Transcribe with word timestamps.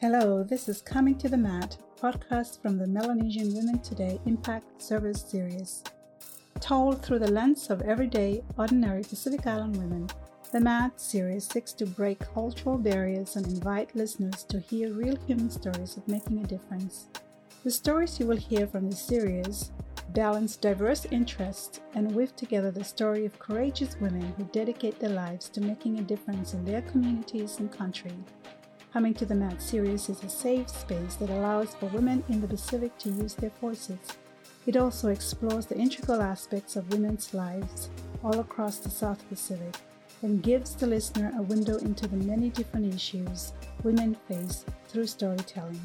Hello, 0.00 0.42
this 0.42 0.66
is 0.66 0.80
Coming 0.80 1.18
to 1.18 1.28
the 1.28 1.36
Mat, 1.36 1.76
podcast 2.00 2.62
from 2.62 2.78
the 2.78 2.86
Melanesian 2.86 3.54
Women 3.54 3.80
Today 3.80 4.18
Impact 4.24 4.80
Service 4.80 5.20
Series. 5.20 5.84
Told 6.58 7.02
through 7.02 7.18
the 7.18 7.30
lens 7.30 7.68
of 7.68 7.82
everyday, 7.82 8.42
ordinary 8.56 9.02
Pacific 9.02 9.46
Island 9.46 9.76
women, 9.76 10.08
the 10.52 10.60
MAT 10.60 10.98
series 10.98 11.44
seeks 11.44 11.74
to 11.74 11.84
break 11.84 12.18
cultural 12.32 12.78
barriers 12.78 13.36
and 13.36 13.46
invite 13.46 13.94
listeners 13.94 14.42
to 14.44 14.58
hear 14.58 14.90
real 14.90 15.16
human 15.26 15.50
stories 15.50 15.98
of 15.98 16.08
making 16.08 16.38
a 16.38 16.46
difference. 16.46 17.08
The 17.62 17.70
stories 17.70 18.18
you 18.18 18.24
will 18.24 18.38
hear 18.38 18.66
from 18.66 18.88
this 18.88 19.02
series 19.02 19.70
balance 20.14 20.56
diverse 20.56 21.04
interests 21.10 21.80
and 21.94 22.14
weave 22.14 22.34
together 22.36 22.70
the 22.70 22.84
story 22.84 23.26
of 23.26 23.38
courageous 23.38 24.00
women 24.00 24.32
who 24.38 24.44
dedicate 24.44 24.98
their 24.98 25.10
lives 25.10 25.50
to 25.50 25.60
making 25.60 25.98
a 25.98 26.02
difference 26.02 26.54
in 26.54 26.64
their 26.64 26.80
communities 26.80 27.58
and 27.58 27.70
country. 27.70 28.14
Coming 28.92 29.14
to 29.14 29.24
the 29.24 29.36
Mat 29.36 29.62
series 29.62 30.08
is 30.08 30.24
a 30.24 30.28
safe 30.28 30.68
space 30.68 31.14
that 31.16 31.30
allows 31.30 31.76
for 31.76 31.86
women 31.86 32.24
in 32.28 32.40
the 32.40 32.48
Pacific 32.48 32.98
to 32.98 33.08
use 33.08 33.34
their 33.34 33.52
voices. 33.60 34.00
It 34.66 34.76
also 34.76 35.10
explores 35.10 35.66
the 35.66 35.78
integral 35.78 36.20
aspects 36.20 36.74
of 36.74 36.90
women's 36.90 37.32
lives 37.32 37.88
all 38.24 38.40
across 38.40 38.78
the 38.78 38.90
South 38.90 39.26
Pacific 39.28 39.76
and 40.22 40.42
gives 40.42 40.74
the 40.74 40.88
listener 40.88 41.32
a 41.38 41.42
window 41.42 41.76
into 41.76 42.08
the 42.08 42.16
many 42.16 42.48
different 42.50 42.92
issues 42.92 43.52
women 43.84 44.16
face 44.26 44.64
through 44.88 45.06
storytelling. 45.06 45.80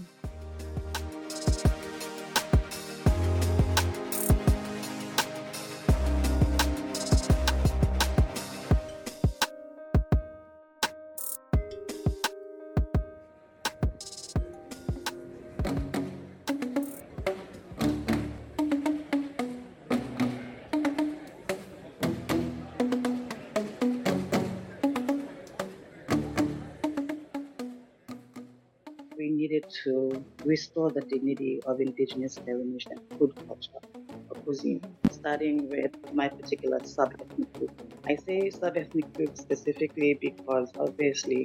Restore 30.55 30.89
the 30.97 31.01
dignity 31.13 31.53
of 31.69 31.81
indigenous 31.81 32.35
Melanesian 32.47 32.99
food 33.17 33.31
culture 33.47 33.81
or 34.29 34.35
cuisine, 34.43 34.81
starting 35.11 35.57
with 35.69 35.93
my 36.13 36.27
particular 36.29 36.79
sub-ethnic 36.83 37.51
group. 37.55 37.73
I 38.07 38.15
say 38.15 38.49
sub-ethnic 38.49 39.07
group 39.15 39.37
specifically 39.37 40.11
because 40.27 40.71
obviously 40.79 41.41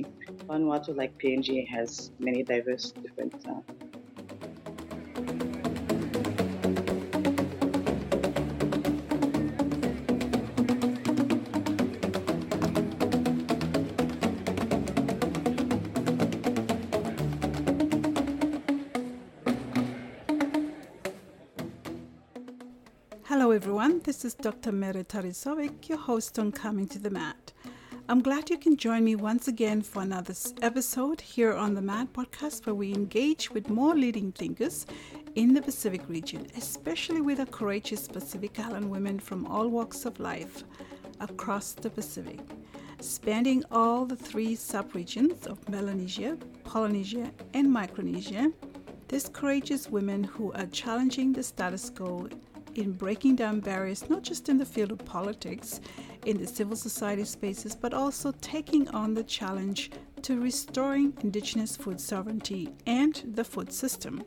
Vanuatu, 0.48 0.96
like 0.96 1.12
PNG, 1.18 1.66
has 1.76 2.12
many 2.20 2.44
diverse 2.44 2.92
different 3.02 3.34
uh, 3.48 3.60
This 24.20 24.34
is 24.34 24.44
Dr. 24.44 24.70
Mere 24.70 25.02
Tarisovic, 25.02 25.88
your 25.88 25.96
host 25.96 26.38
on 26.38 26.52
Coming 26.52 26.86
to 26.88 26.98
the 26.98 27.08
Mat. 27.08 27.54
I'm 28.06 28.20
glad 28.20 28.50
you 28.50 28.58
can 28.58 28.76
join 28.76 29.02
me 29.02 29.16
once 29.16 29.48
again 29.48 29.80
for 29.80 30.02
another 30.02 30.34
episode 30.60 31.22
here 31.22 31.54
on 31.54 31.72
the 31.72 31.80
Mat 31.80 32.12
podcast, 32.12 32.66
where 32.66 32.74
we 32.74 32.92
engage 32.92 33.50
with 33.50 33.70
more 33.70 33.94
leading 33.94 34.30
thinkers 34.30 34.84
in 35.36 35.54
the 35.54 35.62
Pacific 35.62 36.06
region, 36.06 36.46
especially 36.54 37.22
with 37.22 37.40
our 37.40 37.46
courageous 37.46 38.06
Pacific 38.08 38.60
Island 38.60 38.90
women 38.90 39.18
from 39.18 39.46
all 39.46 39.68
walks 39.68 40.04
of 40.04 40.20
life 40.20 40.64
across 41.20 41.72
the 41.72 41.88
Pacific. 41.88 42.40
Spanning 43.00 43.64
all 43.70 44.04
the 44.04 44.16
three 44.16 44.54
subregions 44.54 45.46
of 45.46 45.66
Melanesia, 45.70 46.36
Polynesia, 46.64 47.32
and 47.54 47.72
Micronesia, 47.72 48.52
these 49.08 49.30
courageous 49.30 49.88
women 49.88 50.22
who 50.22 50.52
are 50.52 50.66
challenging 50.66 51.32
the 51.32 51.42
status 51.42 51.88
quo 51.88 52.28
in 52.74 52.92
breaking 52.92 53.36
down 53.36 53.60
barriers, 53.60 54.08
not 54.08 54.22
just 54.22 54.48
in 54.48 54.58
the 54.58 54.64
field 54.64 54.92
of 54.92 55.04
politics, 55.04 55.80
in 56.26 56.38
the 56.38 56.46
civil 56.46 56.76
society 56.76 57.24
spaces, 57.24 57.74
but 57.74 57.94
also 57.94 58.32
taking 58.40 58.88
on 58.88 59.14
the 59.14 59.24
challenge 59.24 59.90
to 60.22 60.40
restoring 60.40 61.12
Indigenous 61.22 61.76
food 61.76 62.00
sovereignty 62.00 62.72
and 62.86 63.22
the 63.34 63.44
food 63.44 63.72
system. 63.72 64.22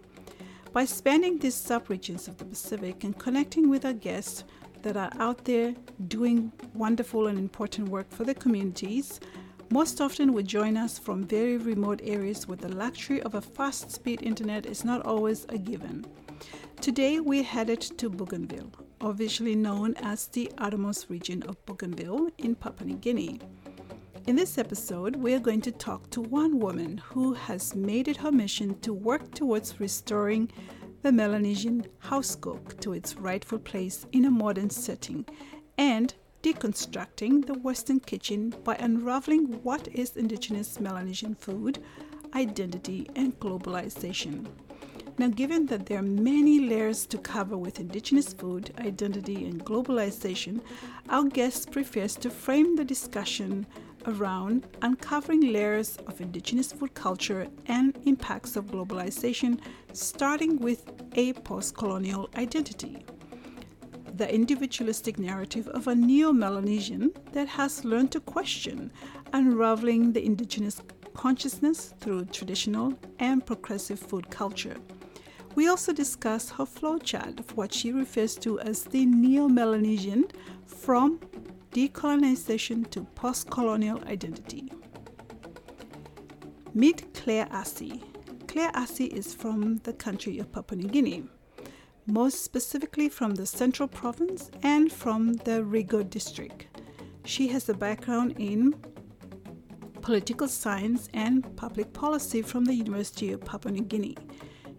By 0.71 0.85
spanning 0.85 1.37
these 1.37 1.55
subregions 1.55 2.27
of 2.27 2.37
the 2.37 2.45
Pacific 2.45 3.03
and 3.03 3.17
connecting 3.17 3.69
with 3.69 3.85
our 3.85 3.93
guests 3.93 4.43
that 4.81 4.97
are 4.97 5.11
out 5.19 5.45
there 5.45 5.75
doing 6.07 6.51
wonderful 6.73 7.27
and 7.27 7.37
important 7.37 7.89
work 7.89 8.09
for 8.11 8.23
their 8.23 8.33
communities, 8.33 9.19
most 9.69 10.01
often 10.01 10.33
would 10.33 10.47
join 10.47 10.77
us 10.77 10.99
from 10.99 11.23
very 11.23 11.57
remote 11.57 12.01
areas 12.03 12.47
where 12.47 12.57
the 12.57 12.69
luxury 12.69 13.21
of 13.23 13.35
a 13.35 13.41
fast 13.41 13.91
speed 13.91 14.21
internet 14.21 14.65
is 14.65 14.83
not 14.83 15.05
always 15.05 15.45
a 15.49 15.57
given. 15.57 16.05
Today 16.83 17.21
we're 17.21 17.43
headed 17.43 17.79
to 17.79 18.09
Bougainville, 18.09 18.69
officially 18.99 19.55
known 19.55 19.95
as 20.01 20.27
the 20.27 20.51
Autonomous 20.59 21.09
Region 21.09 21.41
of 21.43 21.65
Bougainville 21.65 22.29
in 22.39 22.55
Papua 22.55 22.89
New 22.89 22.97
Guinea. 22.97 23.39
In 24.27 24.35
this 24.35 24.57
episode, 24.57 25.15
we 25.15 25.33
are 25.33 25.39
going 25.39 25.61
to 25.61 25.71
talk 25.71 26.09
to 26.09 26.19
one 26.19 26.59
woman 26.59 26.97
who 26.97 27.35
has 27.35 27.73
made 27.73 28.09
it 28.09 28.17
her 28.17 28.33
mission 28.33 28.77
to 28.81 28.93
work 28.93 29.33
towards 29.33 29.79
restoring 29.79 30.51
the 31.03 31.13
Melanesian 31.13 31.85
house 31.99 32.35
cook 32.35 32.77
to 32.81 32.91
its 32.91 33.15
rightful 33.15 33.59
place 33.59 34.05
in 34.11 34.25
a 34.25 34.29
modern 34.29 34.69
setting 34.69 35.25
and 35.77 36.13
deconstructing 36.41 37.45
the 37.45 37.57
Western 37.59 38.01
kitchen 38.01 38.53
by 38.65 38.75
unraveling 38.75 39.53
what 39.63 39.87
is 39.93 40.17
Indigenous 40.17 40.81
Melanesian 40.81 41.33
food, 41.33 41.81
identity, 42.35 43.09
and 43.15 43.39
globalization. 43.39 44.45
Now, 45.19 45.27
given 45.27 45.67
that 45.67 45.85
there 45.85 45.99
are 45.99 46.01
many 46.01 46.59
layers 46.59 47.05
to 47.05 47.19
cover 47.19 47.55
with 47.55 47.79
Indigenous 47.79 48.33
food, 48.33 48.73
identity, 48.79 49.45
and 49.45 49.63
globalization, 49.63 50.59
our 51.07 51.25
guest 51.25 51.71
prefers 51.71 52.15
to 52.15 52.31
frame 52.31 52.75
the 52.75 52.83
discussion 52.83 53.67
around 54.07 54.65
uncovering 54.81 55.53
layers 55.53 55.97
of 56.07 56.19
Indigenous 56.19 56.71
food 56.71 56.95
culture 56.95 57.47
and 57.67 57.97
impacts 58.05 58.55
of 58.55 58.65
globalization, 58.65 59.59
starting 59.93 60.57
with 60.57 60.91
a 61.13 61.33
post 61.33 61.77
colonial 61.77 62.27
identity. 62.35 63.05
The 64.15 64.33
individualistic 64.33 65.19
narrative 65.19 65.67
of 65.69 65.87
a 65.87 65.95
neo 65.95 66.33
Melanesian 66.33 67.11
that 67.33 67.47
has 67.49 67.85
learned 67.85 68.11
to 68.13 68.19
question, 68.19 68.91
unraveling 69.31 70.13
the 70.13 70.25
Indigenous 70.25 70.81
consciousness 71.13 71.93
through 71.99 72.25
traditional 72.25 72.93
and 73.19 73.45
progressive 73.45 73.99
food 73.99 74.29
culture. 74.31 74.75
We 75.55 75.67
also 75.67 75.93
discuss 75.93 76.49
her 76.51 76.65
flowchart 76.65 77.39
of 77.39 77.55
what 77.55 77.73
she 77.73 77.91
refers 77.91 78.35
to 78.37 78.59
as 78.59 78.83
the 78.85 79.05
neo 79.05 79.47
Melanesian 79.47 80.25
from 80.65 81.19
decolonization 81.71 82.89
to 82.89 83.01
post 83.15 83.49
colonial 83.49 84.03
identity. 84.05 84.71
Meet 86.73 87.13
Claire 87.13 87.45
Assi. 87.47 88.01
Claire 88.47 88.71
Assi 88.71 89.07
is 89.07 89.33
from 89.33 89.77
the 89.77 89.93
country 89.93 90.39
of 90.39 90.51
Papua 90.51 90.81
New 90.81 90.89
Guinea, 90.89 91.23
most 92.07 92.43
specifically 92.43 93.07
from 93.07 93.35
the 93.35 93.45
Central 93.45 93.87
Province 93.87 94.49
and 94.63 94.91
from 94.91 95.33
the 95.33 95.63
Rigo 95.63 96.07
district. 96.09 96.67
She 97.25 97.47
has 97.49 97.69
a 97.69 97.73
background 97.75 98.35
in 98.39 98.75
political 100.01 100.47
science 100.47 101.09
and 101.13 101.55
public 101.55 101.93
policy 101.93 102.41
from 102.41 102.65
the 102.65 102.73
University 102.73 103.31
of 103.31 103.45
Papua 103.45 103.71
New 103.71 103.83
Guinea. 103.83 104.17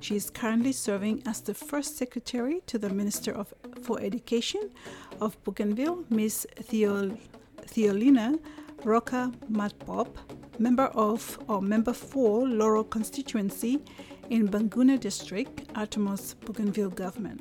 She 0.05 0.17
is 0.17 0.29
currently 0.29 0.73
serving 0.73 1.23
as 1.25 1.41
the 1.41 1.55
first 1.55 1.97
secretary 1.97 2.61
to 2.67 2.77
the 2.77 2.91
Minister 2.91 3.33
of, 3.33 3.55
for 3.81 3.99
Education 4.03 4.69
of 5.19 5.43
Bougainville, 5.45 6.05
Ms. 6.11 6.47
Theo, 6.57 7.17
Theolina 7.63 8.39
Roka 8.85 9.33
Matbob, 9.51 10.09
member 10.59 10.89
of 10.89 11.39
or 11.49 11.63
member 11.63 11.95
for 11.95 12.47
Laurel 12.47 12.85
constituency 12.85 13.81
in 14.29 14.47
Panguna 14.47 15.01
district, 15.01 15.63
Autonomous 15.75 16.35
Bougainville 16.35 16.91
government. 16.91 17.41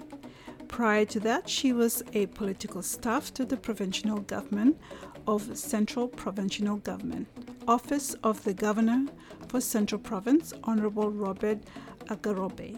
Prior 0.70 1.04
to 1.04 1.20
that, 1.20 1.50
she 1.50 1.74
was 1.74 2.02
a 2.14 2.28
political 2.28 2.82
staff 2.82 3.34
to 3.34 3.44
the 3.44 3.58
provincial 3.58 4.20
government 4.20 4.80
of 5.28 5.58
Central 5.58 6.08
Provincial 6.08 6.78
Government, 6.78 7.28
Office 7.68 8.14
of 8.24 8.44
the 8.44 8.54
Governor 8.54 9.06
for 9.48 9.62
Central 9.62 10.00
Province, 10.00 10.54
Honorable 10.64 11.12
Robert 11.12 11.60
Agarobe. 12.10 12.78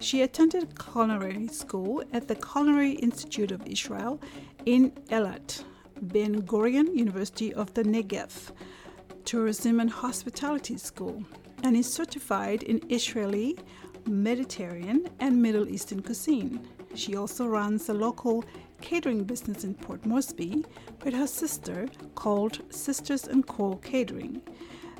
She 0.00 0.22
attended 0.22 0.78
culinary 0.78 1.48
school 1.48 2.04
at 2.12 2.28
the 2.28 2.36
Culinary 2.36 2.92
Institute 2.92 3.50
of 3.50 3.66
Israel 3.66 4.20
in 4.64 4.92
Eilat, 5.10 5.64
Ben 6.00 6.42
Gurion 6.42 6.94
University 6.94 7.52
of 7.52 7.74
the 7.74 7.82
Negev. 7.82 8.52
Tourism 9.24 9.80
and 9.80 9.90
Hospitality 9.90 10.78
School 10.78 11.22
and 11.62 11.76
is 11.76 11.92
certified 11.92 12.62
in 12.62 12.80
Israeli, 12.88 13.58
Mediterranean, 14.06 15.08
and 15.20 15.42
Middle 15.42 15.68
Eastern 15.68 16.00
cuisine. 16.00 16.66
She 16.94 17.16
also 17.16 17.46
runs 17.46 17.88
a 17.88 17.94
local 17.94 18.44
catering 18.80 19.24
business 19.24 19.64
in 19.64 19.74
Port 19.74 20.06
Moresby 20.06 20.64
with 21.04 21.14
her 21.14 21.26
sister 21.26 21.88
called 22.14 22.60
Sisters 22.70 23.26
and 23.26 23.46
Co 23.46 23.76
Catering. 23.76 24.40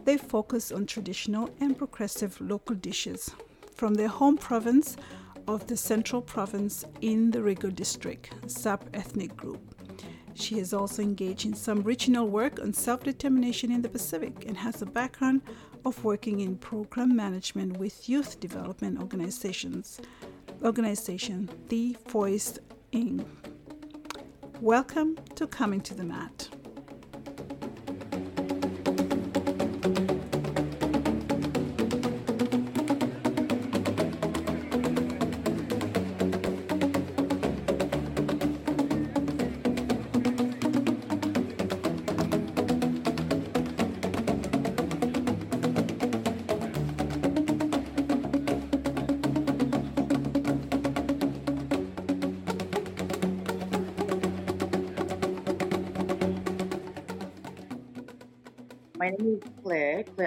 They 0.05 0.19
focus 0.19 0.73
on 0.73 0.87
traditional 0.87 1.49
and 1.61 1.79
progressive 1.79 2.41
local 2.41 2.75
dishes 2.75 3.31
from 3.79 3.95
their 3.95 4.09
home 4.09 4.37
province 4.37 4.97
of 5.47 5.69
the 5.69 5.77
Central 5.77 6.21
Province 6.21 6.85
in 7.01 7.31
the 7.31 7.39
Rigo 7.39 7.73
district, 7.73 8.35
sub 8.49 8.85
ethnic 8.93 9.37
group. 9.37 9.63
She 10.35 10.59
has 10.59 10.75
also 10.75 11.01
engaged 11.01 11.47
in 11.47 11.55
some 11.55 11.83
regional 11.83 12.29
work 12.29 12.61
on 12.61 12.73
self 12.73 13.05
determination 13.05 13.71
in 13.71 13.81
the 13.81 13.89
Pacific 13.89 14.45
and 14.47 14.57
has 14.57 14.83
a 14.83 14.87
background 14.87 15.43
of 15.85 16.05
working 16.05 16.41
in 16.41 16.57
program 16.57 17.15
management 17.15 17.77
with 17.77 18.09
youth 18.09 18.41
development 18.41 19.01
organizations. 19.01 20.01
Organization 20.65 21.49
The 21.69 21.97
Voice 22.09 22.59
Inc. 22.93 23.25
Welcome 24.61 25.19
to 25.37 25.47
Coming 25.47 25.81
to 25.83 25.95
the 25.95 26.05
Mat. 26.05 26.49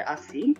Claire 0.01 0.17
Asi. 0.17 0.55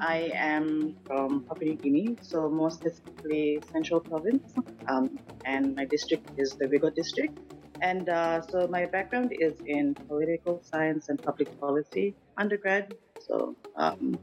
I 0.00 0.30
am 0.34 0.96
from 1.04 1.44
Papua 1.44 1.70
New 1.70 1.76
Guinea, 1.76 2.16
so 2.20 2.50
more 2.50 2.70
specifically 2.70 3.62
Central 3.72 4.00
Province, 4.00 4.54
um, 4.88 5.18
and 5.44 5.74
my 5.74 5.84
district 5.84 6.30
is 6.36 6.52
the 6.52 6.66
Rigo 6.66 6.94
district. 6.94 7.38
And 7.80 8.08
uh, 8.08 8.42
so 8.42 8.68
my 8.68 8.86
background 8.86 9.32
is 9.38 9.54
in 9.66 9.94
political 9.94 10.62
science 10.62 11.08
and 11.08 11.20
public 11.20 11.48
policy 11.58 12.14
undergrad. 12.36 12.94
So 13.18 13.56
um, 13.76 14.18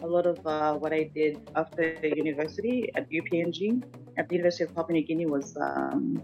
a 0.00 0.06
lot 0.06 0.26
of 0.26 0.46
uh, 0.46 0.74
what 0.74 0.92
I 0.92 1.10
did 1.14 1.38
after 1.56 1.94
university 2.02 2.90
at 2.94 3.10
UPNG 3.10 3.82
at 4.16 4.28
the 4.28 4.36
University 4.36 4.64
of 4.64 4.74
Papua 4.74 4.94
New 4.94 5.04
Guinea 5.04 5.26
was 5.26 5.56
um, 5.60 6.22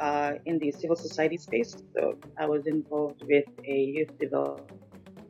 uh, 0.00 0.32
in 0.46 0.58
the 0.58 0.72
civil 0.72 0.96
society 0.96 1.36
space. 1.36 1.76
So 1.94 2.18
I 2.36 2.46
was 2.46 2.66
involved 2.66 3.22
with 3.28 3.46
a 3.64 3.76
youth 3.94 4.18
development 4.18 4.79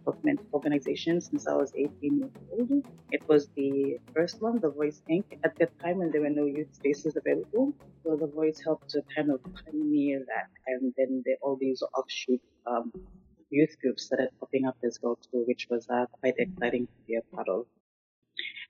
development 0.01 0.41
organization 0.53 1.21
since 1.21 1.47
I 1.47 1.55
was 1.55 1.73
18 1.75 2.19
years 2.19 2.31
old. 2.53 2.85
It 3.11 3.23
was 3.29 3.49
the 3.57 3.99
first 4.15 4.41
one, 4.41 4.61
The 4.61 4.71
Voice 4.71 5.03
Inc. 5.11 5.25
At 5.45 5.57
that 5.59 5.79
time 5.81 5.99
when 5.99 6.11
there 6.11 6.23
were 6.23 6.31
no 6.31 6.47
youth 6.47 6.75
spaces 6.75 7.17
available. 7.17 7.75
So 8.03 8.17
The 8.17 8.27
Voice 8.27 8.61
helped 8.63 8.91
to 8.91 9.03
kind 9.15 9.31
of 9.31 9.41
pioneer 9.43 10.21
that. 10.27 10.49
And 10.67 10.93
then 10.97 11.23
there 11.25 11.37
all 11.43 11.57
these 11.61 11.83
offshoot 11.97 12.41
um, 12.67 12.93
youth 13.51 13.77
groups 13.81 14.05
started 14.05 14.31
popping 14.39 14.67
up 14.67 14.77
as 14.85 14.99
well 15.03 15.19
too, 15.31 15.45
which 15.47 15.67
was 15.71 15.87
uh, 15.89 16.07
quite 16.21 16.35
exciting 16.39 16.87
to 16.87 16.93
be 17.07 17.17
a 17.17 17.37
part 17.37 17.49
of. 17.49 17.67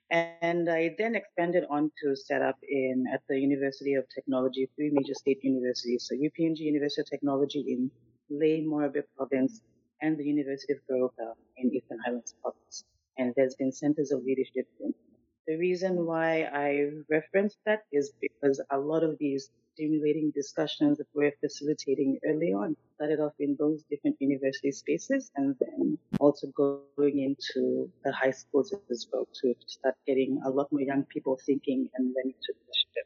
And 0.09 0.69
I 0.69 0.93
then 0.97 1.15
expanded 1.15 1.63
on 1.69 1.89
to 2.03 2.15
set 2.17 2.41
up 2.41 2.57
in 2.67 3.05
at 3.13 3.21
the 3.29 3.39
University 3.39 3.93
of 3.93 4.03
Technology, 4.13 4.69
three 4.75 4.89
major 4.91 5.13
state 5.13 5.39
universities. 5.41 6.05
So 6.09 6.15
UPNG 6.15 6.57
University 6.57 7.01
of 7.01 7.09
Technology 7.09 7.63
in 7.65 7.89
Lae 8.29 8.61
Morobe 8.61 9.03
province, 9.15 9.61
and 10.01 10.17
the 10.17 10.23
University 10.23 10.73
of 10.73 10.79
Goroka 10.89 11.33
in 11.57 11.73
Eastern 11.73 11.99
Highlands 12.05 12.35
Province. 12.41 12.83
And 13.17 13.33
there's 13.35 13.55
been 13.55 13.71
centers 13.71 14.11
of 14.11 14.23
leadership. 14.23 14.67
The 15.47 15.57
reason 15.57 16.05
why 16.05 16.43
I 16.53 16.89
reference 17.09 17.57
that 17.65 17.83
is 17.91 18.11
because 18.19 18.61
a 18.69 18.77
lot 18.77 19.03
of 19.03 19.17
these 19.19 19.49
stimulating 19.73 20.31
discussions 20.35 20.97
that 20.97 21.07
we're 21.13 21.33
facilitating 21.39 22.19
early 22.27 22.53
on 22.53 22.75
started 22.95 23.19
off 23.19 23.33
in 23.39 23.55
those 23.57 23.83
different 23.89 24.15
university 24.19 24.71
spaces 24.71 25.31
and 25.35 25.55
then 25.59 25.97
also 26.19 26.47
going 26.55 27.19
into 27.19 27.89
the 28.03 28.11
high 28.11 28.31
schools 28.31 28.73
as 28.91 29.07
well 29.11 29.27
to 29.41 29.55
start 29.65 29.95
getting 30.05 30.41
a 30.45 30.49
lot 30.49 30.71
more 30.71 30.81
young 30.81 31.03
people 31.03 31.39
thinking 31.45 31.89
and 31.95 32.13
learning 32.15 32.35
to 32.43 32.53
question. 32.65 33.03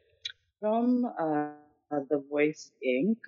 From 0.60 1.04
uh, 1.18 2.00
the 2.10 2.22
Voice 2.30 2.70
Inc., 2.84 3.20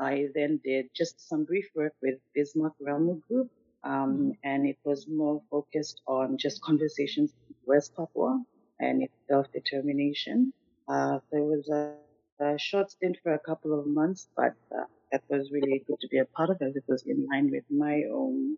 I 0.00 0.28
then 0.34 0.60
did 0.64 0.86
just 0.96 1.28
some 1.28 1.44
brief 1.44 1.68
work 1.74 1.92
with 2.00 2.18
Bismarck 2.34 2.72
Ramu 2.82 3.20
Group, 3.28 3.50
um, 3.84 3.92
mm-hmm. 3.92 4.30
and 4.42 4.66
it 4.66 4.78
was 4.82 5.06
more 5.06 5.42
focused 5.50 6.00
on 6.06 6.38
just 6.38 6.62
conversations 6.62 7.34
with 7.46 7.56
West 7.66 7.94
Papua 7.94 8.42
and 8.80 9.02
its 9.02 9.14
self-determination. 9.28 10.54
Uh, 10.88 11.18
there 11.30 11.44
was 11.44 11.68
a, 11.68 11.94
a, 12.42 12.58
short 12.58 12.90
stint 12.90 13.18
for 13.22 13.34
a 13.34 13.38
couple 13.38 13.78
of 13.78 13.86
months, 13.86 14.28
but 14.34 14.54
uh, 14.74 14.84
that 15.12 15.22
was 15.28 15.50
really 15.52 15.84
good 15.86 16.00
to 16.00 16.08
be 16.08 16.18
a 16.18 16.24
part 16.24 16.48
of 16.48 16.56
as 16.62 16.76
it 16.76 16.84
was 16.88 17.02
in 17.02 17.26
line 17.30 17.50
with 17.50 17.64
my 17.70 18.02
own 18.10 18.56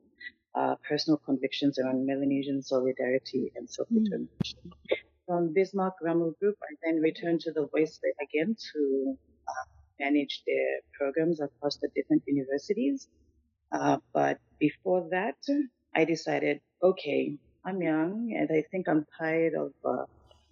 uh, 0.55 0.77
personal 0.89 1.19
convictions 1.27 1.79
around 1.79 2.07
Melanesian 2.07 2.63
solidarity 2.63 3.53
and 3.57 3.69
self-determination. 3.69 4.61
Mm. 4.67 4.97
From 5.27 5.53
Bismarck 5.53 5.95
Ramu 6.05 6.39
Group, 6.39 6.57
I 6.63 6.75
then 6.85 7.01
returned 7.01 7.41
to 7.43 7.53
the 7.53 7.67
Voice 7.67 7.99
again 8.23 8.57
to 8.73 9.19
manage 10.03 10.43
their 10.47 10.81
programs 10.99 11.41
across 11.41 11.77
the 11.77 11.89
different 11.95 12.23
universities. 12.27 13.09
Uh, 13.73 13.99
but 14.13 14.39
before 14.59 15.09
that, 15.11 15.37
I 15.95 16.05
decided, 16.05 16.61
okay, 16.83 17.37
I'm 17.65 17.81
young 17.83 18.35
and 18.37 18.51
I 18.51 18.65
think 18.71 18.89
I'm 18.89 19.07
tired 19.19 19.55
of 19.55 19.73
uh, 19.85 20.05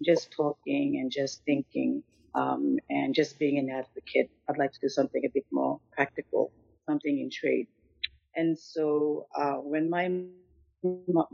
just 0.03 0.31
talking 0.31 0.99
and 0.99 1.11
just 1.11 1.43
thinking 1.45 2.03
um, 2.33 2.77
and 2.89 3.13
just 3.13 3.37
being 3.37 3.57
an 3.59 3.69
advocate. 3.69 4.29
I'd 4.47 4.57
like 4.57 4.71
to 4.73 4.79
do 4.81 4.89
something 4.89 5.21
a 5.25 5.29
bit 5.33 5.45
more 5.51 5.79
practical, 5.93 6.51
something 6.87 7.19
in 7.19 7.29
trade. 7.29 7.67
And 8.35 8.57
so 8.57 9.27
uh, 9.37 9.55
when 9.55 9.89
my 9.89 10.09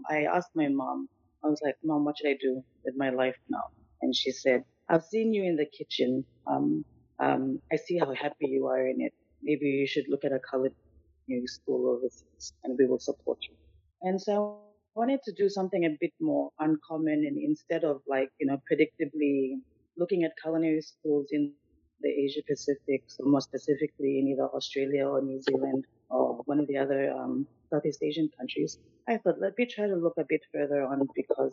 I 0.09 0.23
asked 0.23 0.55
my 0.55 0.67
mom, 0.67 1.07
I 1.43 1.47
was 1.47 1.61
like, 1.63 1.75
Mom, 1.83 2.03
what 2.03 2.17
should 2.17 2.29
I 2.29 2.37
do 2.41 2.63
with 2.83 2.95
my 2.97 3.11
life 3.11 3.37
now? 3.49 3.63
And 4.01 4.13
she 4.15 4.31
said, 4.31 4.63
I've 4.89 5.03
seen 5.03 5.33
you 5.33 5.43
in 5.43 5.55
the 5.55 5.65
kitchen. 5.65 6.25
Um, 6.47 6.83
um, 7.19 7.59
I 7.71 7.75
see 7.77 7.97
how 7.97 8.13
happy 8.13 8.47
you 8.47 8.67
are 8.67 8.87
in 8.87 9.01
it. 9.01 9.13
Maybe 9.41 9.67
you 9.67 9.87
should 9.87 10.05
look 10.09 10.23
at 10.23 10.31
a 10.31 10.39
culinary 10.39 11.47
school 11.47 11.89
overseas 11.89 12.53
and 12.63 12.77
we 12.77 12.85
will 12.85 12.99
support 12.99 13.39
you. 13.41 13.55
And 14.01 14.21
so 14.21 14.59
I 14.95 14.99
wanted 14.99 15.21
to 15.23 15.31
do 15.33 15.49
something 15.49 15.85
a 15.85 15.97
bit 15.99 16.13
more 16.19 16.51
uncommon 16.59 17.25
and 17.25 17.37
instead 17.37 17.83
of 17.83 18.01
like, 18.07 18.29
you 18.39 18.47
know, 18.47 18.61
predictably 18.69 19.59
looking 19.97 20.23
at 20.23 20.31
culinary 20.41 20.81
schools 20.81 21.27
in 21.31 21.53
the 22.01 22.09
Asia 22.09 22.41
Pacific, 22.47 23.03
so 23.07 23.23
more 23.25 23.41
specifically 23.41 24.19
in 24.19 24.27
either 24.27 24.47
Australia 24.53 25.07
or 25.07 25.21
New 25.21 25.41
Zealand 25.41 25.85
or 26.09 26.41
one 26.45 26.59
of 26.59 26.67
the 26.67 26.77
other 26.77 27.11
um, 27.11 27.47
Southeast 27.71 28.03
Asian 28.03 28.29
countries, 28.37 28.77
I 29.07 29.17
thought 29.17 29.39
let 29.39 29.57
me 29.57 29.65
try 29.65 29.87
to 29.87 29.95
look 29.95 30.13
a 30.17 30.25
bit 30.27 30.41
further 30.53 30.83
on 30.83 31.07
because 31.15 31.51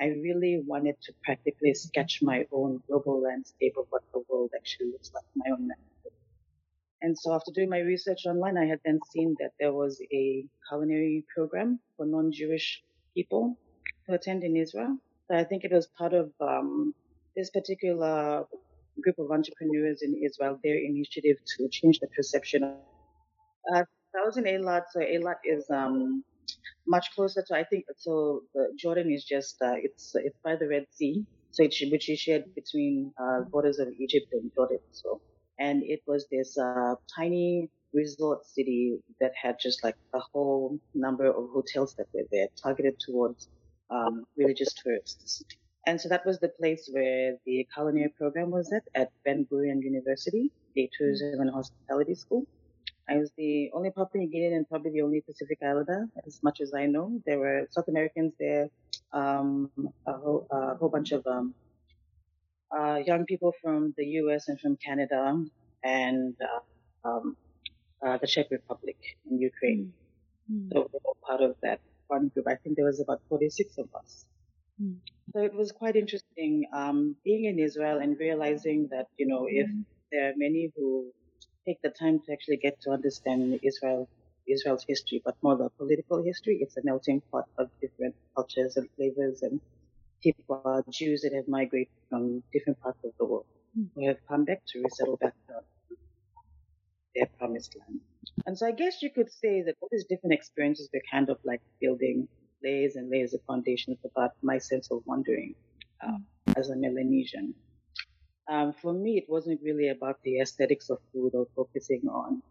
I 0.00 0.06
really 0.06 0.62
wanted 0.66 0.96
to 1.02 1.12
practically 1.22 1.72
sketch 1.74 2.20
my 2.22 2.46
own 2.52 2.82
global 2.86 3.22
landscape 3.22 3.74
of 3.78 3.86
what 3.90 4.02
the 4.12 4.22
world 4.28 4.50
actually 4.56 4.90
looks 4.92 5.12
like, 5.14 5.24
my 5.36 5.50
own 5.52 5.68
map. 5.68 5.78
And 7.02 7.18
so 7.18 7.34
after 7.34 7.52
doing 7.52 7.68
my 7.68 7.80
research 7.80 8.24
online, 8.26 8.56
I 8.56 8.64
had 8.64 8.80
then 8.84 8.98
seen 9.10 9.36
that 9.38 9.52
there 9.60 9.72
was 9.72 10.00
a 10.10 10.44
culinary 10.68 11.24
program 11.34 11.78
for 11.96 12.06
non-Jewish 12.06 12.82
people 13.14 13.58
to 14.06 14.14
attend 14.14 14.42
in 14.42 14.56
Israel. 14.56 14.96
So 15.28 15.36
I 15.36 15.44
think 15.44 15.64
it 15.64 15.72
was 15.72 15.86
part 15.86 16.14
of 16.14 16.32
um, 16.40 16.94
this 17.36 17.50
particular 17.50 18.44
group 19.00 19.18
of 19.18 19.30
entrepreneurs 19.30 20.02
in 20.02 20.14
Israel, 20.24 20.58
their 20.64 20.78
initiative 20.78 21.36
to 21.56 21.68
change 21.68 22.00
the 22.00 22.08
perception 22.08 22.64
of 22.64 22.76
uh, 23.74 23.84
Thousand 24.14 24.44
Eilat. 24.44 24.84
So 24.92 25.00
Eilat 25.00 25.40
is 25.44 25.68
um, 25.70 26.24
much 26.86 27.14
closer 27.14 27.42
to 27.46 27.54
I 27.54 27.64
think 27.64 27.84
so. 27.96 28.42
Uh, 28.58 28.64
Jordan 28.76 29.10
is 29.12 29.24
just 29.24 29.60
uh, 29.62 29.76
it's 29.76 30.14
it's 30.14 30.38
by 30.44 30.56
the 30.56 30.68
Red 30.68 30.86
Sea, 30.90 31.24
so 31.50 31.62
it 31.64 31.74
which 31.90 32.08
is 32.08 32.18
shared 32.18 32.54
between 32.54 33.12
uh, 33.22 33.40
borders 33.52 33.78
of 33.78 33.88
Egypt 33.98 34.28
and 34.32 34.50
Jordan. 34.54 34.80
So 34.92 35.20
and 35.58 35.82
it 35.84 36.02
was 36.06 36.26
this 36.30 36.58
uh, 36.58 36.94
tiny 37.14 37.70
resort 37.92 38.44
city 38.44 38.98
that 39.20 39.32
had 39.40 39.56
just 39.60 39.84
like 39.84 39.96
a 40.14 40.18
whole 40.18 40.78
number 40.94 41.26
of 41.26 41.48
hotels 41.52 41.94
that 41.94 42.06
were 42.12 42.24
there 42.32 42.48
targeted 42.60 42.98
towards 42.98 43.48
um, 43.90 44.24
religious 44.36 44.72
tourists. 44.72 45.44
And 45.86 46.00
so 46.00 46.08
that 46.08 46.24
was 46.26 46.38
the 46.40 46.48
place 46.48 46.88
where 46.90 47.36
the 47.46 47.66
culinary 47.72 48.12
program 48.18 48.50
was 48.50 48.72
at, 48.72 48.82
at 48.94 49.10
Ben 49.24 49.46
Gurion 49.50 49.82
University, 49.82 50.50
the 50.74 50.90
tourism 50.96 51.40
and 51.40 51.50
hospitality 51.50 52.14
school. 52.14 52.46
I 53.08 53.18
was 53.18 53.30
the 53.36 53.70
only 53.74 53.90
Papua 53.90 54.24
New 54.24 54.30
Guinean 54.30 54.56
and 54.56 54.68
probably 54.68 54.92
the 54.92 55.02
only 55.02 55.20
Pacific 55.20 55.58
Islander, 55.62 56.06
as 56.26 56.42
much 56.42 56.60
as 56.60 56.72
I 56.74 56.86
know. 56.86 57.20
There 57.26 57.38
were 57.38 57.66
South 57.70 57.88
Americans 57.88 58.32
there, 58.38 58.70
um, 59.12 59.70
a, 60.06 60.12
whole, 60.12 60.46
a 60.50 60.74
whole 60.76 60.88
bunch 60.88 61.12
of 61.12 61.26
um, 61.26 61.54
uh, 62.76 63.00
young 63.04 63.26
people 63.26 63.52
from 63.62 63.94
the 63.96 64.06
U.S. 64.22 64.48
and 64.48 64.58
from 64.58 64.76
Canada, 64.76 65.44
and 65.82 66.34
uh, 66.42 67.08
um, 67.08 67.36
uh, 68.04 68.16
the 68.18 68.26
Czech 68.26 68.50
Republic 68.50 68.96
and 69.28 69.40
Ukraine. 69.40 69.92
Mm. 70.50 70.70
So 70.72 70.80
we 70.80 70.88
were 70.92 71.00
all 71.04 71.16
part 71.22 71.42
of 71.42 71.56
that 71.62 71.80
one 72.08 72.28
group. 72.28 72.46
I 72.48 72.56
think 72.56 72.76
there 72.76 72.86
was 72.86 73.00
about 73.00 73.20
46 73.28 73.78
of 73.78 73.88
us. 73.94 74.24
Mm. 74.82 74.96
So 75.32 75.40
it 75.40 75.54
was 75.54 75.72
quite 75.72 75.96
interesting 75.96 76.66
um, 76.72 77.16
being 77.24 77.44
in 77.44 77.58
Israel 77.58 77.98
and 77.98 78.18
realizing 78.18 78.88
that, 78.90 79.06
you 79.18 79.26
know, 79.26 79.46
if 79.48 79.68
mm. 79.68 79.84
there 80.10 80.30
are 80.30 80.34
many 80.36 80.70
who 80.76 81.12
take 81.66 81.80
the 81.82 81.90
time 81.90 82.20
to 82.20 82.32
actually 82.32 82.58
get 82.58 82.80
to 82.82 82.90
understand 82.90 83.60
Israel, 83.62 84.08
Israel's 84.46 84.84
history, 84.86 85.22
but 85.24 85.36
more 85.42 85.56
the 85.56 85.70
political 85.70 86.22
history, 86.22 86.58
it's 86.60 86.76
a 86.76 86.84
melting 86.84 87.22
pot 87.32 87.46
of 87.58 87.70
different 87.80 88.14
cultures 88.34 88.76
and 88.76 88.88
flavors 88.96 89.42
and 89.42 89.60
people 90.22 90.62
are 90.64 90.82
Jews 90.90 91.22
that 91.22 91.34
have 91.34 91.48
migrated 91.48 91.92
from 92.08 92.42
different 92.52 92.80
parts 92.80 92.98
of 93.04 93.12
the 93.18 93.26
world 93.26 93.46
mm. 93.78 93.88
who 93.94 94.06
have 94.08 94.16
come 94.26 94.44
back 94.44 94.62
to 94.68 94.82
resettle 94.82 95.18
back 95.18 95.34
to 95.48 95.54
their 97.14 97.26
promised 97.38 97.76
land. 97.78 98.00
And 98.46 98.58
so 98.58 98.66
I 98.66 98.72
guess 98.72 99.02
you 99.02 99.10
could 99.10 99.30
say 99.30 99.62
that 99.62 99.74
all 99.80 99.88
these 99.92 100.06
different 100.06 100.34
experiences 100.34 100.88
were 100.92 101.02
kind 101.10 101.28
of 101.28 101.38
like 101.44 101.60
building 101.80 102.26
layers 102.62 102.96
and 102.96 103.10
layers 103.10 103.34
of 103.34 103.40
foundations 103.46 103.98
about 104.04 104.32
my 104.42 104.58
sense 104.58 104.90
of 104.90 105.02
wandering 105.04 105.54
uh, 106.00 106.18
as 106.56 106.70
a 106.70 106.76
Melanesian. 106.76 107.54
Um, 108.46 108.72
for 108.72 108.92
me, 108.92 109.16
it 109.16 109.24
wasn't 109.28 109.60
really 109.62 109.88
about 109.88 110.22
the 110.22 110.40
aesthetics 110.40 110.90
of 110.90 110.98
food 111.12 111.34
or 111.34 111.46
focusing 111.56 112.02
on 112.08 112.42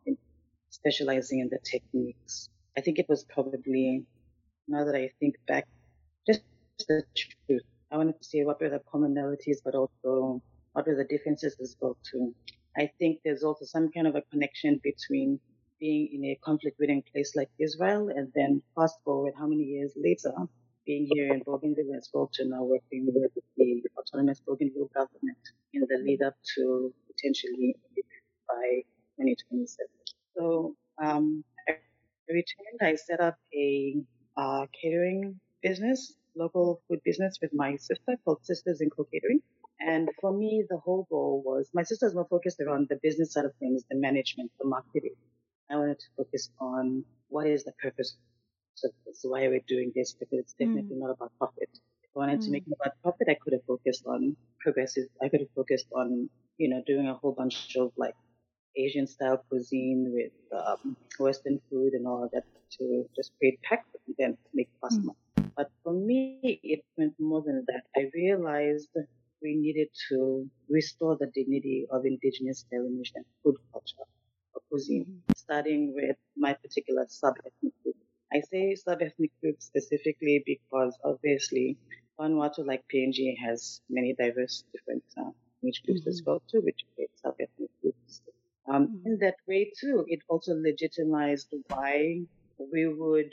specializing 0.70 1.40
in 1.40 1.50
the 1.50 1.60
techniques. 1.64 2.50
I 2.76 2.82
think 2.82 2.98
it 2.98 3.08
was 3.08 3.24
probably, 3.24 4.04
now 4.68 4.84
that 4.86 4.96
I 4.96 5.12
think 5.20 5.36
back, 5.48 5.68
just 6.26 6.42
the 6.88 7.04
truth. 7.16 7.62
I 7.92 7.98
wanted 7.98 8.18
to 8.18 8.24
see 8.24 8.44
what 8.44 8.60
were 8.60 8.70
the 8.70 8.82
commonalities, 8.92 9.58
but 9.64 9.76
also 9.76 10.42
what 10.74 10.88
were 10.88 10.96
the 10.96 11.04
differences 11.04 11.56
as 11.62 11.76
well 11.80 11.96
too. 12.04 12.34
I 12.76 12.90
think 12.98 13.20
there's 13.24 13.44
also 13.44 13.66
some 13.66 13.92
kind 13.92 14.08
of 14.08 14.16
a 14.16 14.24
connection 14.32 14.82
between 14.84 15.40
being 15.80 16.10
in 16.12 16.26
a 16.26 16.40
conflict-ridden 16.44 17.04
place 17.12 17.36
like 17.36 17.50
Israel 17.60 18.10
and 18.10 18.32
then 18.34 18.64
fast 18.76 18.98
forward 19.04 19.34
how 19.38 19.46
many 19.46 19.64
years 19.64 19.92
later 19.96 20.34
being 20.86 21.08
here 21.14 21.34
in 21.34 21.42
Bougainville 21.42 21.96
as 21.98 22.10
well 22.14 22.30
to 22.34 22.46
now 22.46 22.64
working 22.64 23.06
with 23.06 23.32
the 23.58 23.84
autonomous 23.98 24.42
Bougainville 24.46 24.90
government 24.94 25.38
in 25.74 25.82
the 25.82 25.98
lead 26.04 26.22
up 26.22 26.36
to 26.56 26.94
potentially 27.08 27.76
by 28.48 28.84
2027. 29.18 29.88
So 30.38 30.76
um, 31.02 31.44
I 31.68 31.78
returned. 32.30 32.80
I 32.82 32.96
set 32.96 33.20
up 33.20 33.38
a 33.54 33.96
uh, 34.38 34.66
catering 34.80 35.40
business, 35.62 36.16
local 36.36 36.82
food 36.88 37.00
business 37.06 37.38
with 37.42 37.52
my 37.54 37.76
sister 37.78 38.18
called 38.26 38.44
Sisters 38.44 38.82
in 38.82 38.90
Co 38.90 39.06
Catering. 39.06 39.42
And 39.80 40.10
for 40.22 40.32
me, 40.32 40.64
the 40.70 40.78
whole 40.78 41.08
goal 41.10 41.44
was 41.46 41.70
my 41.74 41.84
sisters 41.84 42.14
were 42.14 42.26
focused 42.26 42.62
around 42.62 42.88
the 42.90 43.00
business 43.02 43.34
side 43.34 43.46
of 43.46 43.54
things, 43.60 43.84
the 43.90 43.98
management, 43.98 44.52
the 44.60 44.68
marketing. 44.68 45.16
I 45.70 45.76
wanted 45.76 46.00
to 46.00 46.06
focus 46.18 46.50
on 46.60 47.04
what 47.30 47.48
is 47.48 47.64
the 47.64 47.74
purpose 47.74 48.16
of 48.84 48.92
this, 49.06 49.20
why 49.24 49.48
we're 49.48 49.68
doing 49.68 49.92
this, 49.96 50.14
because 50.14 50.40
it's 50.40 50.54
definitely 50.54 50.96
mm. 50.96 51.00
not 51.00 51.12
about 51.12 51.32
profit. 51.38 51.70
If 52.04 52.10
I 52.16 52.20
wanted 52.20 52.40
mm. 52.40 52.46
to 52.46 52.52
make 52.52 52.64
it 52.68 52.74
about 52.80 52.94
profit, 53.02 53.28
I 53.30 53.36
could 53.42 53.54
have 53.54 53.66
focused 53.68 54.06
on 54.06 54.36
progressive, 54.60 55.08
I 55.22 55.30
could 55.30 55.42
have 55.42 55.54
focused 55.56 55.88
on, 55.96 56.30
you 56.58 56.70
know, 56.70 56.82
doing 56.86 57.08
a 57.08 57.14
whole 57.14 57.34
bunch 57.34 57.76
of 57.78 57.92
like 57.98 58.16
Asian 58.76 59.06
style 59.08 59.44
cuisine 59.50 60.12
with 60.14 60.34
um, 60.60 60.98
Western 61.20 61.60
food 61.70 61.94
and 61.94 62.08
all 62.08 62.30
that 62.34 62.44
to 62.80 63.06
just 63.16 63.32
create 63.38 63.60
pack 63.62 63.86
and 64.08 64.16
then 64.18 64.38
make 64.54 64.70
fast 64.82 65.00
mm. 65.02 65.16
But 65.56 65.70
for 65.84 65.94
me, 65.94 66.40
it 66.64 66.84
went 66.98 67.14
more 67.20 67.44
than 67.46 67.64
that. 67.68 67.84
I 67.96 68.10
realized 68.16 68.90
we 69.44 69.56
needed 69.56 69.90
to 70.10 70.50
restore 70.70 71.18
the 71.20 71.28
dignity 71.28 71.86
of 71.92 72.06
indigenous 72.06 72.66
Melanesian 72.72 73.26
food 73.44 73.58
culture 73.72 74.08
or 74.56 74.62
cuisine, 74.70 75.06
mm-hmm. 75.06 75.34
starting 75.36 75.94
with 75.94 76.16
my 76.36 76.54
particular 76.54 77.06
sub-ethnic. 77.08 77.74
I 78.34 78.42
say 78.42 78.76
sub-ethnic 78.76 79.32
group 79.42 79.62
specifically 79.62 80.44
because 80.46 80.98
obviously 81.04 81.78
Vanuatu, 82.20 82.66
like 82.66 82.84
PNG, 82.94 83.38
has 83.38 83.82
many 83.90 84.14
diverse 84.14 84.64
different 84.72 85.04
uh, 85.18 85.32
age 85.66 85.84
groups 85.86 86.02
mm-hmm. 86.02 86.10
as 86.10 86.24
well 86.26 86.42
too, 86.50 86.62
which 86.62 86.82
creates 86.96 87.22
sub-ethnic 87.22 87.70
groups. 87.82 88.22
Um, 88.68 88.88
mm-hmm. 88.88 89.08
In 89.08 89.18
that 89.20 89.36
way 89.48 89.72
too, 89.80 90.06
it 90.08 90.20
also 90.30 90.54
legitimized 90.56 91.54
why 91.68 92.22
we 92.58 92.88
would 92.88 93.32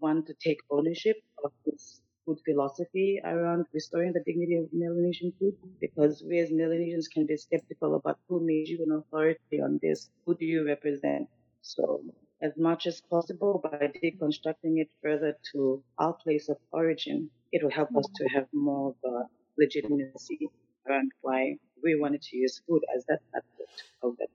want 0.00 0.26
to 0.26 0.34
take 0.34 0.58
ownership 0.70 1.16
of 1.44 1.52
this 1.66 2.00
food 2.24 2.38
philosophy 2.44 3.20
around 3.24 3.66
restoring 3.72 4.12
the 4.12 4.22
dignity 4.26 4.56
of 4.56 4.68
Melanesian 4.72 5.32
food 5.38 5.54
because 5.80 6.22
we 6.28 6.38
as 6.38 6.50
Melanesians 6.50 7.08
can 7.08 7.26
be 7.26 7.36
skeptical 7.36 7.94
about 7.94 8.18
who 8.28 8.40
made 8.40 8.68
you 8.68 8.78
an 8.86 8.92
authority 8.92 9.60
on 9.62 9.78
this. 9.82 10.10
Who 10.26 10.34
do 10.34 10.44
you 10.44 10.66
represent? 10.66 11.28
So 11.62 12.02
as 12.42 12.52
much 12.56 12.86
as 12.86 13.00
possible 13.00 13.60
by 13.62 13.90
deconstructing 14.02 14.78
it 14.80 14.88
further 15.02 15.36
to 15.52 15.82
our 15.98 16.12
place 16.12 16.48
of 16.48 16.56
origin, 16.72 17.30
it 17.52 17.62
will 17.62 17.70
help 17.70 17.90
us 17.96 18.06
to 18.16 18.28
have 18.28 18.46
more 18.52 18.90
of 18.90 19.12
a 19.12 19.24
legitimacy 19.58 20.48
around 20.88 21.12
why 21.20 21.56
we 21.82 21.98
wanted 22.00 22.22
to 22.22 22.36
use 22.36 22.60
food 22.66 22.82
as 22.96 23.04
that 23.06 23.20
aspect 23.34 23.84
of 24.02 24.16
that. 24.18 24.28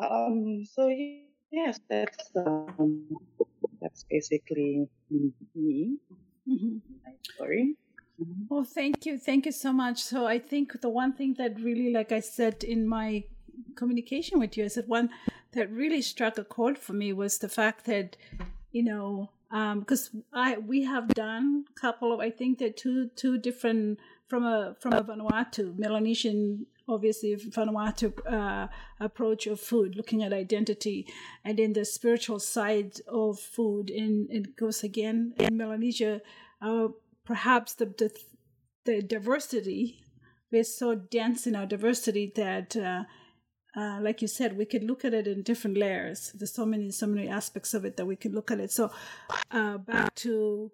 Um, 0.00 0.64
so 0.64 0.88
yes, 1.50 1.80
that's 1.88 2.30
um, 2.36 3.06
that's 3.80 4.04
basically 4.08 4.88
me. 5.10 5.96
Mm-hmm. 6.48 6.78
Sorry. 7.36 7.74
Oh, 8.50 8.64
thank 8.64 9.06
you. 9.06 9.18
Thank 9.18 9.46
you 9.46 9.52
so 9.52 9.72
much. 9.72 10.02
So 10.02 10.26
I 10.26 10.38
think 10.38 10.80
the 10.80 10.88
one 10.88 11.12
thing 11.12 11.34
that 11.38 11.60
really, 11.60 11.92
like 11.92 12.10
I 12.10 12.20
said 12.20 12.64
in 12.64 12.88
my 12.88 13.24
communication 13.76 14.38
with 14.38 14.56
you, 14.56 14.64
I 14.64 14.68
said 14.68 14.88
one 14.88 15.10
that 15.52 15.70
really 15.70 16.02
struck 16.02 16.38
a 16.38 16.44
chord 16.44 16.78
for 16.78 16.92
me 16.92 17.12
was 17.12 17.38
the 17.38 17.48
fact 17.48 17.84
that, 17.86 18.16
you 18.72 18.82
know, 18.82 19.30
because 19.50 20.10
um, 20.12 20.24
I 20.32 20.58
we 20.58 20.84
have 20.84 21.08
done 21.08 21.64
a 21.70 21.80
couple 21.80 22.12
of 22.12 22.20
I 22.20 22.30
think 22.30 22.58
that 22.58 22.76
two 22.76 23.08
two 23.16 23.38
different 23.38 23.98
from 24.28 24.44
a 24.44 24.76
from 24.80 24.92
a 24.92 25.02
Vanuatu 25.02 25.78
Melanesian 25.78 26.66
obviously 26.86 27.36
Vanuatu 27.36 28.12
uh, 28.26 28.68
approach 29.00 29.46
of 29.46 29.60
food, 29.60 29.94
looking 29.96 30.22
at 30.22 30.32
identity, 30.32 31.06
and 31.44 31.60
in 31.60 31.72
the 31.74 31.84
spiritual 31.84 32.38
side 32.38 33.00
of 33.06 33.38
food. 33.38 33.90
And 33.90 34.30
it 34.30 34.56
goes 34.56 34.82
again 34.82 35.34
in 35.38 35.56
Melanesia, 35.56 36.22
uh, 36.62 36.88
perhaps 37.24 37.74
the, 37.74 37.86
the, 37.86 38.10
the 38.86 39.02
diversity 39.02 40.02
we're 40.50 40.64
so 40.64 40.94
dense 40.94 41.46
in 41.46 41.54
our 41.54 41.66
diversity 41.66 42.32
that. 42.36 42.76
Uh, 42.76 43.04
uh, 43.76 43.98
like 44.00 44.22
you 44.22 44.28
said, 44.28 44.56
we 44.56 44.64
could 44.64 44.84
look 44.84 45.04
at 45.04 45.14
it 45.14 45.26
in 45.26 45.42
different 45.42 45.76
layers. 45.76 46.32
There's 46.34 46.52
so 46.52 46.64
many, 46.64 46.90
so 46.90 47.06
many 47.06 47.28
aspects 47.28 47.74
of 47.74 47.84
it 47.84 47.96
that 47.96 48.06
we 48.06 48.16
could 48.16 48.34
look 48.34 48.50
at 48.50 48.60
it. 48.60 48.70
So, 48.72 48.90
uh, 49.50 49.78
back 49.78 50.14
to 50.16 50.70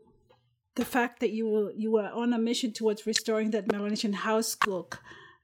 the 0.77 0.85
fact 0.85 1.21
that 1.21 1.31
you 1.31 1.49
were 1.49 1.73
you 1.77 1.93
were 1.93 2.09
on 2.09 2.33
a 2.33 2.39
mission 2.39 2.73
towards 2.73 3.07
restoring 3.07 3.51
that 3.51 3.71
Melanesian 3.71 4.13
house 4.13 4.55
cook 4.55 5.01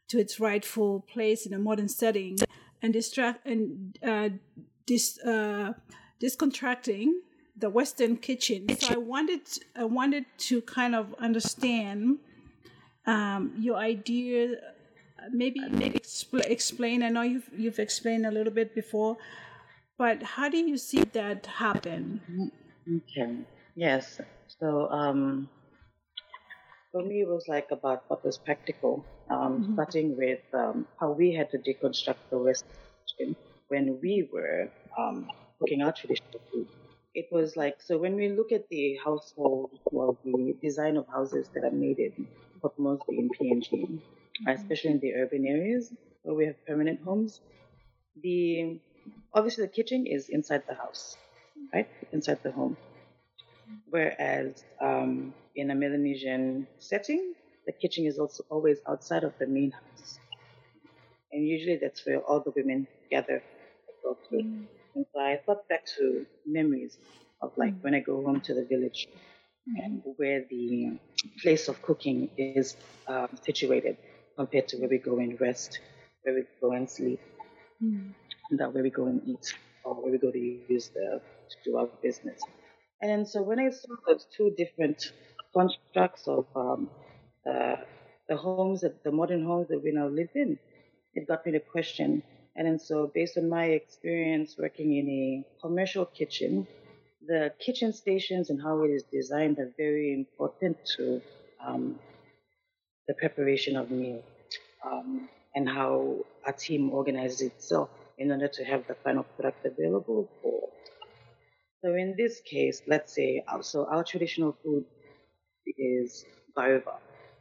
to 0.09 0.19
its 0.19 0.41
rightful 0.41 1.01
place 1.13 1.47
in 1.47 1.53
a 1.53 1.59
modern 1.59 1.89
setting 1.89 2.37
and 2.83 2.93
distract 2.93 3.47
and 3.47 3.97
uh, 4.03 4.29
dis, 4.87 5.19
uh, 5.25 5.73
discontracting 6.21 7.13
the 7.57 7.71
Western 7.71 8.17
kitchen. 8.17 8.69
So 8.79 8.95
I 8.95 8.99
wanted 8.99 9.43
I 9.77 9.85
wanted 9.85 10.25
to 10.49 10.63
kind 10.63 10.95
of 10.95 11.15
understand 11.19 12.19
um, 13.07 13.55
your 13.59 13.77
idea. 13.77 14.57
Maybe 15.31 15.61
maybe 15.69 15.99
expl- 15.99 16.49
explain. 16.49 17.03
I 17.03 17.09
know 17.09 17.23
you've 17.23 17.51
you've 17.57 17.79
explained 17.79 18.27
a 18.27 18.31
little 18.31 18.53
bit 18.53 18.75
before, 18.75 19.17
but 19.99 20.23
how 20.23 20.49
do 20.49 20.59
you 20.59 20.77
see 20.77 21.03
that 21.13 21.47
happen? 21.47 22.51
Okay. 22.89 23.37
Yes. 23.75 24.21
So 24.59 24.89
um, 24.91 25.49
for 26.93 27.03
me, 27.03 27.21
it 27.23 27.29
was 27.29 27.47
like 27.49 27.69
about 27.71 28.05
what 28.09 28.25
was 28.25 28.39
practical, 28.39 29.05
um, 29.29 29.63
mm-hmm. 29.63 29.75
starting 29.75 30.17
with 30.17 30.41
um, 30.53 30.87
how 30.99 31.13
we 31.13 31.33
had 31.33 31.51
to 31.51 31.59
deconstruct 31.59 32.23
the 32.31 32.39
West 32.39 32.65
when 33.69 33.99
we 34.03 34.29
were 34.33 34.69
um, 34.99 35.31
cooking 35.59 35.83
our 35.83 35.93
traditional 35.93 36.41
food. 36.53 36.67
It 37.15 37.27
was 37.33 37.57
like, 37.57 37.83
so 37.83 37.99
when 37.99 38.15
we 38.15 38.29
look 38.29 38.53
at 38.53 38.69
the 38.69 38.97
household 39.05 39.79
or 39.87 40.17
the 40.25 40.57
design 40.63 40.97
of 40.97 41.07
houses 41.09 41.49
that 41.55 41.65
are 41.65 41.71
made 41.73 41.99
in, 41.99 42.29
but 42.63 42.79
mostly 42.79 43.19
in 43.19 43.31
PNG, 43.31 43.71
mm-hmm. 43.73 44.49
especially 44.49 44.93
in 44.93 45.01
the 45.01 45.15
urban 45.15 45.47
areas 45.47 45.93
where 46.23 46.35
we 46.35 46.47
have 46.47 46.65
permanent 46.67 47.03
homes, 47.03 47.41
the 48.23 48.79
obviously 49.35 49.65
the 49.65 49.73
kitchen 49.73 50.07
is 50.07 50.29
inside 50.29 50.63
the 50.69 50.75
house, 50.75 51.17
right? 51.75 51.89
Inside 52.13 52.39
the 52.43 52.53
home. 52.53 52.77
Whereas 53.89 54.65
um, 54.81 55.35
in 55.57 55.71
a 55.71 55.75
Melanesian 55.75 56.67
setting, 56.79 57.35
the 57.67 57.73
kitchen 57.73 58.07
is 58.07 58.19
also 58.19 58.45
always 58.51 58.79
outside 58.89 59.25
of 59.25 59.33
the 59.39 59.47
main 59.47 59.73
house. 59.73 60.19
And 61.33 61.47
usually 61.47 61.77
that's 61.77 62.05
where 62.07 62.21
all 62.21 62.41
the 62.41 62.53
women 62.55 62.87
gather. 63.11 63.43
Mm. 64.33 64.67
And 64.95 65.07
so 65.13 65.21
I 65.21 65.39
thought 65.45 65.69
back 65.69 65.87
to 65.99 66.27
memories 66.47 66.99
of 67.43 67.53
like 67.57 67.75
when 67.81 67.95
I 67.95 68.01
go 68.01 68.23
home 68.23 68.41
to 68.43 68.55
the 68.55 68.65
village 68.65 69.09
and 69.77 70.03
where 70.17 70.45
the 70.51 70.99
place 71.43 71.69
of 71.69 71.81
cooking 71.83 72.31
is 72.37 72.77
um, 73.07 73.29
situated 73.43 73.97
compared 74.37 74.69
to 74.69 74.79
where 74.79 74.89
we 74.89 74.99
go 74.99 75.19
and 75.19 75.41
rest, 75.41 75.81
where 76.23 76.35
we 76.35 76.43
go 76.61 76.73
and 76.73 76.89
sleep, 76.89 77.21
mm. 77.83 78.13
and 78.51 78.61
that 78.61 78.73
where 78.73 78.83
we 78.83 78.91
go 78.91 79.07
and 79.07 79.23
eat, 79.27 79.55
or 79.85 79.95
where 79.95 80.13
we 80.13 80.19
go 80.19 80.31
to 80.31 80.39
use 80.39 80.89
the 80.89 81.21
to 81.51 81.57
do 81.65 81.77
our 81.77 81.89
business. 82.03 82.41
And 83.03 83.27
so 83.27 83.43
when 83.43 83.59
I 83.59 83.71
saw 83.71 83.95
those 84.07 84.27
two 84.37 84.55
different 84.57 85.13
constructs 85.55 86.29
of 86.29 86.47
um, 86.55 86.91
uh, 87.49 87.77
the 88.29 88.37
homes, 88.37 88.83
that, 88.83 89.03
the 89.05 89.11
modern 89.11 89.45
homes 89.45 89.69
that 89.69 89.83
we 89.83 89.91
now 89.93 90.09
live 90.09 90.31
in, 90.35 90.59
it 91.15 91.27
got 91.27 91.45
me 91.45 91.53
to 91.53 91.61
question. 91.61 92.23
And 92.57 92.67
then 92.67 92.79
so 92.79 93.11
based 93.15 93.39
on 93.39 93.49
my 93.49 93.67
experience 93.67 94.57
working 94.59 94.97
in 94.97 95.09
a 95.09 95.45
commercial 95.63 96.05
kitchen, 96.05 96.67
the 97.27 97.53
kitchen 97.59 97.93
stations 97.93 98.51
and 98.51 98.61
how 98.61 98.83
it 98.83 98.89
is 98.89 99.05
designed 99.05 99.59
are 99.59 99.73
very 99.77 100.13
important 100.13 100.77
to 100.97 101.23
um, 101.65 101.99
the 103.07 103.15
preparation 103.15 103.77
of 103.77 103.91
meal 103.91 104.23
um, 104.85 105.29
and 105.55 105.69
how 105.69 106.17
a 106.47 106.53
team 106.53 106.91
organizes 106.91 107.43
itself 107.43 107.91
in 108.19 108.31
order 108.31 108.49
to 108.49 108.65
have 108.65 108.87
the 108.89 108.95
final 109.05 109.23
product 109.23 109.65
available 109.65 110.29
for. 110.43 110.69
So 111.83 111.95
in 111.95 112.15
this 112.17 112.41
case, 112.41 112.83
let's 112.87 113.15
say, 113.15 113.43
uh, 113.49 113.63
so 113.63 113.87
our 113.87 114.05
traditional 114.05 114.57
food 114.63 114.85
is 115.79 116.25
bariva. 116.57 116.97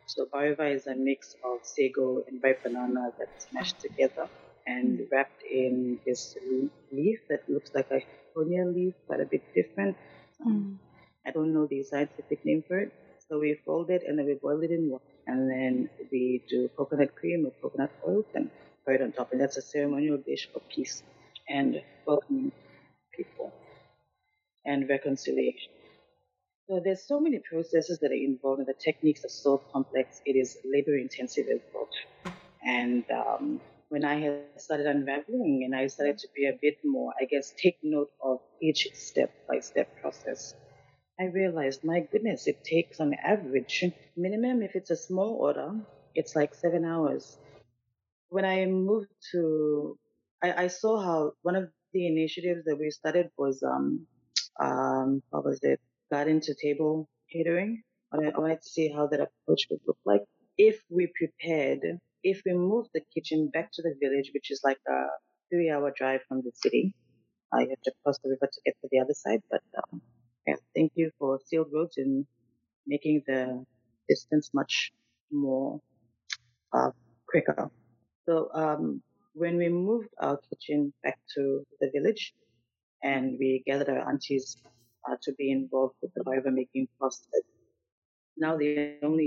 So 0.05 0.27
bariva 0.33 0.73
is 0.73 0.87
a 0.87 0.95
mix 0.95 1.35
of 1.43 1.59
sago 1.63 2.23
and 2.27 2.41
ripe 2.43 2.63
banana 2.63 3.11
that's 3.17 3.47
mashed 3.53 3.79
together 3.81 4.29
and 4.69 5.07
wrapped 5.11 5.43
in 5.43 5.99
this 6.05 6.37
leaf 6.91 7.19
that 7.29 7.41
looks 7.49 7.71
like 7.73 7.89
a 7.91 8.01
cornea 8.33 8.65
leaf, 8.65 8.93
but 9.07 9.19
a 9.19 9.25
bit 9.25 9.43
different. 9.55 9.97
Mm. 10.45 10.77
I 11.25 11.31
don't 11.31 11.53
know 11.53 11.65
the 11.65 11.83
scientific 11.83 12.45
name 12.45 12.63
for 12.67 12.79
it. 12.79 12.93
So 13.27 13.39
we 13.39 13.59
fold 13.65 13.89
it 13.89 14.03
and 14.07 14.17
then 14.17 14.25
we 14.25 14.35
boil 14.35 14.61
it 14.61 14.71
in 14.71 14.89
water. 14.89 15.03
And 15.27 15.49
then 15.49 15.89
we 16.11 16.43
do 16.49 16.69
coconut 16.77 17.15
cream 17.15 17.45
or 17.45 17.51
coconut 17.61 17.91
oil 18.07 18.23
and 18.33 18.49
pour 18.83 18.93
it 18.93 19.01
on 19.01 19.11
top. 19.11 19.31
And 19.31 19.41
that's 19.41 19.57
a 19.57 19.61
ceremonial 19.61 20.17
dish 20.17 20.49
for 20.51 20.61
peace 20.73 21.03
and 21.47 21.81
welcoming 22.05 22.51
people 23.15 23.51
and 24.65 24.87
reconciliation. 24.89 25.71
So 26.67 26.79
there's 26.83 27.03
so 27.07 27.19
many 27.19 27.39
processes 27.39 27.99
that 28.01 28.11
are 28.11 28.23
involved 28.31 28.59
and 28.59 28.67
the 28.67 28.75
techniques 28.79 29.25
are 29.25 29.35
so 29.45 29.57
complex. 29.73 30.21
It 30.25 30.35
is 30.35 30.57
labor 30.63 30.95
intensive 30.95 31.47
as 31.51 31.61
well. 31.73 31.89
And 32.63 33.03
um, 33.11 33.61
when 33.89 34.05
I 34.05 34.19
had 34.21 34.61
started 34.61 34.85
unraveling 34.85 35.63
and 35.65 35.75
I 35.75 35.87
started 35.87 36.19
to 36.19 36.27
be 36.35 36.45
a 36.45 36.57
bit 36.61 36.77
more, 36.85 37.11
I 37.19 37.25
guess, 37.25 37.53
take 37.57 37.77
note 37.83 38.11
of 38.23 38.39
each 38.61 38.87
step 38.93 39.31
by 39.47 39.59
step 39.59 39.89
process, 39.99 40.53
I 41.19 41.25
realized, 41.25 41.83
my 41.83 42.01
goodness, 42.01 42.47
it 42.47 42.63
takes 42.63 42.99
on 42.99 43.13
average, 43.15 43.83
minimum, 44.15 44.61
if 44.61 44.75
it's 44.75 44.91
a 44.91 44.95
small 44.95 45.33
order, 45.35 45.73
it's 46.15 46.35
like 46.35 46.53
seven 46.53 46.85
hours. 46.85 47.37
When 48.29 48.45
I 48.45 48.65
moved 48.67 49.09
to, 49.31 49.97
I, 50.43 50.65
I 50.65 50.67
saw 50.67 51.01
how 51.01 51.33
one 51.41 51.55
of 51.55 51.69
the 51.91 52.07
initiatives 52.07 52.65
that 52.65 52.77
we 52.77 52.91
started 52.91 53.31
was, 53.37 53.63
um, 53.63 54.05
um, 54.59 55.23
what 55.31 55.43
was 55.43 55.59
it? 55.63 55.79
Garden 56.11 56.39
to 56.41 56.53
table 56.53 57.09
catering. 57.33 57.81
I 58.13 58.17
wanted 58.37 58.61
to 58.61 58.69
see 58.69 58.91
how 58.91 59.07
that 59.07 59.19
approach 59.19 59.67
would 59.69 59.81
look 59.87 59.97
like 60.05 60.23
if 60.57 60.81
we 60.89 61.11
prepared 61.15 61.99
if 62.23 62.41
we 62.45 62.53
move 62.53 62.87
the 62.93 63.01
kitchen 63.13 63.49
back 63.49 63.71
to 63.73 63.81
the 63.81 63.95
village, 64.01 64.31
which 64.33 64.51
is 64.51 64.61
like 64.63 64.79
a 64.87 65.05
three 65.49 65.69
hour 65.69 65.93
drive 65.95 66.21
from 66.27 66.41
the 66.41 66.51
city, 66.53 66.93
I 67.53 67.61
have 67.61 67.81
to 67.83 67.91
cross 68.03 68.19
the 68.23 68.29
river 68.29 68.47
to 68.51 68.61
get 68.65 68.75
to 68.81 68.87
the 68.91 68.99
other 68.99 69.13
side. 69.13 69.41
But 69.49 69.61
um, 69.77 70.01
yeah, 70.47 70.55
thank 70.75 70.93
you 70.95 71.11
for 71.19 71.39
sealed 71.45 71.67
roads 71.73 71.97
and 71.97 72.25
making 72.87 73.23
the 73.27 73.65
distance 74.07 74.51
much 74.53 74.91
more 75.31 75.79
uh, 76.73 76.91
quicker. 77.27 77.69
So 78.25 78.49
um, 78.53 79.01
when 79.33 79.57
we 79.57 79.69
moved 79.69 80.09
our 80.19 80.39
kitchen 80.49 80.93
back 81.03 81.19
to 81.35 81.63
the 81.79 81.89
village 81.93 82.33
and 83.03 83.37
we 83.39 83.63
gathered 83.65 83.89
our 83.89 84.09
aunties 84.09 84.57
uh, 85.09 85.15
to 85.23 85.33
be 85.37 85.51
involved 85.51 85.95
with 86.01 86.11
the 86.15 86.23
river 86.25 86.51
making 86.51 86.87
process, 86.99 87.43
now 88.37 88.57
the 88.57 88.97
only 89.03 89.25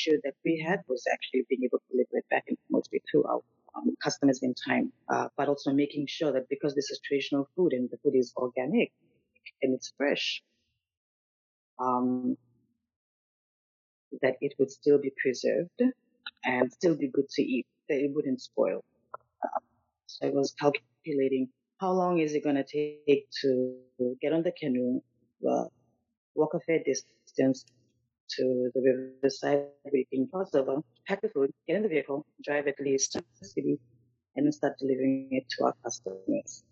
issue 0.00 0.18
that 0.24 0.34
we 0.44 0.64
had 0.66 0.80
was 0.88 1.04
actually 1.12 1.44
being 1.48 1.62
able 1.64 1.78
to 1.78 1.84
deliver 1.92 2.18
it 2.18 2.28
back 2.30 2.44
in 2.48 2.56
mostly 2.70 3.02
to 3.12 3.24
our 3.24 3.40
um, 3.76 3.94
customers 4.02 4.40
in 4.42 4.54
time, 4.54 4.92
uh, 5.08 5.28
but 5.36 5.48
also 5.48 5.72
making 5.72 6.06
sure 6.08 6.32
that 6.32 6.48
because 6.48 6.74
this 6.74 6.90
is 6.90 7.00
traditional 7.04 7.48
food 7.56 7.72
and 7.72 7.88
the 7.90 7.98
food 8.02 8.14
is 8.16 8.32
organic 8.36 8.92
and 9.62 9.74
it's 9.74 9.92
fresh, 9.96 10.42
um, 11.78 12.36
that 14.22 14.34
it 14.40 14.54
would 14.58 14.70
still 14.70 14.98
be 14.98 15.12
preserved 15.22 15.82
and 16.44 16.72
still 16.72 16.96
be 16.96 17.08
good 17.08 17.28
to 17.28 17.42
eat, 17.42 17.66
that 17.88 17.98
it 17.98 18.10
wouldn't 18.14 18.40
spoil. 18.40 18.82
Uh, 19.44 19.60
so 20.06 20.26
I 20.26 20.30
was 20.30 20.54
calculating 20.58 21.48
how 21.80 21.92
long 21.92 22.18
is 22.18 22.34
it 22.34 22.44
going 22.44 22.56
to 22.56 22.64
take 22.64 23.28
to 23.42 23.76
get 24.20 24.32
on 24.32 24.42
the 24.42 24.52
canoe, 24.52 25.00
uh, 25.48 25.64
walk 26.34 26.54
a 26.54 26.60
fair 26.60 26.80
distance, 26.84 27.64
to 28.36 28.70
the 28.74 28.80
riverside 28.80 29.66
we 29.92 30.06
can 30.12 30.28
cross 30.28 30.54
over, 30.54 30.76
pack 31.06 31.20
the 31.22 31.28
food, 31.28 31.50
get 31.66 31.76
in 31.76 31.82
the 31.82 31.88
vehicle, 31.88 32.26
drive 32.44 32.66
at 32.66 32.80
least 32.80 33.12
to 33.12 33.24
the 33.40 33.46
city, 33.46 33.78
and 34.36 34.46
then 34.46 34.52
start 34.52 34.74
delivering 34.78 35.28
it 35.30 35.44
to 35.50 35.64
our 35.64 35.74
customers. 35.82 36.64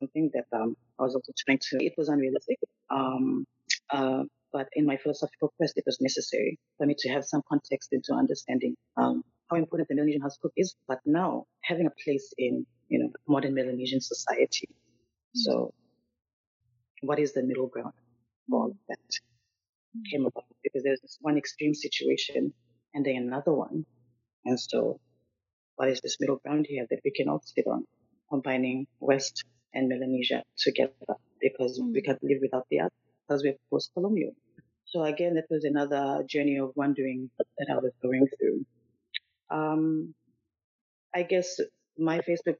Something 0.00 0.30
that 0.34 0.46
um, 0.56 0.76
I 0.98 1.02
was 1.02 1.14
also 1.14 1.32
trying 1.44 1.58
to, 1.70 1.84
it 1.84 1.94
was 1.96 2.08
unrealistic. 2.08 2.58
Um, 2.90 3.44
uh, 3.90 4.24
but 4.52 4.68
in 4.74 4.86
my 4.86 4.96
philosophical 4.96 5.52
quest, 5.56 5.76
it 5.76 5.84
was 5.84 6.00
necessary 6.00 6.58
for 6.78 6.86
me 6.86 6.94
to 6.98 7.08
have 7.10 7.24
some 7.24 7.42
context 7.48 7.92
into 7.92 8.12
understanding 8.12 8.76
um, 8.96 9.24
how 9.50 9.56
important 9.56 9.88
the 9.88 9.94
Melanesian 9.96 10.22
house 10.22 10.38
cook 10.40 10.52
is, 10.56 10.74
but 10.86 11.00
now 11.04 11.46
having 11.62 11.86
a 11.86 11.92
place 12.04 12.32
in, 12.38 12.64
you 12.88 12.98
know, 13.00 13.10
modern 13.26 13.54
Melanesian 13.54 14.00
society. 14.00 14.68
Mm-hmm. 14.68 15.40
So 15.40 15.74
what 17.02 17.18
is 17.18 17.32
the 17.32 17.42
middle 17.42 17.66
ground 17.66 17.92
for 18.48 18.62
all 18.62 18.70
of 18.70 18.76
that? 18.88 18.98
Came 20.10 20.26
about 20.26 20.44
because 20.62 20.82
there's 20.82 21.00
this 21.00 21.18
one 21.20 21.36
extreme 21.36 21.74
situation 21.74 22.52
and 22.94 23.04
then 23.04 23.16
another 23.16 23.52
one. 23.52 23.84
And 24.44 24.58
so 24.58 25.00
what 25.76 25.88
is 25.88 26.00
this 26.00 26.16
middle 26.20 26.36
ground 26.36 26.66
here 26.68 26.86
that 26.88 27.00
we 27.04 27.10
can 27.10 27.28
all 27.28 27.42
sit 27.44 27.66
on, 27.66 27.84
combining 28.28 28.86
West 29.00 29.44
and 29.72 29.88
Melanesia 29.88 30.42
together 30.56 30.92
because 31.40 31.80
mm. 31.80 31.92
we 31.92 32.02
can't 32.02 32.22
live 32.22 32.38
without 32.40 32.66
the 32.70 32.80
other 32.80 32.92
because 33.26 33.42
we're 33.42 33.56
post-colonial. 33.70 34.32
So 34.86 35.02
again, 35.02 35.34
that 35.34 35.46
was 35.50 35.64
another 35.64 36.24
journey 36.28 36.58
of 36.58 36.72
wondering 36.76 37.30
that 37.58 37.68
I 37.70 37.76
was 37.76 37.92
going 38.02 38.26
through. 38.38 38.64
Um, 39.50 40.14
I 41.14 41.22
guess 41.22 41.58
my 41.98 42.18
Facebook 42.20 42.56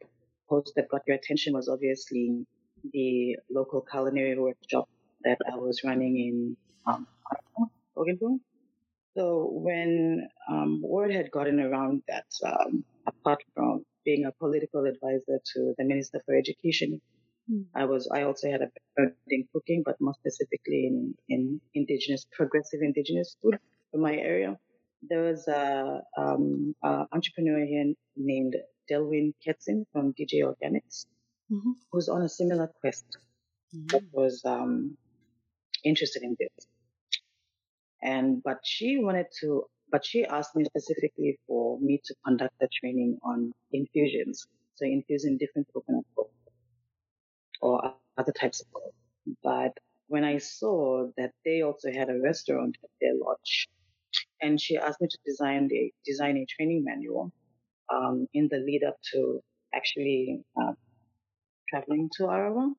post 0.49 0.73
that 0.77 0.88
got 0.88 1.03
your 1.07 1.16
attention 1.16 1.55
was 1.55 1.68
obviously 1.68 2.47
the 2.92 3.37
local 3.51 3.81
culinary 3.81 4.38
workshop 4.38 4.88
that 5.23 5.38
I 5.51 5.57
was 5.57 5.83
running 5.85 6.16
in 6.18 6.57
um, 6.87 7.07
so 9.17 9.49
when 9.53 10.29
um, 10.51 10.83
word 10.83 11.13
had 11.13 11.31
gotten 11.31 11.61
around 11.61 12.03
that, 12.09 12.27
um, 12.45 12.85
apart 13.07 13.45
from 13.55 13.85
being 14.05 14.25
a 14.25 14.33
political 14.33 14.85
advisor 14.85 15.39
to 15.55 15.75
the 15.79 15.85
Minister 15.85 16.21
for 16.27 16.35
Education, 16.35 17.01
mm. 17.51 17.65
I 17.75 17.85
was 17.85 18.09
I 18.13 18.23
also 18.23 18.51
had 18.51 18.61
a 18.63 18.71
background 18.75 19.15
in 19.29 19.47
cooking, 19.53 19.83
but 19.85 20.01
more 20.01 20.15
specifically 20.15 20.87
in, 20.87 21.15
in 21.29 21.61
indigenous, 21.75 22.27
progressive 22.33 22.81
indigenous 22.83 23.37
food 23.41 23.59
from 23.93 24.01
my 24.01 24.17
area. 24.17 24.59
There 25.09 25.23
was 25.23 25.47
a, 25.47 26.01
um, 26.17 26.75
a 26.83 27.07
entrepreneur 27.13 27.65
here 27.65 27.95
named 28.17 28.57
Delwyn 28.91 29.35
Ketzin 29.47 29.85
from 29.93 30.13
DJ 30.15 30.43
Organics, 30.43 31.07
mm-hmm. 31.53 31.73
who's 31.93 32.09
on 32.09 32.23
a 32.23 32.29
similar 32.29 32.69
quest. 32.81 33.05
Mm-hmm. 33.75 33.87
That 33.89 34.03
was 34.13 34.43
um, 34.45 34.97
interested 35.85 36.23
in 36.23 36.37
this. 36.41 36.67
And, 38.05 38.43
but 38.43 38.59
she 38.62 38.99
wanted 38.99 39.27
to, 39.40 39.64
but 39.90 40.05
she 40.05 40.25
asked 40.25 40.55
me 40.55 40.64
specifically 40.64 41.38
for 41.47 41.81
me 41.81 42.01
to 42.05 42.14
conduct 42.25 42.55
a 42.61 42.69
training 42.81 43.19
on 43.25 43.53
infusions. 43.73 44.47
So 44.77 44.85
infusing 44.85 45.38
different 45.38 45.69
coconut 45.73 46.05
oil 46.19 46.31
or 47.62 47.95
other 48.19 48.33
types 48.33 48.61
of 48.61 48.67
oil. 48.77 48.93
But 49.43 49.73
when 50.09 50.25
I 50.25 50.38
saw 50.38 51.09
that 51.17 51.33
they 51.45 51.62
also 51.62 51.90
had 51.90 52.11
a 52.11 52.21
restaurant 52.21 52.77
at 52.85 52.90
their 53.01 53.14
lodge, 53.14 53.69
and 54.43 54.61
she 54.61 54.77
asked 54.77 55.01
me 55.01 55.09
to 55.09 55.19
design 55.25 55.69
the 55.69 55.93
design 56.05 56.37
a 56.37 56.47
training 56.47 56.85
manual 56.85 57.33
um, 57.93 58.27
in 58.35 58.49
the 58.51 58.59
lead 58.59 58.85
up 58.85 58.97
to 59.12 59.40
actually 59.75 60.43
uh, 60.61 60.73
traveling 61.69 62.11
to 62.17 62.25
Arawa. 62.25 62.73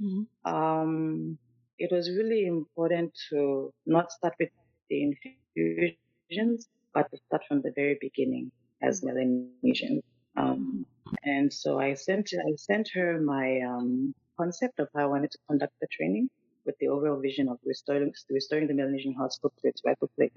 Mm-hmm. 0.00 0.52
Um, 0.54 1.38
it 1.78 1.90
was 1.90 2.10
really 2.10 2.46
important 2.46 3.12
to 3.30 3.72
not 3.86 4.12
start 4.12 4.34
with 4.38 4.50
the 4.90 5.14
infusions, 5.56 6.68
but 6.92 7.10
to 7.10 7.16
start 7.26 7.42
from 7.48 7.62
the 7.62 7.72
very 7.74 7.96
beginning 8.00 8.50
as 8.82 9.02
Melanesians. 9.02 10.02
Um, 10.36 10.84
And 11.24 11.52
so 11.52 11.78
I 11.78 11.94
sent 11.94 12.32
I 12.48 12.54
sent 12.56 12.88
her 12.94 13.20
my 13.20 13.60
um, 13.70 14.14
concept 14.38 14.78
of 14.78 14.88
how 14.94 15.02
I 15.02 15.06
wanted 15.06 15.30
to 15.32 15.38
conduct 15.48 15.74
the 15.80 15.88
training 15.90 16.30
with 16.64 16.76
the 16.78 16.88
overall 16.88 17.20
vision 17.20 17.48
of 17.48 17.58
restoring 17.64 18.12
restoring 18.30 18.66
the 18.68 18.74
Melanesian 18.74 19.14
book 19.42 19.54
to 19.60 19.68
its 19.68 19.82
rightful 19.84 20.10
place 20.16 20.30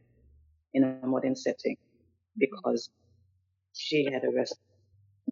in 0.74 0.84
a 0.84 1.06
modern 1.06 1.36
setting, 1.36 1.78
because 2.38 2.90
she 3.74 4.06
had 4.06 4.24
a 4.24 4.32
recipe 4.32 4.62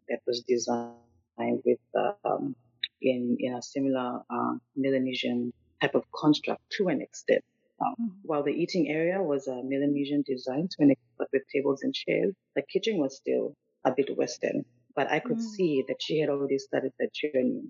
that 0.10 0.22
was 0.28 0.44
designed 0.48 1.62
with 1.66 1.80
uh, 1.98 2.14
um, 2.24 2.56
in 3.02 3.36
in 3.40 3.56
a 3.56 3.62
similar 3.62 4.22
uh, 4.30 4.54
Melanesian 4.76 5.52
type 5.82 5.96
of 5.96 6.04
construct 6.12 6.62
to 6.78 6.88
an 6.90 7.02
extent. 7.02 7.44
Um, 7.82 7.96
mm-hmm. 8.00 8.08
While 8.24 8.44
the 8.44 8.52
eating 8.52 8.90
area 8.90 9.22
was 9.22 9.48
a 9.48 9.62
Melanesian 9.64 10.24
design 10.28 10.68
to 10.72 10.92
extent, 10.92 11.30
with 11.34 11.44
tables 11.54 11.82
and 11.84 11.94
chairs, 11.94 12.34
the 12.56 12.62
kitchen 12.62 12.98
was 12.98 13.16
still 13.16 13.56
a 13.86 13.92
bit 13.96 14.16
Western. 14.18 14.66
But 14.96 15.10
I 15.10 15.20
could 15.20 15.38
mm. 15.38 15.42
see 15.56 15.84
that 15.88 16.02
she 16.02 16.20
had 16.20 16.30
already 16.30 16.58
started 16.58 16.92
that 17.00 17.14
journey. 17.14 17.64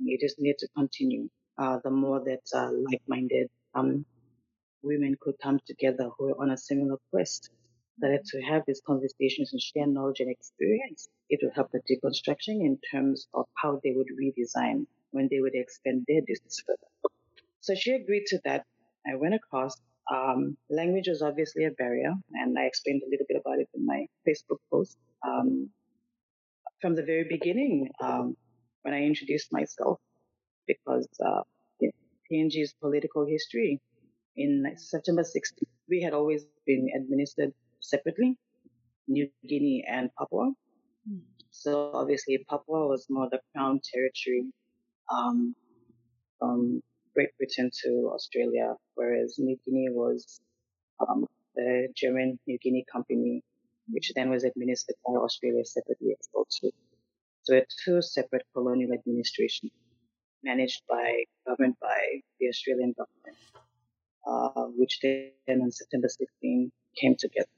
It 0.00 0.20
just 0.20 0.40
needed 0.40 0.58
to 0.58 0.68
continue. 0.76 1.28
Uh, 1.56 1.78
the 1.84 1.90
more 1.90 2.20
that 2.24 2.42
uh, 2.52 2.70
like-minded 2.90 3.48
um, 3.74 4.04
women 4.82 5.16
could 5.20 5.36
come 5.40 5.60
together 5.66 6.10
who 6.18 6.26
were 6.26 6.42
on 6.42 6.50
a 6.50 6.56
similar 6.56 6.96
quest, 7.10 7.50
that 7.98 8.24
to 8.26 8.42
have 8.42 8.62
these 8.66 8.82
conversations 8.84 9.52
and 9.52 9.62
share 9.62 9.86
knowledge 9.86 10.20
and 10.20 10.30
experience, 10.30 11.08
it 11.30 11.38
would 11.42 11.54
help 11.54 11.70
the 11.70 11.80
deconstruction 11.88 12.60
in 12.60 12.78
terms 12.90 13.28
of 13.34 13.46
how 13.54 13.80
they 13.84 13.92
would 13.92 14.08
redesign 14.20 14.86
when 15.12 15.28
they 15.30 15.40
would 15.40 15.54
expand 15.54 16.04
their 16.08 16.22
business 16.26 16.62
further. 16.66 17.14
So 17.60 17.74
she 17.74 17.92
agreed 17.92 18.26
to 18.26 18.40
that. 18.44 18.64
I 19.06 19.14
went 19.16 19.34
across. 19.34 19.74
Um, 20.12 20.56
language 20.68 21.08
was 21.08 21.22
obviously 21.22 21.64
a 21.64 21.70
barrier, 21.70 22.12
and 22.32 22.58
I 22.58 22.64
explained 22.64 23.02
a 23.06 23.10
little 23.10 23.26
bit 23.28 23.40
about 23.40 23.58
it 23.58 23.68
in 23.74 23.86
my 23.86 24.06
Facebook 24.26 24.58
post. 24.70 24.98
Um, 25.26 25.70
from 26.80 26.94
the 26.94 27.02
very 27.02 27.24
beginning, 27.24 27.88
um, 28.02 28.36
when 28.82 28.92
I 28.92 29.02
introduced 29.02 29.52
myself, 29.52 29.98
because 30.66 31.08
uh, 31.24 31.42
PNG's 32.30 32.74
political 32.80 33.26
history 33.26 33.80
in 34.36 34.64
September 34.76 35.22
16th, 35.22 35.68
we 35.88 36.02
had 36.02 36.12
always 36.12 36.44
been 36.66 36.88
administered 36.94 37.52
separately, 37.80 38.36
New 39.08 39.28
Guinea 39.48 39.84
and 39.88 40.10
Papua. 40.18 40.52
So 41.50 41.92
obviously 41.94 42.44
Papua 42.48 42.88
was 42.88 43.06
more 43.08 43.28
the 43.30 43.40
crown 43.52 43.80
territory 43.92 44.46
um, 45.14 45.54
from 46.38 46.82
Great 47.14 47.36
Britain 47.38 47.70
to 47.82 48.10
Australia, 48.12 48.74
whereas 48.94 49.38
New 49.38 49.56
Guinea 49.64 49.88
was 49.90 50.40
um, 51.00 51.26
the 51.54 51.88
German 51.96 52.38
New 52.46 52.58
Guinea 52.58 52.84
Company, 52.90 53.42
which 53.88 54.12
then 54.14 54.30
was 54.30 54.44
administered 54.44 54.96
by 55.06 55.14
Australia 55.14 55.64
separately 55.64 56.16
also. 56.34 56.70
So 57.42 57.60
two 57.84 58.02
separate 58.02 58.46
colonial 58.54 58.92
administrations 58.92 59.72
managed 60.42 60.82
by, 60.88 61.24
governed 61.46 61.76
by 61.80 62.20
the 62.40 62.48
Australian 62.48 62.94
government, 62.96 63.38
uh, 64.26 64.64
which 64.76 65.00
then 65.02 65.60
on 65.62 65.70
September 65.70 66.08
16 66.08 66.72
came 67.00 67.16
together. 67.16 67.48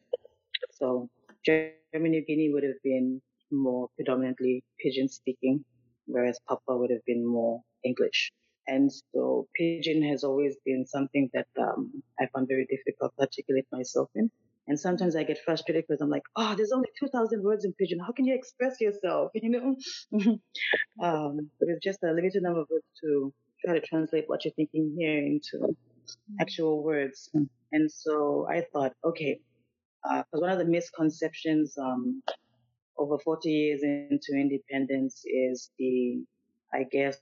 So 0.73 1.09
German 1.45 2.11
New 2.11 2.25
Guinea 2.25 2.53
would 2.53 2.65
have 2.65 2.83
been 2.83 3.23
more 3.51 3.89
predominantly 3.97 4.65
pidgin 4.81 5.09
speaking, 5.09 5.65
whereas 6.07 6.39
Papua 6.49 6.79
would 6.79 6.91
have 6.91 7.05
been 7.05 7.25
more 7.25 7.63
English. 7.85 8.33
And 8.69 8.91
so 9.15 9.47
pidgin 9.55 10.03
has 10.09 10.25
always 10.25 10.57
been 10.65 10.87
something 10.87 11.31
that 11.35 11.47
um, 11.61 12.03
I 12.21 12.27
found 12.35 12.49
very 12.49 12.67
difficult 12.67 13.13
to 13.17 13.23
articulate 13.23 13.67
myself 13.73 14.09
in. 14.15 14.31
And 14.69 14.79
sometimes 14.79 15.15
I 15.15 15.23
get 15.23 15.39
frustrated 15.45 15.85
because 15.87 16.01
I'm 16.01 16.11
like, 16.11 16.25
oh, 16.35 16.55
there's 16.57 16.73
only 16.73 16.89
2,000 16.99 17.43
words 17.43 17.65
in 17.65 17.73
pidgin. 17.75 18.01
How 18.01 18.13
can 18.13 18.25
you 18.25 18.35
express 18.35 18.81
yourself? 18.81 19.31
You 19.35 19.51
know, 19.51 19.77
um, 21.03 21.51
but 21.61 21.69
it's 21.69 21.85
just 21.85 22.03
a 22.03 22.13
limited 22.13 22.43
number 22.43 22.61
of 22.63 22.69
words 22.71 22.85
to 23.03 23.33
try 23.65 23.79
to 23.79 23.87
translate 23.87 24.25
what 24.27 24.45
you're 24.45 24.55
thinking 24.55 24.97
here 24.99 25.19
into 25.19 25.77
actual 26.41 26.83
words. 26.83 27.31
And 27.73 27.91
so 27.91 28.47
I 28.51 28.65
thought, 28.73 28.93
okay, 29.05 29.41
because 30.03 30.25
uh, 30.33 30.41
one 30.41 30.51
of 30.51 30.59
the 30.59 30.65
misconceptions 30.65 31.77
um, 31.79 32.23
over 32.99 33.19
40 33.19 33.49
years 33.49 33.83
into 33.83 34.33
independence 34.33 35.23
is 35.25 35.71
the, 35.79 36.23
I 36.73 36.85
guess, 36.91 37.19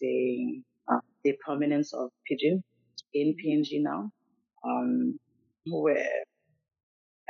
the, 0.00 0.62
uh, 0.90 1.00
the 1.24 1.34
prominence 1.44 1.92
of 1.92 2.10
pidgin 2.26 2.62
in 3.14 3.34
PNG 3.36 3.82
now 3.82 4.10
um, 4.64 5.18
where 5.66 6.24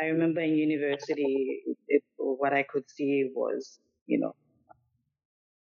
I 0.00 0.06
remember 0.06 0.40
in 0.40 0.56
university, 0.56 1.62
it, 1.88 2.02
what 2.16 2.52
I 2.52 2.62
could 2.62 2.88
see 2.88 3.30
was, 3.34 3.80
you 4.06 4.20
know, 4.20 4.34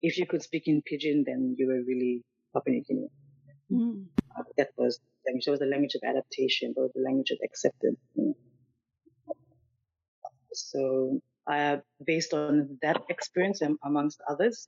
if 0.02 0.18
you 0.18 0.28
could 0.28 0.44
speak 0.44 0.64
in 0.68 0.82
pidgin, 0.82 1.24
then 1.26 1.56
you 1.58 1.68
were 1.68 1.82
really 1.88 2.24
Papua 2.54 2.76
New 2.76 2.84
Guinea. 2.84 3.08
Mm. 3.72 4.06
Uh, 4.38 4.44
that 4.58 4.70
was 4.78 5.00
language. 5.26 5.48
It 5.48 5.52
was 5.52 5.60
the 5.60 5.66
language 5.66 5.96
of 5.96 6.02
adaptation, 6.08 6.74
or 6.78 6.90
the 6.94 7.02
language 7.02 7.32
of 7.32 7.38
acceptance. 7.44 7.98
You 8.16 8.36
know. 9.28 9.34
So, 10.54 11.22
uh, 11.48 11.78
based 12.06 12.34
on 12.34 12.78
that 12.82 13.02
experience, 13.10 13.62
amongst 13.84 14.22
others, 14.30 14.68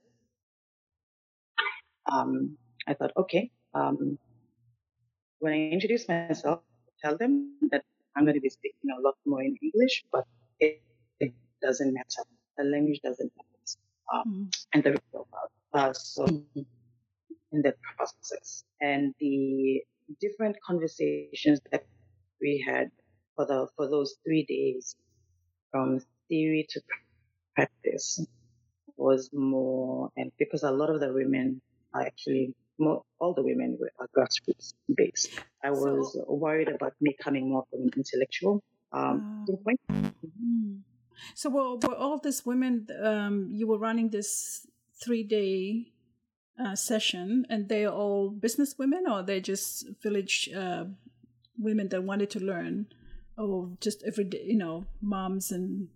um, 2.10 2.56
I 2.86 2.94
thought, 2.94 3.12
okay, 3.16 3.50
um, 3.74 4.18
when 5.38 5.52
I 5.52 5.70
introduce 5.70 6.08
myself, 6.08 6.60
tell 7.02 7.16
them 7.16 7.56
that 7.70 7.84
I'm 8.16 8.24
going 8.24 8.34
to 8.34 8.40
be 8.40 8.50
speaking 8.50 8.90
a 8.96 9.00
lot 9.00 9.14
more 9.26 9.42
in 9.42 9.56
English, 9.62 10.04
but 10.12 10.24
it, 10.58 10.82
it 11.20 11.32
doesn't 11.62 11.92
matter. 11.92 12.22
The 12.58 12.64
language 12.64 13.00
doesn't 13.02 13.32
matter. 13.36 13.50
Um, 14.12 14.24
mm-hmm. 14.28 14.44
And 14.74 14.82
the 14.84 15.00
uh, 15.72 15.92
so 15.92 16.24
mm-hmm. 16.24 16.60
in 17.52 17.62
that 17.62 17.76
process 17.96 18.64
and 18.80 19.14
the 19.20 19.82
different 20.20 20.56
conversations 20.66 21.60
that 21.70 21.84
we 22.40 22.64
had 22.66 22.90
for 23.36 23.46
the 23.46 23.68
for 23.76 23.88
those 23.88 24.16
three 24.24 24.44
days 24.44 24.96
from 25.70 26.00
theory 26.28 26.66
to 26.70 26.80
practice 27.54 28.26
was 28.96 29.30
more 29.32 30.10
and 30.16 30.32
because 30.38 30.64
a 30.64 30.70
lot 30.70 30.90
of 30.90 31.00
the 31.00 31.12
women 31.12 31.60
are 31.94 32.02
actually 32.02 32.54
more, 32.78 33.02
all 33.18 33.34
the 33.34 33.42
women 33.42 33.78
were 33.78 33.90
grassroots 34.16 34.74
based. 34.94 35.30
I 35.62 35.70
was 35.70 36.14
so, 36.14 36.24
worried 36.28 36.68
about 36.68 36.94
me 37.00 37.14
coming 37.22 37.50
more 37.50 37.64
from 37.70 37.82
an 37.82 37.90
intellectual 37.96 38.62
um, 38.92 39.46
uh, 39.48 39.52
mm-hmm. 39.92 40.76
So 41.34 41.50
were, 41.50 41.76
were 41.76 41.96
all 41.96 42.18
these 42.18 42.44
women, 42.44 42.88
um, 43.02 43.48
you 43.52 43.66
were 43.66 43.78
running 43.78 44.10
this 44.10 44.66
three 45.02 45.22
day 45.22 45.92
uh, 46.60 46.74
session 46.74 47.46
and 47.48 47.68
they're 47.68 47.90
all 47.90 48.30
business 48.30 48.76
women 48.78 49.04
or 49.08 49.22
they're 49.22 49.40
just 49.40 49.86
village 50.02 50.50
uh, 50.54 50.84
women 51.58 51.88
that 51.90 52.02
wanted 52.02 52.30
to 52.30 52.40
learn 52.40 52.86
or 53.38 53.70
just 53.80 54.02
everyday, 54.02 54.42
you 54.44 54.56
know, 54.56 54.84
moms 55.00 55.50
and 55.52 55.88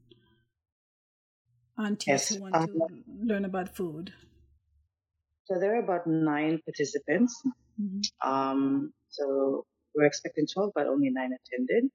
aunties 1.78 2.08
yes. 2.08 2.28
who 2.28 2.42
want 2.42 2.54
um, 2.54 2.66
to 2.66 2.88
learn 3.22 3.44
about 3.44 3.74
food? 3.74 4.12
So 5.44 5.58
there 5.58 5.76
are 5.76 5.82
about 5.82 6.06
nine 6.06 6.60
participants. 6.64 7.42
Mm-hmm. 7.80 8.30
Um, 8.30 8.92
so 9.08 9.66
we're 9.94 10.06
expecting 10.06 10.46
12, 10.46 10.72
but 10.74 10.86
only 10.86 11.10
nine 11.10 11.32
attended. 11.32 11.90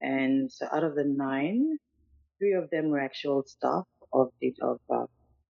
And 0.00 0.50
so 0.50 0.66
out 0.72 0.84
of 0.84 0.94
the 0.94 1.04
nine, 1.04 1.78
three 2.38 2.52
of 2.52 2.70
them 2.70 2.90
were 2.90 3.00
actual 3.00 3.44
staff 3.46 3.84
of 4.12 4.30
the, 4.40 4.54
of, 4.62 4.80
uh, 4.90 5.06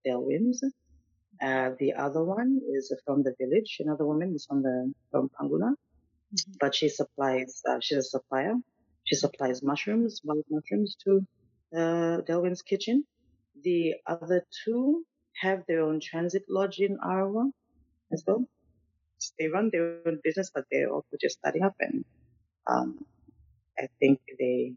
Delwins. 0.06 0.58
Uh, 1.40 1.70
the 1.78 1.92
other 1.94 2.24
one 2.24 2.60
is 2.74 2.92
from 3.04 3.22
the 3.22 3.34
village. 3.38 3.78
Another 3.80 4.06
woman 4.06 4.34
is 4.34 4.46
from 4.46 4.62
the, 4.62 4.92
from 5.10 5.28
Panguna, 5.30 5.72
mm-hmm. 5.72 6.52
but 6.60 6.74
she 6.74 6.88
supplies, 6.88 7.62
uh, 7.68 7.78
she's 7.80 7.98
a 7.98 8.02
supplier. 8.02 8.54
She 9.04 9.16
supplies 9.16 9.62
mushrooms, 9.62 10.20
wild 10.24 10.44
mushrooms 10.48 10.96
to, 11.04 11.26
uh, 11.76 12.20
Delwin's 12.22 12.62
kitchen. 12.62 13.04
The 13.62 13.94
other 14.06 14.46
two 14.64 15.04
have 15.40 15.64
their 15.66 15.80
own 15.80 16.00
transit 16.00 16.44
lodge 16.48 16.78
in 16.78 16.98
Arawa 16.98 17.50
as 18.12 18.22
well. 18.26 18.44
They 19.38 19.48
run 19.48 19.70
their 19.72 19.98
own 20.06 20.18
business, 20.24 20.50
but 20.52 20.64
they're 20.70 20.90
also 20.90 21.16
just 21.20 21.38
starting 21.38 21.62
up, 21.62 21.76
and 21.78 22.04
um, 22.66 23.04
I 23.78 23.86
think 24.00 24.20
they, 24.38 24.74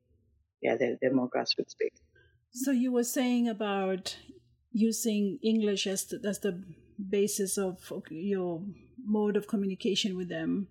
yeah, 0.61 0.75
they're, 0.75 0.97
they're 1.01 1.13
more 1.13 1.29
grassroots 1.29 1.75
based. 1.79 2.03
So 2.51 2.71
you 2.71 2.91
were 2.91 3.03
saying 3.03 3.49
about 3.49 4.17
using 4.71 5.39
English 5.41 5.87
as 5.87 6.05
the, 6.05 6.21
as 6.27 6.39
the 6.39 6.63
basis 7.09 7.57
of 7.57 7.91
your 8.09 8.61
mode 9.03 9.35
of 9.35 9.47
communication 9.47 10.15
with 10.15 10.29
them, 10.29 10.67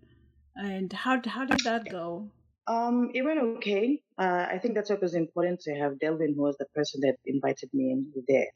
and 0.54 0.92
how 0.92 1.20
how 1.26 1.44
did 1.44 1.60
that 1.64 1.90
go? 1.90 2.30
Um, 2.66 3.10
it 3.12 3.22
went 3.22 3.40
okay. 3.56 4.00
Uh, 4.16 4.46
I 4.50 4.58
think 4.58 4.74
that's 4.74 4.88
what 4.88 5.02
was 5.02 5.14
important 5.14 5.60
to 5.62 5.74
have 5.74 5.94
Delwyn, 5.94 6.34
who 6.34 6.42
was 6.42 6.56
the 6.56 6.66
person 6.74 7.00
that 7.02 7.16
invited 7.26 7.70
me 7.74 7.90
in 7.90 8.12
there 8.26 8.46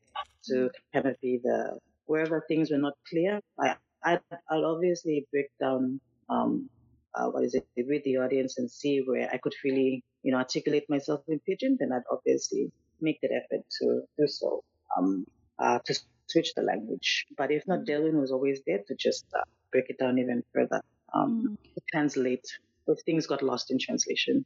to 0.49 0.71
kind 0.93 1.07
of 1.07 1.21
be 1.21 1.41
the, 1.43 1.79
wherever 2.07 2.45
things 2.49 2.71
were 2.71 2.79
not 2.79 2.95
clear, 3.09 3.41
I, 3.61 3.77
I'd, 4.05 4.21
I'll 4.51 4.67
obviously 4.67 5.27
break 5.33 5.47
down, 5.61 6.01
um, 6.29 6.69
uh, 7.15 7.27
what 7.27 7.45
is 7.45 7.55
it, 7.55 7.67
with 7.77 8.05
the 8.05 8.19
audience 8.19 8.59
and 8.59 8.71
see 8.71 9.01
where 9.05 9.29
I 9.33 9.39
could 9.39 9.55
really, 9.65 10.05
you 10.23 10.33
know, 10.33 10.39
articulate 10.39 10.89
myself 10.89 11.21
in 11.29 11.41
pidgin, 11.41 11.77
then 11.79 11.93
I'd 11.93 12.03
obviously 12.11 12.71
make 13.01 13.21
that 13.23 13.31
effort 13.33 13.65
to 13.81 14.03
do 14.19 14.27
so, 14.27 14.63
um, 14.97 15.27
uh, 15.59 15.79
to 15.85 16.01
switch 16.27 16.55
the 16.55 16.63
language. 16.63 17.27
But 17.37 17.51
if 17.51 17.67
not, 17.67 17.85
Delwyn 17.85 18.21
was 18.21 18.31
always 18.31 18.61
there 18.67 18.81
to 18.87 18.95
just 18.95 19.27
uh, 19.35 19.43
break 19.73 19.87
it 19.89 19.99
down 19.99 20.19
even 20.19 20.43
further, 20.55 20.83
um, 21.15 21.59
mm. 21.59 21.83
translate 21.93 22.47
if 22.87 23.01
things 23.03 23.27
got 23.27 23.43
lost 23.43 23.71
in 23.71 23.79
translation. 23.79 24.45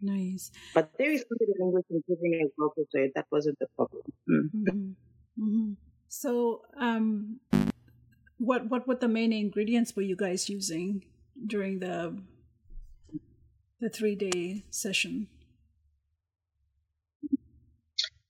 Nice. 0.00 0.50
But 0.74 0.92
there 0.98 1.10
is 1.10 1.24
something 1.28 1.48
language 1.58 1.84
improving 1.90 2.40
as 2.44 2.50
well, 2.56 2.72
so 2.76 3.08
that 3.14 3.26
wasn't 3.30 3.58
the 3.58 3.66
problem. 3.76 4.02
Mm. 4.28 4.50
Mm-hmm. 4.54 4.90
Mm-hmm. 5.38 5.72
So, 6.08 6.62
um, 6.78 7.40
what 8.38 8.68
what 8.68 8.88
what 8.88 9.00
the 9.00 9.08
main 9.08 9.32
ingredients 9.32 9.94
were 9.94 10.02
you 10.02 10.16
guys 10.16 10.48
using 10.48 11.04
during 11.46 11.78
the 11.78 12.16
the 13.80 13.90
three 13.90 14.14
day 14.14 14.64
session? 14.70 15.28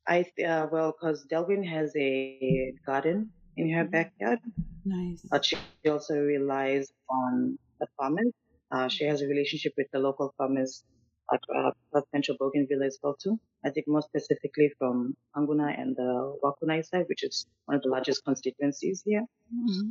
I 0.06 0.26
uh, 0.44 0.66
well, 0.70 0.92
because 0.92 1.24
Delwyn 1.30 1.64
has 1.66 1.94
a 1.96 2.74
garden 2.84 3.30
in 3.56 3.70
her 3.70 3.82
mm-hmm. 3.82 3.90
backyard. 3.90 4.40
Nice. 4.84 5.22
But 5.30 5.44
she 5.44 5.56
also 5.88 6.18
relies 6.18 6.92
on 7.08 7.58
the 7.78 7.86
farmers. 7.96 8.32
Uh, 8.72 8.88
she 8.88 9.04
has 9.04 9.22
a 9.22 9.26
relationship 9.26 9.72
with 9.76 9.88
the 9.92 9.98
local 9.98 10.34
farmers 10.36 10.84
at 11.32 11.40
uh, 11.54 12.00
Central 12.12 12.36
Bougainville 12.38 12.82
as 12.82 12.98
well 13.02 13.14
too. 13.14 13.38
I 13.64 13.70
think 13.70 13.86
more 13.88 14.02
specifically 14.02 14.72
from 14.78 15.16
Panguna 15.34 15.78
and 15.80 15.96
the 15.96 16.38
Wakunai 16.42 16.84
side, 16.84 17.06
which 17.08 17.22
is 17.22 17.46
one 17.66 17.76
of 17.76 17.82
the 17.82 17.88
largest 17.88 18.24
constituencies 18.24 19.02
here. 19.04 19.24
Mm-hmm. 19.54 19.90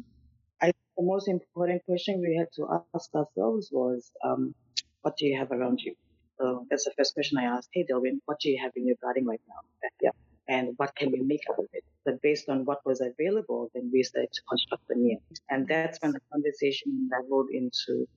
I 0.62 0.72
the 0.98 1.06
most 1.06 1.28
important 1.30 1.86
question 1.86 2.20
we 2.20 2.36
had 2.38 2.52
to 2.56 2.84
ask 2.94 3.16
ourselves 3.16 3.70
was, 3.72 4.12
um, 4.24 4.54
what 5.02 5.16
do 5.18 5.26
you 5.26 5.38
have 5.38 5.52
around 5.52 5.80
you? 5.80 5.96
So 6.38 6.66
that's 6.70 6.86
the 6.86 6.92
first 6.98 7.14
question 7.14 7.38
I 7.38 7.46
asked. 7.46 7.70
Hey, 7.72 7.86
Delwyn, 7.90 8.20
what 8.26 8.40
do 8.42 8.50
you 8.50 8.60
have 8.62 8.72
in 8.76 8.86
your 8.86 8.98
garden 9.02 9.26
right 9.26 9.42
now? 9.48 9.90
Yeah. 10.02 10.12
And 10.48 10.74
what 10.78 10.96
can 10.96 11.12
we 11.12 11.22
make 11.22 11.44
out 11.50 11.60
of 11.60 11.68
it? 11.74 11.84
But 12.06 12.22
based 12.22 12.50
on 12.50 12.66
what 12.66 12.80
was 12.86 13.02
available, 13.02 13.70
then 13.74 13.90
we 13.94 14.04
started 14.04 14.34
to 14.34 14.42
construct 14.50 14.88
the 14.90 14.96
meal. 14.96 15.20
And 15.50 15.68
that's 15.68 16.00
when 16.02 16.12
the 16.12 16.22
conversation 16.34 17.10
leveled 17.12 17.50
into, 17.52 18.08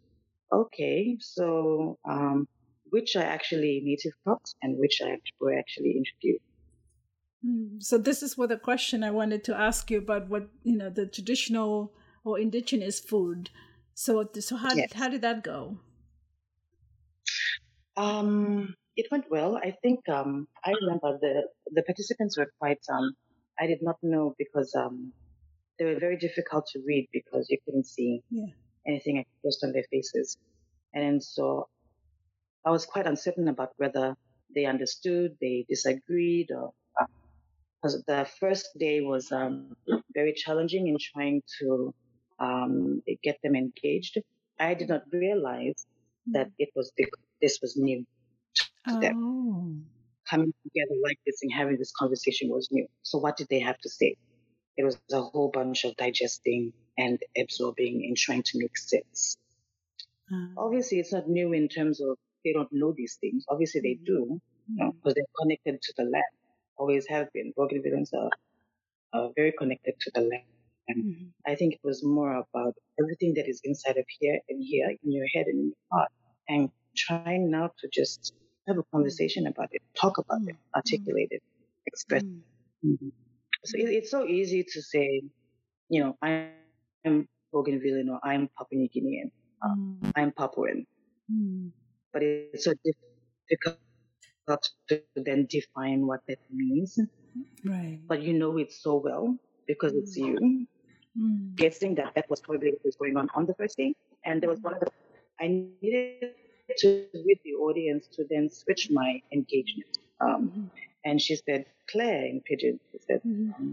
okay, 0.50 1.18
so, 1.20 1.98
um, 2.08 2.48
which 2.92 3.16
are 3.16 3.28
actually 3.36 3.80
native 3.82 4.12
crops 4.22 4.54
and 4.62 4.78
which 4.78 5.00
are, 5.00 5.16
were 5.40 5.58
actually 5.58 5.94
introduced. 5.96 6.44
Hmm. 7.42 7.78
So 7.80 7.96
this 7.96 8.22
is 8.22 8.36
what 8.36 8.50
the 8.50 8.58
question 8.58 9.02
I 9.02 9.10
wanted 9.10 9.44
to 9.44 9.56
ask 9.58 9.90
you 9.90 9.98
about 9.98 10.28
what, 10.28 10.48
you 10.62 10.76
know, 10.76 10.90
the 10.90 11.06
traditional 11.06 11.94
or 12.22 12.38
indigenous 12.38 13.00
food. 13.00 13.48
So, 13.94 14.28
so 14.38 14.56
how, 14.56 14.74
yes. 14.74 14.92
how 14.92 15.08
did 15.08 15.22
that 15.22 15.42
go? 15.42 15.78
Um, 17.96 18.74
it 18.96 19.06
went 19.10 19.24
well. 19.30 19.56
I 19.56 19.74
think 19.82 20.06
um, 20.10 20.46
I 20.62 20.72
remember 20.82 21.18
the 21.20 21.48
the 21.72 21.82
participants 21.82 22.36
were 22.38 22.50
quite. 22.58 22.80
Um, 22.92 23.12
I 23.58 23.66
did 23.66 23.80
not 23.82 23.96
know 24.02 24.34
because 24.38 24.74
um, 24.74 25.12
they 25.78 25.84
were 25.84 25.98
very 25.98 26.16
difficult 26.16 26.66
to 26.72 26.80
read 26.86 27.08
because 27.12 27.46
you 27.50 27.58
couldn't 27.64 27.86
see 27.86 28.22
yeah. 28.30 28.46
anything 28.86 29.18
expressed 29.18 29.64
on 29.64 29.72
their 29.72 29.84
faces, 29.90 30.36
and 30.94 31.22
so 31.22 31.68
I 32.64 32.70
was 32.70 32.86
quite 32.86 33.06
uncertain 33.06 33.48
about 33.48 33.72
whether 33.76 34.16
they 34.54 34.66
understood, 34.66 35.36
they 35.40 35.66
disagreed, 35.68 36.50
or 36.50 36.72
because 37.82 37.96
uh, 37.96 38.02
the 38.06 38.26
first 38.38 38.68
day 38.78 39.00
was 39.00 39.32
um, 39.32 39.76
very 40.14 40.32
challenging 40.32 40.86
in 40.88 40.96
trying 40.98 41.42
to 41.60 41.94
um, 42.38 43.02
get 43.22 43.38
them 43.42 43.56
engaged. 43.56 44.18
I 44.58 44.74
did 44.74 44.88
not 44.88 45.02
realize 45.12 45.86
that 46.26 46.48
mm. 46.48 46.52
it 46.58 46.70
was 46.76 46.92
this 47.40 47.58
was 47.60 47.76
new 47.76 48.06
to 48.88 49.00
them. 49.00 49.16
Oh. 49.16 49.74
Coming 50.30 50.54
together 50.62 50.94
like 51.02 51.18
this 51.26 51.40
and 51.42 51.52
having 51.52 51.76
this 51.76 51.92
conversation 51.98 52.48
was 52.48 52.68
new. 52.70 52.86
So 53.02 53.18
what 53.18 53.36
did 53.36 53.48
they 53.50 53.58
have 53.58 53.78
to 53.78 53.90
say? 53.90 54.16
It 54.76 54.84
was 54.84 54.96
a 55.12 55.20
whole 55.20 55.50
bunch 55.52 55.84
of 55.84 55.96
digesting 55.96 56.72
and 56.96 57.18
absorbing 57.36 58.04
and 58.06 58.16
trying 58.16 58.42
to 58.44 58.58
make 58.58 58.78
sense. 58.78 59.36
Uh, 60.32 60.46
Obviously, 60.56 61.00
it's 61.00 61.12
not 61.12 61.28
new 61.28 61.52
in 61.52 61.68
terms 61.68 62.00
of 62.00 62.16
they 62.44 62.52
don't 62.52 62.72
know 62.72 62.92
these 62.96 63.18
things. 63.20 63.44
Obviously, 63.48 63.80
they 63.80 63.98
do, 64.04 64.40
because 64.68 64.68
you 64.68 64.76
know, 64.76 64.92
mm. 65.04 65.14
they're 65.14 65.24
connected 65.40 65.82
to 65.82 65.92
the 65.96 66.04
land. 66.04 66.32
Always 66.76 67.06
have 67.08 67.32
been. 67.32 67.52
Bougainvilleans 67.56 68.12
are, 68.14 68.30
are 69.12 69.30
very 69.36 69.52
connected 69.52 69.94
to 70.00 70.10
the 70.14 70.22
land. 70.22 70.44
And 70.88 71.04
mm-hmm. 71.04 71.50
I 71.50 71.54
think 71.54 71.74
it 71.74 71.80
was 71.84 72.02
more 72.04 72.34
about 72.34 72.74
everything 73.00 73.34
that 73.34 73.48
is 73.48 73.60
inside 73.64 73.96
of 73.96 74.04
here 74.18 74.40
and 74.48 74.62
here 74.62 74.88
in 74.90 75.12
your 75.12 75.26
head 75.32 75.46
and 75.46 75.58
in 75.58 75.66
your 75.66 75.74
heart 75.92 76.10
and 76.48 76.70
trying 76.96 77.50
now 77.50 77.70
to 77.78 77.88
just 77.92 78.34
have 78.66 78.78
a 78.78 78.82
conversation 78.92 79.46
about 79.46 79.68
it, 79.72 79.82
talk 79.94 80.18
about 80.18 80.42
mm. 80.42 80.50
it, 80.50 80.56
articulate 80.74 81.28
it, 81.30 81.42
express. 81.86 82.22
Mm. 82.22 82.40
Mm-hmm. 82.84 83.08
So 83.64 83.78
it, 83.78 83.90
it's 83.90 84.10
so 84.10 84.26
easy 84.26 84.64
to 84.64 84.82
say, 84.82 85.22
you 85.88 86.02
know, 86.02 86.16
I'm 86.22 87.28
Bougainvillean 87.54 88.08
or 88.10 88.20
I'm 88.24 88.48
Papua 88.56 88.80
New 88.80 88.88
Guinean, 88.88 89.30
um, 89.62 89.98
mm. 90.02 90.12
I'm 90.16 90.32
Papuan. 90.32 90.86
But 92.12 92.22
it's 92.22 92.64
so 92.64 92.74
difficult 92.84 93.78
to 94.88 95.02
then 95.16 95.46
define 95.48 96.06
what 96.06 96.20
that 96.28 96.38
means. 96.52 96.98
Right. 97.64 98.00
But 98.06 98.22
you 98.22 98.34
know 98.34 98.58
it 98.58 98.72
so 98.72 98.96
well 98.96 99.36
because 99.66 99.94
it's 99.94 100.16
you. 100.16 100.66
Mm. 101.18 101.54
Guessing 101.56 101.94
that 101.96 102.14
that 102.14 102.28
was 102.28 102.40
probably 102.40 102.70
what 102.70 102.84
was 102.84 102.96
going 102.96 103.16
on 103.16 103.28
on 103.34 103.46
the 103.46 103.54
first 103.54 103.76
day. 103.76 103.94
And 104.24 104.42
there 104.42 104.50
was 104.50 104.60
one 104.60 104.74
of 104.74 104.80
the 104.80 104.90
I 105.40 105.48
needed 105.48 106.34
to 106.78 107.06
with 107.12 107.38
the 107.44 107.54
audience 107.54 108.06
to 108.14 108.24
then 108.28 108.48
switch 108.50 108.90
my 108.90 109.20
engagement. 109.32 109.98
Um, 110.20 110.48
mm-hmm. 110.48 110.64
And 111.04 111.20
she 111.20 111.36
said, 111.36 111.66
Claire 111.90 112.26
in 112.26 112.40
Pidgin, 112.40 112.78
she 112.92 112.98
said, 113.06 113.20
mm-hmm. 113.26 113.72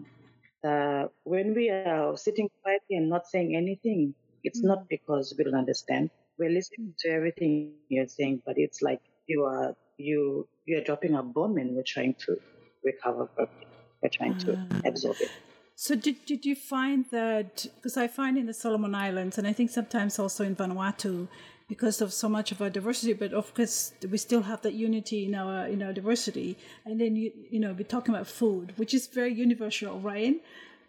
uh, 0.64 1.08
when 1.24 1.54
we 1.54 1.70
are 1.70 2.18
sitting 2.18 2.50
quietly 2.64 2.98
and 2.98 3.10
not 3.10 3.28
saying 3.28 3.56
anything, 3.56 4.16
it's 4.44 4.60
mm-hmm. 4.60 4.70
not 4.70 4.90
because 4.90 5.34
we 5.38 5.44
don't 5.44 5.56
understand. 5.56 6.10
We're 6.40 6.50
listening 6.50 6.94
to 7.00 7.10
everything 7.10 7.74
you're 7.90 8.08
saying, 8.08 8.42
but 8.46 8.56
it's 8.58 8.82
like 8.82 9.02
you 9.28 9.44
are 9.44 9.76
you 9.98 10.48
you're 10.66 10.84
dropping 10.84 11.16
a 11.16 11.22
bomb 11.22 11.58
and 11.58 11.76
we're 11.76 11.92
trying 11.96 12.16
to 12.26 12.38
recover 12.84 13.28
from 13.36 13.50
it. 13.62 13.68
We're 14.02 14.10
trying 14.10 14.36
uh, 14.36 14.40
to 14.40 14.68
ah. 14.72 14.82
absorb 14.86 15.18
it. 15.20 15.32
So 15.76 15.96
did 15.96 16.26
did 16.26 16.46
you 16.46 16.56
find 16.56 17.06
that 17.12 17.66
because 17.76 17.98
I 17.98 18.08
find 18.08 18.38
in 18.38 18.46
the 18.46 18.54
Solomon 18.54 18.96
Islands 18.96 19.38
and 19.38 19.46
I 19.48 19.54
think 19.54 19.70
sometimes 19.70 20.18
also 20.18 20.44
in 20.44 20.56
Vanuatu 20.56 21.28
because 21.68 22.02
of 22.02 22.12
so 22.12 22.28
much 22.28 22.52
of 22.52 22.62
our 22.62 22.70
diversity, 22.70 23.14
but 23.14 23.32
of 23.32 23.54
course 23.54 23.94
we 24.10 24.18
still 24.18 24.42
have 24.42 24.62
that 24.64 24.74
unity 24.74 25.26
in 25.26 25.36
our 25.36 25.68
in 25.68 25.84
our 25.84 25.94
diversity. 25.94 26.58
And 26.86 27.00
then 27.00 27.16
you 27.16 27.32
you 27.50 27.60
know 27.60 27.74
we're 27.78 27.94
talking 27.96 28.14
about 28.16 28.28
food, 28.28 28.74
which 28.78 28.94
is 28.94 29.08
very 29.08 29.34
universal, 29.34 30.00
right? 30.00 30.36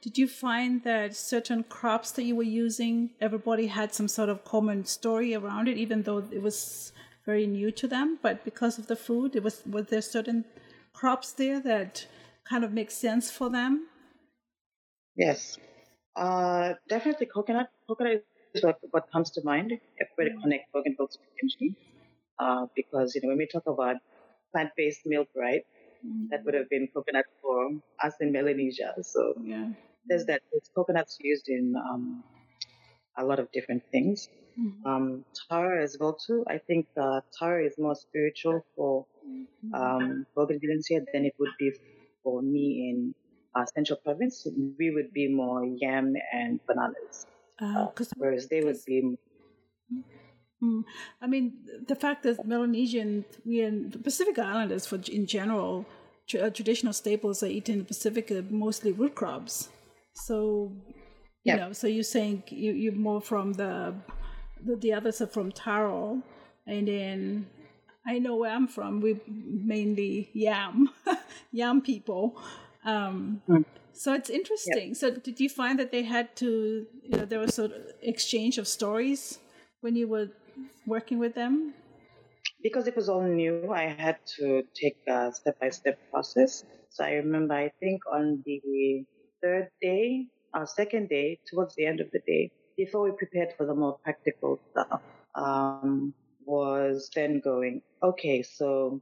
Did 0.03 0.17
you 0.17 0.27
find 0.27 0.83
that 0.85 1.15
certain 1.15 1.63
crops 1.65 2.11
that 2.13 2.23
you 2.23 2.35
were 2.35 2.43
using, 2.43 3.11
everybody 3.21 3.67
had 3.67 3.95
some 3.95 4.09
sort 4.09 4.31
of 4.31 4.45
common 4.45 4.87
story 4.87 5.35
around 5.35 5.69
it, 5.69 5.77
even 5.77 6.03
though 6.03 6.25
it 6.31 6.41
was 6.41 6.93
very 7.27 7.47
new 7.47 7.71
to 7.73 7.87
them? 7.87 8.19
But 8.23 8.45
because 8.45 8.79
of 8.79 8.87
the 8.87 8.97
food, 8.97 9.37
it 9.37 9.43
was 9.43 9.63
was 9.67 9.87
there 9.87 10.01
certain 10.01 10.47
crops 10.95 11.33
there 11.33 11.61
that 11.61 12.07
kind 12.45 12.65
of 12.65 12.73
make 12.73 12.91
sense 12.91 13.31
for 13.31 13.51
them? 13.51 13.89
Yes, 15.17 15.59
uh, 16.17 16.75
definitely 16.89 17.27
coconut. 17.27 17.71
Coconut 17.87 18.25
is 18.55 18.63
what, 18.63 18.79
what 18.91 19.11
comes 19.13 19.31
to 19.33 19.43
mind 19.45 19.73
if 19.99 20.09
we 20.19 20.25
mm. 20.25 20.43
connect 20.43 20.73
Bougainville 20.73 21.09
to 21.09 21.19
PNG. 21.19 21.75
Uh, 22.39 22.67
because, 22.75 23.15
you 23.15 23.21
know, 23.21 23.29
when 23.29 23.39
we 23.39 23.47
talk 23.47 23.67
about 23.67 23.97
plant-based 24.53 25.03
milk, 25.05 25.29
right, 25.37 25.63
mm. 26.07 26.29
that 26.31 26.45
would 26.45 26.55
have 26.55 26.69
been 26.71 26.89
coconut 26.93 27.27
for 27.43 27.71
us 28.03 28.15
in 28.21 28.33
Melanesia. 28.33 28.95
So 29.03 29.35
yeah. 29.43 29.69
There's 30.07 30.27
that. 30.27 30.43
It's 30.53 30.71
coconuts 30.75 31.19
used 31.21 31.49
in 31.49 31.75
um, 31.77 32.25
a 33.17 33.25
lot 33.25 33.39
of 33.39 33.51
different 33.53 33.83
things. 33.93 34.29
Mm-hmm. 34.59 34.87
Um, 34.87 35.25
taro 35.49 35.83
as 35.83 35.97
well 35.99 36.15
too. 36.15 36.45
I 36.49 36.59
think 36.59 36.87
uh, 37.01 37.21
taro 37.39 37.65
is 37.65 37.75
more 37.79 37.95
spiritual 37.95 38.65
for 38.77 39.07
mm-hmm. 39.27 39.75
um, 39.75 40.27
Bougainvilleans 40.37 40.87
here 40.89 41.05
than 41.13 41.25
it 41.25 41.35
would 41.39 41.53
be 41.59 41.73
for 42.23 42.43
me 42.43 42.91
in 42.91 43.15
uh, 43.55 43.65
Central 43.75 43.99
Province. 44.05 44.47
We 44.79 44.91
would 44.91 45.13
be 45.13 45.29
more 45.29 45.65
yam 45.65 46.15
and 46.33 46.61
bananas. 46.67 47.27
Uh, 47.61 47.89
whereas 48.17 48.49
they 48.49 48.63
would 48.63 48.79
be. 48.87 49.19
Mm, 50.63 50.85
I 51.21 51.27
mean, 51.27 51.55
the 51.87 51.95
fact 51.95 52.23
that 52.25 52.47
Melanesian, 52.47 53.25
we 53.45 53.61
and 53.63 54.03
Pacific 54.03 54.39
Islanders, 54.39 54.87
for 54.87 54.99
in 55.11 55.27
general, 55.27 55.87
uh, 56.35 56.51
traditional 56.51 56.93
staples 56.93 57.43
are 57.43 57.47
eaten 57.47 57.75
in 57.75 57.79
the 57.81 57.85
Pacific 57.87 58.31
are 58.31 58.43
mostly 58.51 58.93
root 58.93 59.15
crops. 59.15 59.69
So, 60.15 60.73
you 61.45 61.57
know, 61.57 61.73
so 61.73 61.87
you're 61.87 62.03
saying 62.03 62.45
you, 62.49 62.73
you're 62.73 62.93
more 62.93 63.21
from 63.21 63.55
the, 63.55 63.95
the, 64.65 64.77
the 64.77 64.93
others 64.93 65.21
are 65.21 65.27
from 65.27 65.53
taro, 65.53 66.23
and 66.67 66.87
then 66.87 67.47
I 68.07 68.19
know 68.19 68.37
where 68.37 68.51
I'm 68.51 68.69
from. 68.69 69.01
We 69.01 69.21
mainly 69.27 70.31
yam, 70.33 70.91
yam 71.53 71.81
people. 71.81 72.41
Um, 72.85 73.43
mm. 73.49 73.65
So 73.93 74.15
it's 74.15 74.31
interesting. 74.31 74.89
Yep. 74.89 74.97
So 74.97 75.11
did 75.11 75.41
you 75.41 75.49
find 75.49 75.79
that 75.79 75.93
they 75.93 76.03
had 76.03 76.35
to, 76.37 76.87
you 77.03 77.17
know, 77.19 77.25
there 77.25 77.39
was 77.39 77.55
sort 77.55 77.73
of 77.73 77.83
exchange 78.03 78.57
of 78.57 78.67
stories 78.67 79.39
when 79.83 79.97
you 79.97 80.09
were 80.09 80.29
working 80.87 81.19
with 81.19 81.35
them? 81.35 81.75
Because 82.63 82.87
it 82.87 82.97
was 82.97 83.09
all 83.09 83.23
new, 83.23 83.73
I 83.73 83.87
had 83.87 84.19
to 84.39 84.63
take 84.75 84.97
a 85.07 85.33
step 85.33 85.61
by 85.61 85.71
step 85.71 85.99
process. 86.11 86.65
So 86.89 87.05
I 87.05 87.13
remember, 87.13 87.55
I 87.55 87.71
think 87.81 88.03
on 88.11 88.43
the 88.47 89.05
third 89.43 89.69
day, 89.81 90.27
our 90.55 90.67
second 90.67 91.09
day, 91.09 91.39
towards 91.47 91.75
the 91.75 91.87
end 91.87 92.01
of 92.01 92.11
the 92.11 92.21
day, 92.27 92.51
before 92.77 93.03
we 93.05 93.13
prepared 93.13 93.51
for 93.57 93.67
the 93.67 93.75
more 93.75 93.99
practical 94.03 94.59
stuff, 94.71 95.01
um, 95.35 96.15
was 96.45 97.11
then 97.15 97.41
going, 97.41 97.83
okay, 98.03 98.43
so 98.43 99.01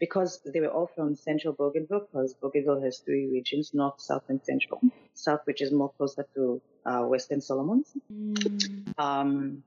because 0.00 0.40
they 0.52 0.60
were 0.60 0.68
all 0.68 0.90
from 0.94 1.14
central 1.14 1.52
Bougainville, 1.52 2.06
because 2.10 2.34
Bougainville 2.34 2.82
has 2.82 2.98
three 2.98 3.26
regions, 3.26 3.72
north, 3.74 4.00
south, 4.00 4.24
and 4.28 4.40
central. 4.44 4.80
South, 5.14 5.40
which 5.44 5.60
is 5.62 5.72
more 5.72 5.92
closer 5.96 6.26
to 6.34 6.60
uh, 6.86 7.02
Western 7.02 7.40
Solomons. 7.40 7.92
Mm. 8.12 8.98
Um, 8.98 9.62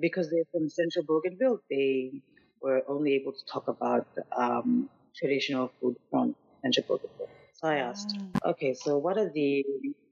because 0.00 0.30
they're 0.30 0.44
from 0.52 0.68
central 0.68 1.04
Bougainville, 1.04 1.60
they 1.70 2.22
were 2.60 2.82
only 2.88 3.14
able 3.14 3.32
to 3.32 3.44
talk 3.46 3.68
about 3.68 4.06
um, 4.36 4.88
traditional 5.16 5.70
food 5.80 5.96
from 6.10 6.34
central 6.62 6.86
Bougainville. 6.88 7.28
So 7.58 7.68
I 7.68 7.76
asked, 7.76 8.16
ah. 8.16 8.50
okay, 8.50 8.72
so 8.74 8.98
what 8.98 9.18
are 9.18 9.30
the 9.34 9.64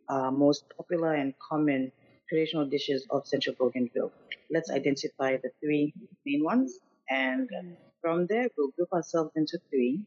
uh, 0.08 0.30
most 0.30 0.64
popular 0.76 1.14
and 1.14 1.32
common 1.38 1.92
traditional 2.28 2.66
dishes 2.66 3.06
of 3.10 3.26
central 3.26 3.54
Bougainville? 3.58 4.12
Let's 4.50 4.70
identify 4.70 5.36
the 5.36 5.50
three 5.60 5.94
main 6.24 6.42
ones 6.42 6.78
and 7.08 7.48
from 8.06 8.26
there, 8.28 8.48
we'll 8.56 8.70
group 8.70 8.92
ourselves 8.92 9.32
into 9.36 9.58
three. 9.70 10.00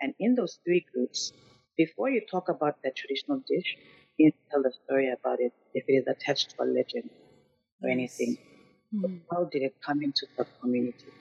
And 0.00 0.14
in 0.18 0.34
those 0.34 0.60
three 0.64 0.86
groups, 0.92 1.32
before 1.76 2.10
you 2.10 2.22
talk 2.30 2.48
about 2.48 2.76
that 2.84 2.96
traditional 2.96 3.42
dish, 3.48 3.76
you 4.16 4.26
need 4.26 4.32
to 4.32 4.50
tell 4.50 4.62
the 4.62 4.72
story 4.84 5.10
about 5.10 5.40
it 5.40 5.52
if 5.74 5.84
it 5.88 5.92
is 5.92 6.06
attached 6.06 6.50
to 6.50 6.62
a 6.62 6.66
legend 6.66 7.10
or 7.82 7.90
anything. 7.90 8.38
Mm-hmm. 8.94 9.16
How 9.30 9.44
did 9.44 9.62
it 9.62 9.74
come 9.84 10.02
into 10.02 10.26
the 10.36 10.46
community? 10.60 11.12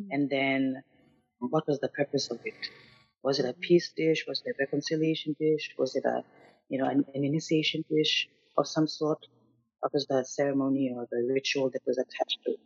Mm-hmm. 0.00 0.12
And 0.12 0.30
then 0.30 0.82
what 1.38 1.66
was 1.66 1.78
the 1.80 1.88
purpose 1.88 2.30
of 2.30 2.38
it? 2.44 2.54
Was 3.22 3.38
it 3.38 3.46
a 3.46 3.52
peace 3.52 3.92
dish? 3.96 4.24
Was 4.26 4.42
it 4.44 4.50
a 4.50 4.54
reconciliation 4.60 5.36
dish? 5.38 5.74
Was 5.78 5.96
it 5.96 6.04
a, 6.04 6.22
you 6.68 6.78
know, 6.78 6.86
an, 6.86 7.04
an 7.14 7.24
initiation 7.24 7.84
dish 7.90 8.28
of 8.56 8.66
some 8.66 8.86
sort? 8.86 9.26
What 9.80 9.92
was 9.92 10.06
the 10.06 10.24
ceremony 10.24 10.92
or 10.94 11.06
the 11.10 11.28
ritual 11.32 11.70
that 11.70 11.82
was 11.86 11.98
attached 11.98 12.38
to 12.44 12.52
it? 12.52 12.60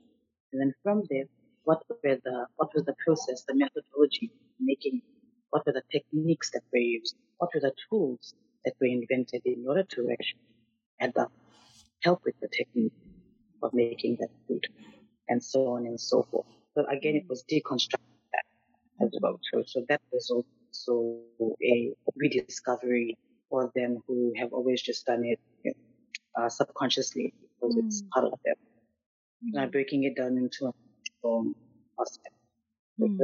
And 0.53 0.61
then 0.61 0.75
from 0.83 1.03
there, 1.11 1.25
what 1.65 1.83
were 1.89 2.19
the 2.25 2.47
what 2.57 2.75
was 2.75 2.85
the 2.85 2.95
process, 3.05 3.45
the 3.47 3.55
methodology 3.55 4.31
making, 4.61 5.03
what 5.51 5.65
were 5.67 5.73
the 5.73 5.83
techniques 5.91 6.51
that 6.51 6.63
were 6.73 6.79
used, 6.79 7.15
what 7.39 7.51
were 7.55 7.61
the 7.61 7.73
tools 7.89 8.35
that 8.65 8.75
were 8.81 8.87
invented 8.87 9.43
in 9.45 9.65
order 9.67 9.85
to 9.85 10.09
actually 10.11 10.41
up, 11.17 11.33
help 12.03 12.23
with 12.25 12.35
the 12.41 12.49
technique 12.49 12.93
of 13.63 13.75
making 13.75 14.17
that 14.21 14.29
food, 14.47 14.65
and 15.29 15.43
so 15.43 15.67
on 15.69 15.87
and 15.87 16.01
so 16.01 16.23
forth. 16.31 16.47
So 16.75 16.85
again, 16.87 17.17
it 17.17 17.29
was 17.29 17.45
deconstructing 17.51 18.12
as 19.01 19.11
well. 19.21 19.39
So, 19.53 19.63
so 19.67 19.85
that 19.89 20.01
was 20.13 20.31
also 20.31 21.19
a 21.63 21.93
rediscovery 22.17 23.17
for 23.49 23.71
them 23.75 24.03
who 24.07 24.33
have 24.37 24.53
always 24.53 24.83
just 24.83 25.07
done 25.07 25.25
it 25.25 25.41
uh, 26.39 26.49
subconsciously 26.49 27.35
because 27.61 27.77
mm. 27.77 27.87
it's 27.87 28.03
part 28.13 28.27
of 28.27 28.39
them. 28.45 28.55
Mm. 29.45 29.55
Now 29.55 29.67
breaking 29.67 30.05
it 30.05 30.17
down 30.17 30.39
into 30.39 30.67
a 30.67 30.73
from 31.21 31.55
aspect. 32.01 32.35
Mm. 33.01 33.19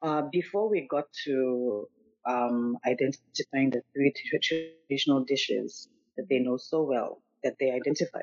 Uh, 0.00 0.22
before 0.30 0.68
we 0.70 0.86
got 0.88 1.06
to 1.24 1.88
um, 2.24 2.78
identifying 2.86 3.70
the 3.70 3.82
three 3.92 4.12
traditional 4.42 5.24
dishes 5.24 5.88
that 6.16 6.28
they 6.28 6.38
know 6.38 6.56
so 6.56 6.82
well, 6.82 7.20
that 7.42 7.54
they 7.58 7.70
identify, 7.70 8.20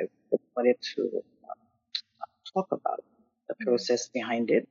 wanted 0.55 0.77
to 0.95 1.09
uh, 1.43 2.53
talk 2.53 2.67
about 2.71 3.03
the 3.47 3.55
hmm. 3.57 3.65
process 3.65 4.09
behind 4.09 4.51
it. 4.51 4.67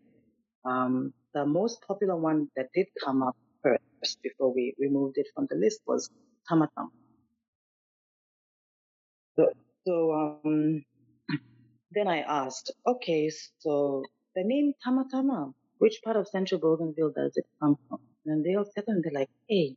Um, 0.64 1.12
the 1.34 1.44
most 1.44 1.84
popular 1.86 2.16
one 2.16 2.48
that 2.56 2.68
did 2.74 2.86
come 3.04 3.22
up 3.22 3.36
first 3.62 4.18
before 4.22 4.52
we 4.52 4.74
removed 4.78 5.18
it 5.18 5.26
from 5.34 5.46
the 5.50 5.56
list 5.56 5.80
was 5.86 6.10
tamatam. 6.50 6.88
So, 9.36 9.48
so 9.86 10.12
um, 10.12 10.84
then 11.92 12.08
I 12.08 12.20
asked, 12.20 12.70
okay, 12.86 13.30
so 13.58 14.04
the 14.34 14.44
name 14.44 14.72
Tamatama, 14.86 15.52
which 15.78 16.00
part 16.04 16.16
of 16.16 16.28
Central 16.28 16.60
Bougainville 16.60 17.12
does 17.14 17.36
it 17.36 17.46
come 17.60 17.76
from? 17.88 17.98
And 18.26 18.44
they 18.44 18.54
all 18.54 18.64
said, 18.64 18.84
and 18.86 19.02
they're 19.02 19.12
like, 19.12 19.30
hey, 19.48 19.76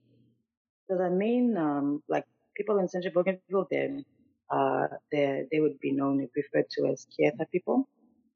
so 0.88 0.98
the 0.98 1.10
main, 1.10 1.58
um, 1.58 2.02
like 2.08 2.26
people 2.56 2.80
in 2.80 2.88
Central 2.88 3.14
Bougainville, 3.14 3.68
then, 3.70 4.06
uh, 4.50 4.88
they, 5.12 5.44
they 5.52 5.60
would 5.60 5.80
be 5.80 5.92
known, 5.92 6.20
and 6.20 6.30
referred 6.36 6.70
to 6.72 6.88
as 6.88 7.06
Kieta 7.12 7.50
people. 7.52 7.88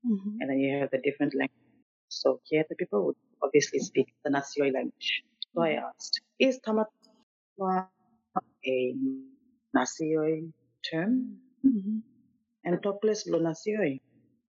Mm-hmm. 0.06 0.38
And 0.42 0.50
then 0.50 0.60
you 0.60 0.80
have 0.80 0.92
the 0.92 0.98
different 0.98 1.34
language. 1.34 1.61
So 2.12 2.40
here 2.44 2.66
the 2.70 2.76
people 2.76 3.06
would 3.06 3.16
obviously 3.42 3.80
speak 3.80 4.14
the 4.24 4.30
Nasioi 4.30 4.74
language. 4.74 5.24
So 5.54 5.64
I 5.64 5.80
asked, 5.88 6.22
is 6.40 6.60
Tamatama 6.60 7.88
a 8.66 8.96
Nasioi 9.76 10.52
term? 10.90 11.38
Mm-hmm 11.66 12.00
and 12.64 12.82
topless 12.84 13.28
Lonasioi. 13.28 14.00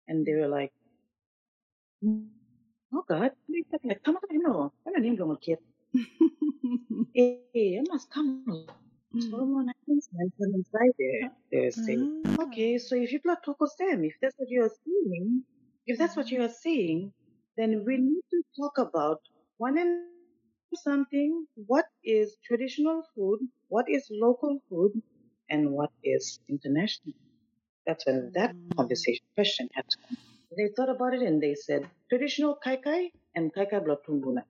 And 0.08 0.26
they 0.26 0.34
were 0.34 0.48
like, 0.48 0.72
oh 2.04 3.04
God, 3.08 3.30
like, 3.84 4.00
on, 4.06 4.16
no, 4.32 4.72
I'm 4.86 4.92
not 4.92 5.04
even 5.04 5.36
kid. 5.40 5.58
Eh, 7.14 7.78
I 7.78 7.82
must 7.88 8.10
come. 8.10 8.66
Solomon 9.18 9.68
Islands 9.68 10.08
mentioned 10.12 10.54
inside 10.54 10.92
there. 10.98 11.30
They 11.50 11.60
were 11.66 11.70
saying, 11.70 12.22
ah. 12.26 12.44
okay, 12.44 12.78
so 12.78 12.96
if 12.96 13.12
you 13.12 13.20
plot 13.20 13.44
Tokosem, 13.44 14.06
if 14.06 14.14
that's 14.22 14.34
what 14.38 14.48
you 14.48 14.62
are 14.62 14.72
saying, 14.86 15.42
if 15.86 15.98
that's 15.98 16.16
what 16.16 16.30
you 16.30 16.42
are 16.42 16.48
saying, 16.48 17.12
then 17.56 17.84
we 17.86 17.96
need 17.98 18.22
to 18.30 18.42
talk 18.58 18.78
about 18.78 19.20
one 19.58 19.78
and 19.78 20.06
something. 20.74 21.46
What 21.66 21.86
is 22.04 22.36
traditional 22.46 23.02
food? 23.14 23.40
What 23.68 23.86
is 23.88 24.06
local 24.10 24.60
food? 24.68 24.92
And 25.50 25.70
what 25.70 25.90
is 26.02 26.40
international? 26.48 27.14
That's 27.86 28.06
when 28.06 28.32
that 28.34 28.54
mm. 28.54 28.76
conversation 28.76 29.24
question 29.34 29.68
had 29.74 29.84
to 29.90 29.96
come. 30.08 30.16
They 30.56 30.68
thought 30.76 30.88
about 30.88 31.14
it 31.14 31.22
and 31.22 31.42
they 31.42 31.54
said 31.54 31.88
traditional 32.08 32.56
kai 32.62 32.76
kai 32.76 33.10
and 33.34 33.52
kai 33.52 33.66
kai 33.66 33.80
blotumbuna. 33.80 34.44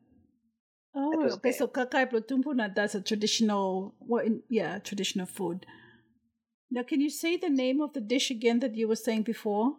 Oh, 0.95 1.27
okay. 1.27 1.39
There. 1.43 1.53
So 1.53 1.69
kai 1.69 1.87
kai 1.87 2.05
blotumbuna, 2.05 2.75
that's 2.75 2.95
a 2.95 3.01
traditional, 3.01 3.95
what? 3.99 4.27
In, 4.27 4.43
yeah, 4.49 4.79
traditional 4.79 5.27
food. 5.27 5.67
Now, 6.71 6.83
can 6.83 7.01
you 7.01 7.11
say 7.11 7.37
the 7.37 7.51
name 7.51 7.81
of 7.81 7.93
the 7.93 8.01
dish 8.01 8.31
again 8.31 8.61
that 8.61 8.75
you 8.75 8.89
were 8.89 8.97
saying 8.97 9.23
before? 9.23 9.77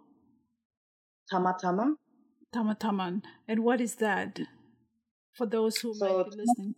Tamatama. 1.32 1.96
Tamataman. 2.54 3.24
And 3.48 3.64
what 3.64 3.82
is 3.82 3.96
that? 3.96 4.40
For 5.34 5.46
those 5.46 5.78
who 5.78 5.94
so, 5.94 6.18
might 6.18 6.32
be 6.32 6.38
listening. 6.38 6.76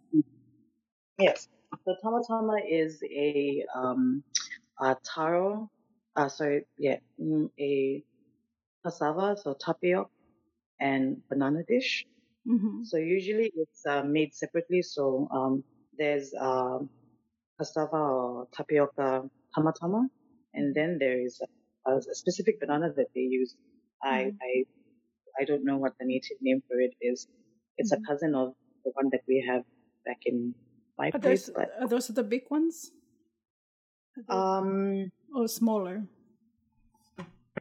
Yes. 1.20 1.48
So 1.86 1.96
tamatama 2.04 2.58
is 2.70 3.04
a, 3.04 3.64
um, 3.76 4.24
a 4.80 4.96
taro 5.04 5.70
uh, 6.16 6.30
sorry, 6.30 6.66
yeah, 6.78 6.98
mm, 7.22 7.50
a 7.60 8.04
cassava, 8.84 9.36
so 9.42 9.56
tapioca 9.60 10.10
and 10.80 11.18
banana 11.30 11.64
dish. 11.68 12.06
Mm-hmm. 12.48 12.84
So 12.84 12.98
usually 12.98 13.52
it's 13.56 13.86
uh, 13.86 14.04
made 14.04 14.34
separately. 14.34 14.82
So 14.82 15.28
um, 15.32 15.64
there's 15.98 16.34
uh, 16.40 16.80
cassava 17.58 17.98
or 17.98 18.48
tapioca 18.56 19.30
tamatama, 19.58 20.08
and 20.54 20.76
then 20.76 20.98
there 21.00 21.20
is 21.20 21.42
a, 21.86 21.92
a, 21.92 22.02
specific 22.02 22.60
banana 22.60 22.94
that 22.96 23.08
they 23.14 23.22
use. 23.22 23.56
Mm-hmm. 24.06 24.08
I 24.08 24.32
I 24.42 24.64
don't 25.44 25.66
know 25.66 25.78
what 25.78 25.94
the 26.00 26.06
native 26.06 26.38
name 26.42 26.62
for 26.68 26.80
it 26.80 26.94
is. 27.02 27.28
It's 27.78 27.92
mm-hmm. 27.92 28.04
a 28.04 28.08
cousin 28.08 28.36
of 28.36 28.54
the 28.84 28.92
one 28.94 29.10
that 29.12 29.22
we 29.28 29.44
have 29.48 29.64
back 30.06 30.20
in 30.26 30.56
my 30.98 31.10
are 31.10 31.20
place. 31.20 31.48
Those, 31.48 31.56
are 31.82 31.88
those 31.88 32.08
the 32.08 32.24
big 32.24 32.44
ones? 32.50 32.92
Um, 34.30 35.12
or 35.36 35.48
smaller? 35.48 36.04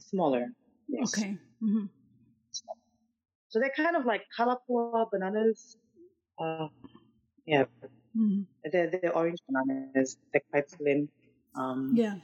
Smaller. 0.00 0.46
Yes. 0.88 1.18
Okay. 1.18 1.36
Mm-hmm. 1.62 1.86
So 3.48 3.60
they're 3.60 3.72
kind 3.76 3.96
of 3.96 4.04
like 4.04 4.22
kalapua 4.38 5.10
bananas. 5.10 5.76
Uh, 6.38 6.68
yeah. 7.46 7.64
Mm-hmm. 8.16 8.42
They're, 8.70 8.90
they're 8.90 9.16
orange 9.16 9.38
bananas. 9.48 10.16
They're 10.32 10.42
quite 10.50 10.70
slim. 10.70 11.08
Um, 11.56 11.92
yeah. 11.94 12.16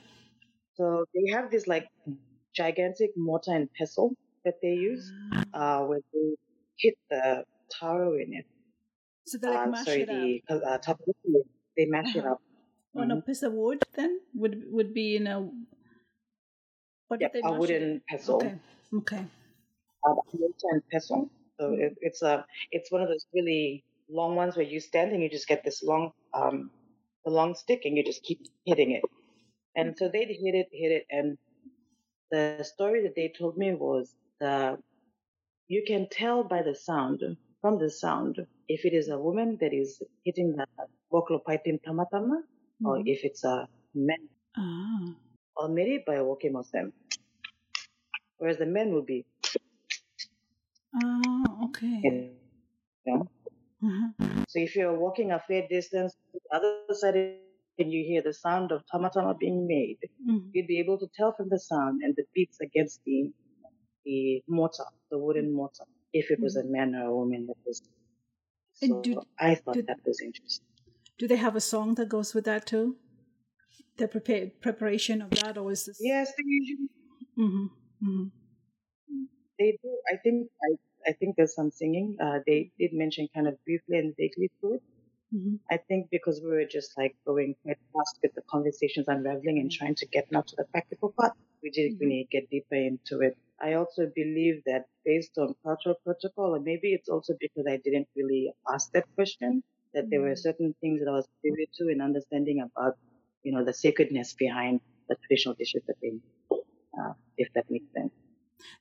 So 0.74 1.04
they 1.14 1.32
have 1.32 1.50
this 1.50 1.66
like 1.66 1.88
gigantic 2.54 3.10
mortar 3.16 3.52
and 3.54 3.68
pestle 3.74 4.14
that 4.44 4.54
they 4.62 4.74
use, 4.74 5.12
ah. 5.32 5.80
uh, 5.80 5.86
where 5.86 6.00
they 6.12 6.34
hit 6.78 6.94
the 7.10 7.44
taro 7.70 8.14
in 8.14 8.34
it. 8.34 8.46
So 9.26 9.38
they 9.38 9.48
like 9.48 9.66
uh, 9.66 9.70
mash 9.70 9.84
sorry, 9.84 10.02
it 10.02 10.42
the, 10.48 10.66
up. 10.66 10.84
Uh, 10.88 10.94
they 11.76 11.86
mash 11.86 12.16
uh-huh. 12.16 12.18
it 12.18 12.26
up 12.26 12.40
on 12.96 13.08
mm-hmm. 13.08 13.18
a 13.18 13.22
piece 13.22 13.42
of 13.42 13.52
wood 13.52 13.82
then 13.94 14.20
would 14.34 14.64
would 14.70 14.92
be 14.92 15.16
in 15.16 15.26
a 15.26 15.48
what 17.08 17.20
they 17.20 17.40
a 17.44 17.52
wooden 17.52 18.00
pestle. 18.08 18.36
Okay. 18.36 18.54
Okay. 18.94 19.24
A 20.06 20.14
wooden 20.32 20.82
pestle. 20.90 21.30
So 21.58 21.70
mm-hmm. 21.70 21.82
it, 21.82 21.96
it's 22.00 22.22
a 22.22 22.44
it's 22.70 22.90
one 22.90 23.02
of 23.02 23.08
those 23.08 23.26
really 23.34 23.84
long 24.08 24.34
ones 24.34 24.56
where 24.56 24.66
you 24.66 24.80
stand 24.80 25.12
and 25.12 25.22
you 25.22 25.30
just 25.30 25.46
get 25.46 25.62
this 25.64 25.82
long 25.82 26.12
um 26.34 26.70
the 27.24 27.30
long 27.30 27.54
stick 27.54 27.82
and 27.84 27.96
you 27.96 28.04
just 28.04 28.22
keep 28.22 28.40
hitting 28.64 28.92
it. 28.92 29.02
And 29.76 29.96
so 29.96 30.08
they'd 30.12 30.28
hit 30.28 30.54
it, 30.54 30.68
hit 30.72 30.90
it, 30.90 31.06
and 31.10 31.38
the 32.30 32.64
story 32.64 33.02
that 33.02 33.14
they 33.14 33.32
told 33.36 33.56
me 33.56 33.72
was 33.74 34.14
you 34.40 35.84
can 35.86 36.08
tell 36.10 36.42
by 36.42 36.62
the 36.62 36.74
sound 36.74 37.22
from 37.60 37.78
the 37.78 37.90
sound 37.90 38.46
if 38.68 38.84
it 38.84 38.94
is 38.94 39.08
a 39.08 39.18
woman 39.18 39.58
that 39.60 39.72
is 39.72 40.02
hitting 40.24 40.56
the 40.56 40.66
vocal 41.10 41.38
piping 41.38 41.78
tamatama 41.86 42.38
mm-hmm. 42.40 42.86
or 42.86 43.02
if 43.04 43.24
it's 43.24 43.44
a 43.44 43.68
man. 43.94 44.28
Ah. 44.56 45.14
Or 45.56 45.68
maybe 45.68 46.02
by 46.06 46.14
a 46.14 46.24
walking 46.24 46.54
them. 46.72 46.92
Whereas 48.38 48.58
the 48.58 48.66
men 48.66 48.92
will 48.92 49.02
be. 49.02 49.26
Oh, 51.02 51.44
okay. 51.64 52.32
Yeah. 53.06 53.22
Mm-hmm. 53.82 54.42
So 54.48 54.58
if 54.58 54.76
you're 54.76 54.98
walking 54.98 55.32
a 55.32 55.40
fair 55.46 55.66
distance, 55.68 56.14
to 56.32 56.40
the 56.42 56.56
other 56.56 56.94
side 56.94 57.16
and 57.78 57.92
you 57.92 58.04
hear 58.04 58.22
the 58.22 58.32
sound 58.32 58.72
of 58.72 58.82
tamatama 58.92 59.38
being 59.38 59.66
made, 59.66 59.98
mm-hmm. 60.28 60.48
you'd 60.52 60.66
be 60.66 60.80
able 60.80 60.98
to 60.98 61.06
tell 61.14 61.34
from 61.36 61.48
the 61.48 61.58
sound 61.58 62.00
and 62.02 62.14
the 62.16 62.24
beats 62.34 62.58
against 62.60 63.00
the 63.04 63.30
the 64.04 64.42
mortar, 64.48 64.84
the 65.10 65.18
wooden 65.18 65.52
mortar, 65.52 65.84
if 66.12 66.30
it 66.30 66.40
was 66.40 66.56
mm-hmm. 66.56 66.68
a 66.68 66.72
man 66.72 66.94
or 66.94 67.06
a 67.06 67.14
woman 67.14 67.46
that 67.46 67.56
was. 67.66 67.82
So 68.74 69.00
do, 69.02 69.22
I 69.38 69.54
thought 69.54 69.74
do, 69.74 69.82
that 69.82 69.98
was 70.04 70.20
interesting. 70.20 70.66
Do 71.18 71.28
they 71.28 71.36
have 71.36 71.56
a 71.56 71.60
song 71.60 71.94
that 71.96 72.08
goes 72.08 72.34
with 72.34 72.44
that 72.46 72.66
too? 72.66 72.96
The 73.98 74.08
prepare, 74.08 74.50
preparation 74.60 75.20
of 75.20 75.30
that, 75.30 75.58
or 75.58 75.70
is 75.70 75.84
this? 75.84 75.98
Yes, 76.00 76.32
they 76.36 76.44
usually. 76.46 76.88
Mm-hmm. 77.38 78.08
Mm-hmm. 78.08 79.24
They 79.58 79.78
do. 79.82 79.98
I 80.10 80.16
think 80.16 80.48
I 80.62 81.10
I 81.10 81.12
think 81.12 81.36
there's 81.36 81.54
some 81.54 81.70
singing. 81.70 82.16
Uh, 82.20 82.38
they 82.46 82.72
did 82.78 82.92
mention 82.92 83.28
kind 83.34 83.48
of 83.48 83.62
briefly 83.64 83.98
and 83.98 84.14
vaguely 84.16 84.50
through 84.60 84.74
it. 84.74 84.82
Mm-hmm. 85.34 85.56
I 85.70 85.76
think 85.76 86.08
because 86.10 86.40
we 86.42 86.50
were 86.50 86.64
just 86.64 86.96
like 86.98 87.14
going 87.24 87.54
quite 87.62 87.78
fast 87.92 88.18
with 88.22 88.34
the 88.34 88.42
conversations 88.50 89.06
unraveling 89.08 89.58
and 89.60 89.70
trying 89.70 89.94
to 89.96 90.06
get 90.06 90.30
now 90.32 90.40
to 90.40 90.56
the 90.56 90.64
practical 90.64 91.14
part, 91.16 91.34
we 91.62 91.70
didn't 91.70 91.96
mm-hmm. 91.96 92.04
really 92.04 92.28
get 92.30 92.50
deeper 92.50 92.74
into 92.74 93.20
it. 93.20 93.36
I 93.62 93.74
also 93.74 94.10
believe 94.14 94.62
that 94.66 94.86
based 95.04 95.36
on 95.38 95.54
cultural 95.62 95.96
protocol, 96.04 96.56
or 96.56 96.60
maybe 96.60 96.92
it's 96.94 97.08
also 97.08 97.34
because 97.38 97.66
I 97.68 97.78
didn't 97.84 98.08
really 98.16 98.52
ask 98.72 98.90
that 98.92 99.04
question, 99.14 99.62
that 99.94 100.08
there 100.10 100.20
were 100.20 100.28
mm-hmm. 100.28 100.36
certain 100.36 100.74
things 100.80 101.00
that 101.00 101.10
I 101.10 101.14
was 101.14 101.28
privy 101.40 101.68
to 101.78 101.88
in 101.88 102.00
understanding 102.00 102.60
about, 102.62 102.94
you 103.42 103.52
know, 103.52 103.64
the 103.64 103.74
sacredness 103.74 104.34
behind 104.34 104.80
the 105.08 105.16
traditional 105.16 105.54
dishes 105.54 105.82
that 105.86 105.96
they, 106.00 106.12
uh, 106.52 107.12
if 107.36 107.52
that 107.54 107.70
makes 107.70 107.92
sense. 107.92 108.12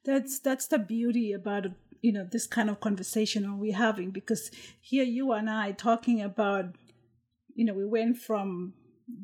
That's 0.03 0.39
that's 0.39 0.67
the 0.67 0.79
beauty 0.79 1.31
about 1.31 1.67
you 2.01 2.11
know 2.11 2.25
this 2.29 2.47
kind 2.47 2.69
of 2.69 2.81
conversation 2.81 3.59
we're 3.59 3.75
having 3.75 4.11
because 4.11 4.51
here 4.81 5.05
you 5.05 5.31
and 5.31 5.49
I 5.49 5.71
talking 5.71 6.21
about, 6.21 6.75
you 7.55 7.65
know, 7.65 7.73
we 7.73 7.85
went 7.85 8.17
from 8.17 8.73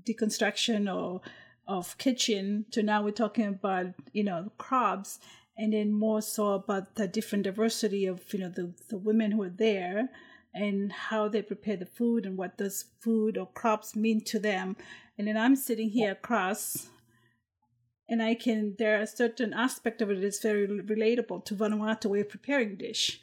deconstruction 0.04 0.94
or 0.94 1.22
of 1.68 1.98
kitchen 1.98 2.66
to 2.72 2.84
now 2.84 3.04
we're 3.04 3.12
talking 3.12 3.46
about 3.46 3.88
you 4.14 4.24
know 4.24 4.52
crops 4.58 5.20
and 5.58 5.74
then 5.74 5.92
more 5.92 6.22
so 6.22 6.54
about 6.54 6.96
the 6.96 7.08
different 7.08 7.44
diversity 7.44 8.06
of 8.06 8.34
you 8.34 8.40
know 8.40 8.50
the, 8.50 8.74
the 8.90 8.98
women 8.98 9.32
who 9.32 9.44
are 9.44 9.50
there 9.50 10.10
and 10.54 10.92
how 10.92 11.28
they 11.28 11.42
prepare 11.42 11.76
the 11.76 11.86
food 11.86 12.26
and 12.26 12.38
what 12.38 12.58
does 12.58 12.86
food 13.00 13.38
or 13.38 13.48
crops 13.48 13.94
mean 13.96 14.22
to 14.22 14.40
them. 14.40 14.76
And 15.18 15.28
then 15.28 15.38
i'm 15.38 15.56
sitting 15.56 15.90
here 15.90 16.12
across 16.12 16.90
and 18.08 18.22
i 18.22 18.36
can 18.36 18.76
there 18.78 19.02
are 19.02 19.06
certain 19.06 19.54
aspect 19.54 20.02
of 20.02 20.12
it 20.12 20.22
that's 20.22 20.42
very 20.42 20.68
relatable 20.68 21.44
to 21.46 21.56
vanuatu 21.56 22.06
way 22.06 22.22
of 22.22 22.30
preparing 22.30 22.76
dish. 22.76 23.20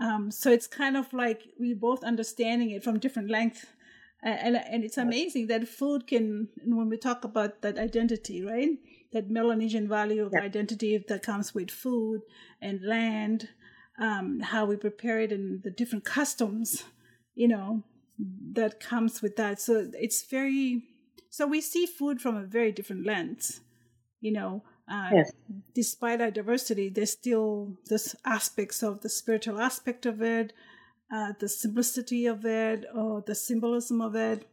Um, 0.00 0.30
so 0.30 0.50
it's 0.50 0.66
kind 0.66 0.96
of 0.96 1.12
like 1.12 1.42
we 1.60 1.74
both 1.74 2.02
understanding 2.02 2.70
it 2.70 2.82
from 2.82 2.98
different 2.98 3.30
length. 3.30 3.66
And, 4.24 4.56
and 4.56 4.84
it's 4.84 4.98
amazing 4.98 5.48
that 5.48 5.66
food 5.66 6.06
can 6.06 6.48
when 6.64 6.88
we 6.88 6.96
talk 6.96 7.24
about 7.24 7.60
that 7.62 7.76
identity 7.76 8.40
right 8.44 8.78
that 9.12 9.30
Melanesian 9.30 9.88
value 9.88 10.24
of 10.24 10.34
identity 10.34 11.02
that 11.08 11.22
comes 11.22 11.54
with 11.54 11.70
food 11.70 12.22
and 12.60 12.80
land, 12.82 13.48
um, 13.98 14.40
how 14.40 14.64
we 14.64 14.76
prepare 14.76 15.20
it, 15.20 15.32
and 15.32 15.62
the 15.62 15.70
different 15.70 16.04
customs, 16.04 16.84
you 17.34 17.48
know, 17.48 17.82
that 18.52 18.80
comes 18.80 19.22
with 19.22 19.36
that. 19.36 19.60
So 19.60 19.90
it's 19.94 20.24
very, 20.24 20.84
so 21.30 21.46
we 21.46 21.60
see 21.60 21.86
food 21.86 22.20
from 22.20 22.36
a 22.36 22.44
very 22.44 22.72
different 22.72 23.06
lens, 23.06 23.60
you 24.20 24.32
know. 24.32 24.62
Uh, 24.90 25.10
yes. 25.12 25.32
Despite 25.74 26.20
our 26.20 26.30
diversity, 26.30 26.88
there's 26.88 27.12
still 27.12 27.78
this 27.86 28.16
aspects 28.24 28.82
of 28.82 29.00
the 29.00 29.08
spiritual 29.08 29.60
aspect 29.60 30.06
of 30.06 30.20
it, 30.20 30.52
uh, 31.14 31.32
the 31.38 31.48
simplicity 31.48 32.26
of 32.26 32.44
it, 32.44 32.84
or 32.94 33.22
the 33.26 33.34
symbolism 33.34 34.00
of 34.00 34.16
it. 34.16 34.46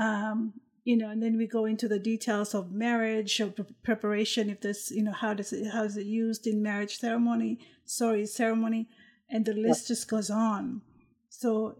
Um, 0.00 0.54
you 0.84 0.98
know, 0.98 1.08
and 1.08 1.22
then 1.22 1.38
we 1.38 1.46
go 1.46 1.64
into 1.64 1.88
the 1.88 1.98
details 1.98 2.54
of 2.54 2.70
marriage 2.70 3.40
or 3.40 3.52
preparation. 3.82 4.50
If 4.50 4.60
this, 4.60 4.90
you 4.90 5.02
know, 5.02 5.12
how 5.12 5.32
does 5.32 5.52
it 5.52 5.70
how 5.72 5.84
is 5.84 5.96
it 5.96 6.06
used 6.06 6.46
in 6.46 6.62
marriage 6.62 6.98
ceremony? 6.98 7.58
Sorry, 7.86 8.26
ceremony, 8.26 8.88
and 9.30 9.44
the 9.44 9.54
list 9.54 9.88
just 9.88 10.08
goes 10.08 10.30
on. 10.30 10.82
So 11.30 11.78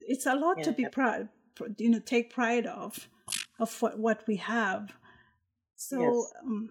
it's 0.00 0.26
a 0.26 0.34
lot 0.34 0.58
yeah. 0.58 0.64
to 0.64 0.72
be 0.72 0.86
proud, 0.86 1.28
you 1.76 1.90
know, 1.90 2.00
take 2.00 2.32
pride 2.32 2.66
of, 2.66 3.08
of 3.60 3.80
what 3.82 3.98
what 3.98 4.26
we 4.26 4.36
have. 4.36 4.92
So. 5.76 6.00
Yes. 6.00 6.32
Um, 6.42 6.70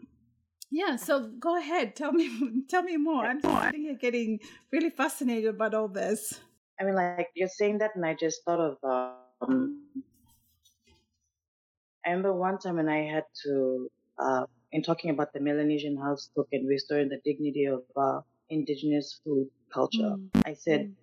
yeah, 0.69 0.97
so 0.97 1.29
go 1.39 1.57
ahead. 1.57 1.95
Tell 1.95 2.11
me, 2.11 2.29
tell 2.69 2.83
me 2.83 2.97
more. 2.97 3.25
I'm 3.25 3.39
sitting 3.39 3.83
here 3.83 3.95
getting 3.95 4.41
really 4.69 4.89
fascinated 4.89 5.49
about 5.49 5.73
all 5.73 5.87
this. 5.87 6.41
I 6.77 6.83
mean, 6.83 6.95
like 6.95 7.29
you're 7.35 7.47
saying 7.47 7.77
that, 7.77 7.91
and 7.95 8.05
I 8.05 8.15
just 8.15 8.43
thought 8.43 8.59
of 8.59 8.77
um, 9.41 9.83
I 12.07 12.11
remember 12.11 12.33
one 12.33 12.57
time 12.57 12.77
when 12.77 12.87
I 12.87 13.03
had 13.03 13.25
to, 13.43 13.91
uh, 14.17 14.45
in 14.71 14.81
talking 14.81 15.09
about 15.09 15.33
the 15.33 15.41
Melanesian 15.41 15.97
house 15.97 16.29
cook 16.33 16.47
and 16.53 16.65
restoring 16.67 17.09
the 17.09 17.19
dignity 17.25 17.65
of 17.65 17.83
uh, 17.97 18.21
indigenous 18.49 19.19
food 19.25 19.49
culture, 19.73 20.15
mm. 20.15 20.29
I 20.45 20.53
said, 20.53 20.87
mm. 20.87 20.93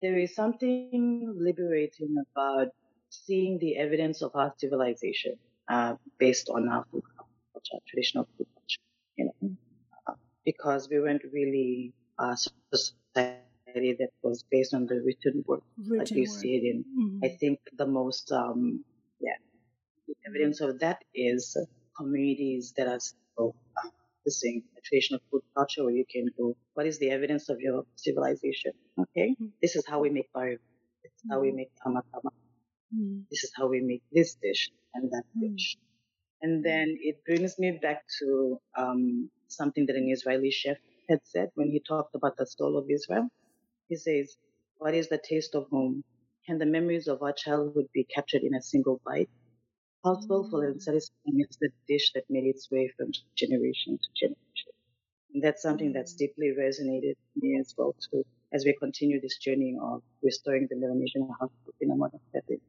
there 0.00 0.18
is 0.18 0.34
something 0.34 1.34
liberating 1.36 2.16
about 2.32 2.68
seeing 3.10 3.58
the 3.58 3.76
evidence 3.76 4.22
of 4.22 4.34
our 4.34 4.54
civilization 4.56 5.34
uh, 5.68 5.96
based 6.18 6.48
on 6.48 6.66
our 6.70 6.86
food 6.90 7.04
culture, 7.52 7.84
traditional 7.86 8.26
food 8.38 8.46
culture, 8.54 8.80
you 9.16 9.26
know, 9.26 9.50
uh, 10.06 10.14
because 10.46 10.88
we 10.88 11.00
weren't 11.00 11.22
really 11.34 11.92
a 12.18 12.34
society 12.72 13.92
that 13.98 14.10
was 14.22 14.42
based 14.50 14.72
on 14.72 14.86
the 14.86 15.02
written 15.04 15.44
word, 15.46 15.60
written 15.76 15.98
like 15.98 16.10
you 16.12 16.22
word. 16.22 16.30
see 16.30 16.56
it 16.56 16.64
in, 16.64 16.84
mm. 16.98 17.20
I 17.22 17.36
think, 17.36 17.58
the 17.76 17.86
most 17.86 18.32
um, 18.32 18.82
yeah. 19.24 19.38
The 20.06 20.14
evidence 20.28 20.60
of 20.60 20.80
that 20.80 20.98
is 21.14 21.56
communities 21.96 22.74
that 22.76 22.88
are 22.88 23.00
so 23.36 23.54
practicing 23.74 24.62
a 24.76 24.80
traditional 24.80 25.20
food 25.30 25.42
culture 25.56 25.84
where 25.84 25.94
you 25.94 26.04
can 26.10 26.26
go, 26.38 26.56
what 26.74 26.86
is 26.86 26.98
the 26.98 27.10
evidence 27.10 27.48
of 27.48 27.60
your 27.60 27.84
civilization? 27.96 28.72
Okay. 28.98 29.30
Mm-hmm. 29.30 29.46
This 29.62 29.76
is 29.76 29.84
how 29.86 30.00
we 30.00 30.10
make 30.10 30.32
bari. 30.32 30.58
This 31.02 31.12
is 31.12 31.24
how 31.30 31.40
we 31.40 31.48
mm-hmm. 31.48 31.56
make 31.56 31.70
tamatama. 31.84 32.30
Mm-hmm. 32.94 33.20
This 33.30 33.44
is 33.44 33.52
how 33.56 33.68
we 33.68 33.80
make 33.80 34.02
this 34.12 34.36
dish 34.42 34.70
and 34.94 35.10
that 35.10 35.24
mm-hmm. 35.36 35.54
dish. 35.54 35.76
And 36.42 36.64
then 36.64 36.98
it 37.00 37.24
brings 37.24 37.58
me 37.58 37.78
back 37.80 38.02
to 38.20 38.60
um, 38.76 39.30
something 39.48 39.86
that 39.86 39.96
an 39.96 40.10
Israeli 40.10 40.50
chef 40.50 40.76
had 41.08 41.20
said 41.24 41.48
when 41.54 41.70
he 41.70 41.80
talked 41.80 42.14
about 42.14 42.36
the 42.36 42.46
soul 42.46 42.76
of 42.76 42.90
Israel. 42.90 43.28
He 43.88 43.96
says, 43.96 44.36
What 44.78 44.94
is 44.94 45.08
the 45.08 45.18
taste 45.18 45.54
of 45.54 45.68
home? 45.68 46.04
Can 46.46 46.58
the 46.58 46.66
memories 46.66 47.08
of 47.08 47.22
our 47.22 47.32
childhood 47.32 47.86
be 47.94 48.04
captured 48.04 48.42
in 48.42 48.54
a 48.54 48.62
single 48.62 49.00
bite? 49.04 49.30
How 50.04 50.20
soulful 50.20 50.60
and 50.60 50.82
satisfying 50.82 51.40
is 51.40 51.56
the 51.58 51.70
dish 51.88 52.12
that 52.14 52.24
made 52.28 52.44
its 52.44 52.70
way 52.70 52.92
from 52.96 53.10
generation 53.36 53.98
to 53.98 54.08
generation? 54.14 54.72
And 55.32 55.42
that's 55.42 55.62
something 55.62 55.92
that's 55.92 56.12
deeply 56.12 56.52
resonated 56.58 57.16
with 57.16 57.42
me 57.42 57.58
as 57.58 57.74
well 57.76 57.94
too, 58.10 58.24
as 58.52 58.64
we 58.64 58.76
continue 58.78 59.20
this 59.20 59.38
journey 59.38 59.76
of 59.80 60.02
restoring 60.22 60.68
the 60.68 60.76
Melanesian 60.76 61.28
household 61.40 61.74
in 61.80 61.90
a 61.90 61.96
modern 61.96 62.20
setting. 62.32 62.60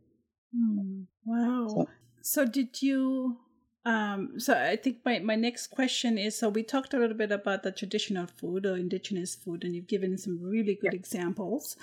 Mm, 0.56 1.06
wow. 1.26 1.68
So, 1.68 1.88
so 2.22 2.46
did 2.46 2.82
you 2.82 3.38
um, 3.86 4.40
so 4.40 4.58
I 4.58 4.78
think 4.78 5.00
my, 5.06 5.20
my 5.20 5.36
next 5.36 5.68
question 5.68 6.18
is 6.18 6.38
so 6.38 6.50
we 6.50 6.64
talked 6.64 6.96
a 6.96 6.98
little 6.98 7.16
bit 7.16 7.32
about 7.32 7.62
the 7.62 7.72
traditional 7.72 8.26
food 8.26 8.66
or 8.66 8.76
indigenous 8.76 9.36
food 9.36 9.64
and 9.64 9.76
you've 9.76 9.88
given 9.88 10.18
some 10.18 10.40
really 10.42 10.76
good 10.76 10.94
yeah. 10.94 11.00
examples. 11.00 11.78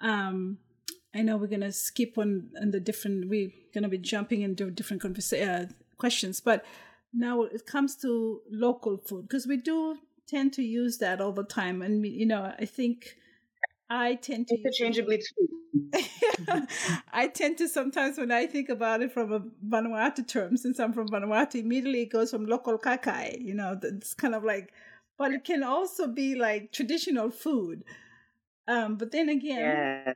Um, 0.00 0.58
I 1.14 1.22
know 1.22 1.36
we're 1.36 1.46
gonna 1.46 1.72
skip 1.72 2.18
on, 2.18 2.50
on 2.60 2.72
the 2.72 2.80
different. 2.80 3.28
We're 3.28 3.50
gonna 3.72 3.88
be 3.88 3.98
jumping 3.98 4.42
into 4.42 4.70
different 4.70 5.02
conversa- 5.02 5.64
uh, 5.64 5.66
questions, 5.96 6.40
but 6.40 6.64
now 7.12 7.42
it 7.42 7.66
comes 7.66 7.94
to 7.96 8.40
local 8.50 8.96
food 8.98 9.28
because 9.28 9.46
we 9.46 9.56
do 9.56 9.98
tend 10.26 10.52
to 10.54 10.62
use 10.62 10.98
that 10.98 11.20
all 11.20 11.32
the 11.32 11.44
time, 11.44 11.82
and 11.82 12.04
you 12.04 12.26
know, 12.26 12.52
I 12.58 12.64
think 12.64 13.16
I 13.88 14.16
tend 14.16 14.48
to 14.48 14.56
interchangeably 14.56 15.18
too. 15.18 15.48
I 17.12 17.28
tend 17.28 17.58
to 17.58 17.68
sometimes 17.68 18.18
when 18.18 18.32
I 18.32 18.46
think 18.46 18.68
about 18.68 19.02
it 19.02 19.12
from 19.12 19.32
a 19.32 19.40
Vanuatu 19.68 20.26
term, 20.26 20.56
since 20.56 20.80
I'm 20.80 20.92
from 20.92 21.08
Vanuatu, 21.08 21.60
immediately 21.60 22.02
it 22.02 22.10
goes 22.10 22.32
from 22.32 22.46
local 22.46 22.76
kakai. 22.76 23.40
You 23.40 23.54
know, 23.54 23.78
it's 23.80 24.14
kind 24.14 24.34
of 24.34 24.42
like, 24.42 24.72
but 25.16 25.32
it 25.32 25.44
can 25.44 25.62
also 25.62 26.08
be 26.08 26.34
like 26.34 26.72
traditional 26.72 27.30
food. 27.30 27.84
Um, 28.66 28.96
but 28.96 29.12
then 29.12 29.28
again, 29.28 29.60
yeah 29.60 30.14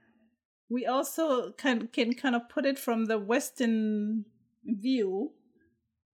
we 0.68 0.86
also 0.86 1.52
can 1.52 1.88
can 1.88 2.14
kind 2.14 2.34
of 2.34 2.48
put 2.48 2.66
it 2.66 2.78
from 2.78 3.06
the 3.06 3.18
Western 3.18 4.24
view. 4.64 5.32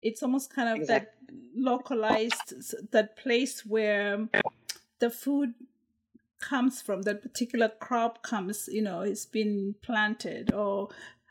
It's 0.02 0.22
almost 0.22 0.54
kind 0.54 0.68
of 0.68 0.78
exactly. 0.80 1.10
that 1.28 1.54
localized 1.56 2.52
that 2.92 3.16
place 3.16 3.64
where 3.64 4.28
the 4.98 5.10
food 5.10 5.54
comes 6.40 6.82
from, 6.82 7.02
that 7.02 7.22
particular 7.22 7.70
crop 7.80 8.22
comes, 8.22 8.68
you 8.70 8.82
know, 8.82 9.00
it's 9.00 9.26
been 9.26 9.74
planted 9.82 10.52
or 10.52 10.88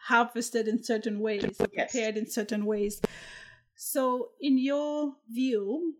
harvested 0.07 0.67
in 0.67 0.83
certain 0.83 1.19
ways 1.19 1.59
or 1.59 1.67
Yes. 1.71 1.91
prepared 1.91 2.17
in 2.17 2.29
certain 2.29 2.65
ways. 2.65 2.99
So, 3.75 4.31
in 4.39 4.57
your 4.57 5.15
view, 5.29 5.95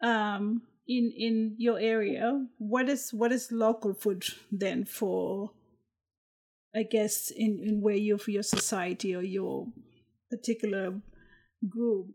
um, 0.00 0.62
in 0.88 1.12
in 1.16 1.54
your 1.58 1.78
area, 1.78 2.46
what 2.58 2.88
is 2.88 3.12
what 3.12 3.32
is 3.32 3.50
local 3.50 3.94
food 3.94 4.24
then 4.50 4.84
for? 4.84 5.50
I 6.76 6.82
guess 6.82 7.30
in 7.30 7.58
in 7.64 7.80
where 7.80 7.96
you 7.96 8.18
for 8.18 8.30
your 8.30 8.42
society 8.42 9.16
or 9.16 9.22
your 9.22 9.66
particular 10.30 11.00
group, 11.66 12.08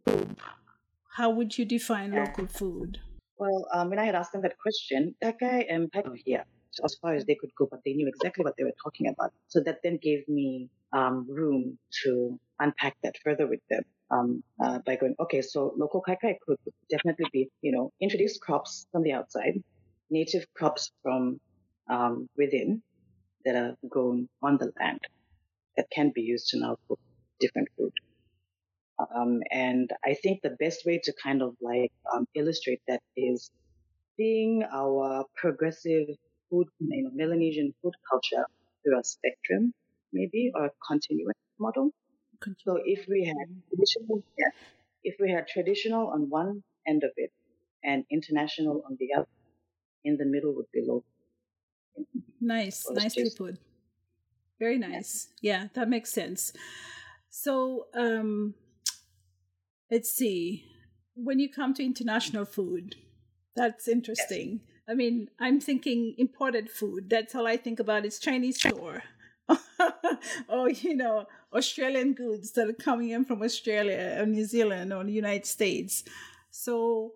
how 1.18 1.32
would 1.32 1.58
you 1.58 1.66
define 1.66 2.12
local 2.12 2.46
food? 2.46 3.00
Well, 3.38 3.66
um, 3.74 3.90
when 3.90 3.98
I 3.98 4.06
had 4.06 4.14
asked 4.14 4.34
them 4.34 4.44
that 4.44 4.60
question, 4.60 5.16
that 5.20 5.40
guy 5.40 5.66
and 5.68 5.92
Paco 5.92 6.14
here, 6.14 6.46
as 6.84 6.96
far 7.02 7.16
as 7.16 7.26
they 7.26 7.34
could 7.34 7.50
go, 7.58 7.68
but 7.72 7.80
they 7.84 7.94
knew 7.94 8.08
exactly 8.08 8.44
what 8.44 8.54
they 8.56 8.64
were 8.64 8.78
talking 8.84 9.08
about. 9.08 9.34
So 9.48 9.62
that 9.62 9.80
then 9.84 9.98
gave 10.00 10.28
me 10.28 10.70
um, 10.94 11.26
room 11.28 11.80
to 12.04 12.40
unpack 12.60 12.98
that 13.02 13.16
further 13.24 13.48
with 13.48 13.62
them 13.68 13.84
um, 14.12 14.44
uh, 14.64 14.78
by 14.86 14.96
going, 14.96 15.16
okay, 15.20 15.42
so 15.42 15.74
local 15.76 16.04
kaikai 16.08 16.36
could 16.46 16.60
definitely 16.88 17.26
be, 17.34 17.50
you 17.62 17.72
know, 17.72 17.92
introduce 18.00 18.38
crops 18.38 18.86
from 18.92 19.02
the 19.02 19.14
outside, 19.14 19.64
native 20.12 20.46
crops 20.54 20.92
from 21.02 21.40
um, 21.90 22.30
within 22.38 22.84
that 23.46 23.56
are 23.56 23.76
grown 23.90 24.30
on 24.42 24.58
the 24.58 24.72
land 24.80 25.00
that 25.78 25.88
can 25.92 26.12
be 26.14 26.22
used 26.22 26.50
to 26.50 26.60
now 26.60 26.78
cook 26.88 27.00
different 27.40 27.70
food. 27.78 27.94
Um, 29.16 29.42
and 29.52 29.90
I 30.06 30.14
think 30.14 30.42
the 30.42 30.56
best 30.60 30.86
way 30.86 31.00
to 31.04 31.14
kind 31.24 31.42
of 31.42 31.56
like 31.62 31.92
um, 32.14 32.28
illustrate 32.36 32.82
that 32.88 33.02
is 33.18 33.50
seeing 34.18 34.64
our 34.72 35.26
progressive 35.36 36.08
food, 36.50 36.68
you 36.80 37.04
know, 37.04 37.12
Melanesian 37.14 37.74
food 37.82 37.94
culture 38.10 38.46
through 38.84 39.00
a 39.00 39.04
spectrum, 39.04 39.74
maybe, 40.14 40.52
or 40.54 40.66
a 40.66 40.72
continuous 40.88 41.38
model. 41.60 41.92
So 42.66 42.80
if 42.84 43.06
we 43.08 43.26
had 43.26 43.48
traditional, 43.70 44.24
yeah, 44.38 44.50
if 45.04 45.16
we 45.20 45.32
had 45.32 45.48
traditional 45.48 46.08
on 46.08 46.30
one 46.30 46.64
end 46.88 47.04
of 47.04 47.12
it 47.16 47.32
and 47.84 48.04
international 48.12 48.84
on 48.88 48.98
the 49.00 49.14
other, 49.16 49.28
in 50.04 50.18
the 50.18 50.26
middle 50.26 50.54
would 50.56 50.72
be 50.74 50.82
local. 50.82 51.06
Nice, 52.40 52.90
nicely 52.90 53.24
just- 53.26 53.38
put. 53.38 53.58
Very 54.60 54.78
nice. 54.78 55.28
Yeah, 55.42 55.68
that 55.74 55.90
makes 55.90 56.12
sense. 56.12 56.54
So, 57.30 57.88
um, 57.96 58.54
let's 59.90 60.10
see. 60.12 60.66
When 61.16 61.40
you 61.40 61.50
come 61.50 61.74
to 61.76 61.84
international 61.84 62.46
food, 62.46 62.96
that's 63.56 63.88
interesting. 63.88 64.62
I 64.88 64.94
mean, 64.94 65.30
I'm 65.40 65.60
thinking 65.60 66.14
imported 66.18 66.70
food. 66.70 67.10
That's 67.10 67.34
all 67.34 67.48
I 67.48 67.58
think 67.58 67.80
about 67.80 68.06
is 68.06 68.20
Chinese 68.20 68.60
store. 68.60 69.04
or, 70.48 70.70
you 70.70 70.96
know, 70.96 71.26
Australian 71.54 72.14
goods 72.14 72.52
that 72.52 72.70
are 72.70 72.74
coming 72.74 73.10
in 73.10 73.26
from 73.26 73.42
Australia 73.42 74.18
or 74.20 74.26
New 74.26 74.46
Zealand 74.46 74.94
or 74.94 75.04
the 75.04 75.12
United 75.12 75.46
States. 75.46 76.04
So, 76.52 77.14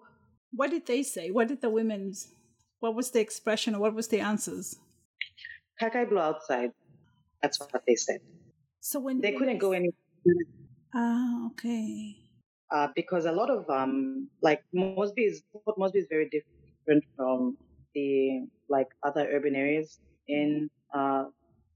what 0.51 0.71
did 0.71 0.85
they 0.85 1.03
say? 1.03 1.31
What 1.31 1.47
did 1.49 1.61
the 1.61 1.69
women's, 1.69 2.29
what 2.85 2.93
was 2.93 3.09
the 3.09 3.19
expression 3.19 3.73
or 3.73 3.81
what 3.81 3.95
was 3.95 4.09
the 4.09 4.19
answers? 4.19 4.77
Kakai 5.81 6.07
blew 6.07 6.19
outside. 6.19 6.69
That's 7.41 7.59
what 7.59 7.81
they 7.87 7.95
said. 7.95 8.19
So 8.79 8.99
when 8.99 9.21
They 9.21 9.31
couldn't 9.33 9.57
go 9.57 9.71
any 9.73 9.89
Ah, 10.93 11.47
okay. 11.47 12.15
uh, 12.71 12.87
because 12.95 13.25
a 13.25 13.31
lot 13.31 13.49
of 13.49 13.67
um 13.69 14.29
like 14.41 14.61
Moresby 14.73 15.23
is 15.25 15.41
Port 15.51 15.77
Moresby 15.77 15.99
is 15.99 16.07
very 16.09 16.29
different 16.29 17.03
from 17.17 17.57
the 17.95 18.45
like 18.69 18.87
other 19.03 19.25
urban 19.33 19.55
areas 19.55 19.97
in 20.27 20.69
uh 20.93 21.25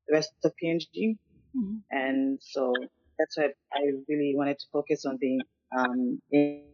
the 0.07 0.13
rest 0.13 0.29
of 0.45 0.53
PNG, 0.61 1.17
Mhm. 1.57 1.81
and 1.89 2.37
so 2.41 2.73
that's 3.17 3.35
why 3.37 3.49
I 3.73 3.81
really 4.07 4.33
wanted 4.37 4.59
to 4.59 4.67
focus 4.71 5.05
on 5.05 5.17
the 5.19 5.41
um 5.75 6.21
in, 6.31 6.69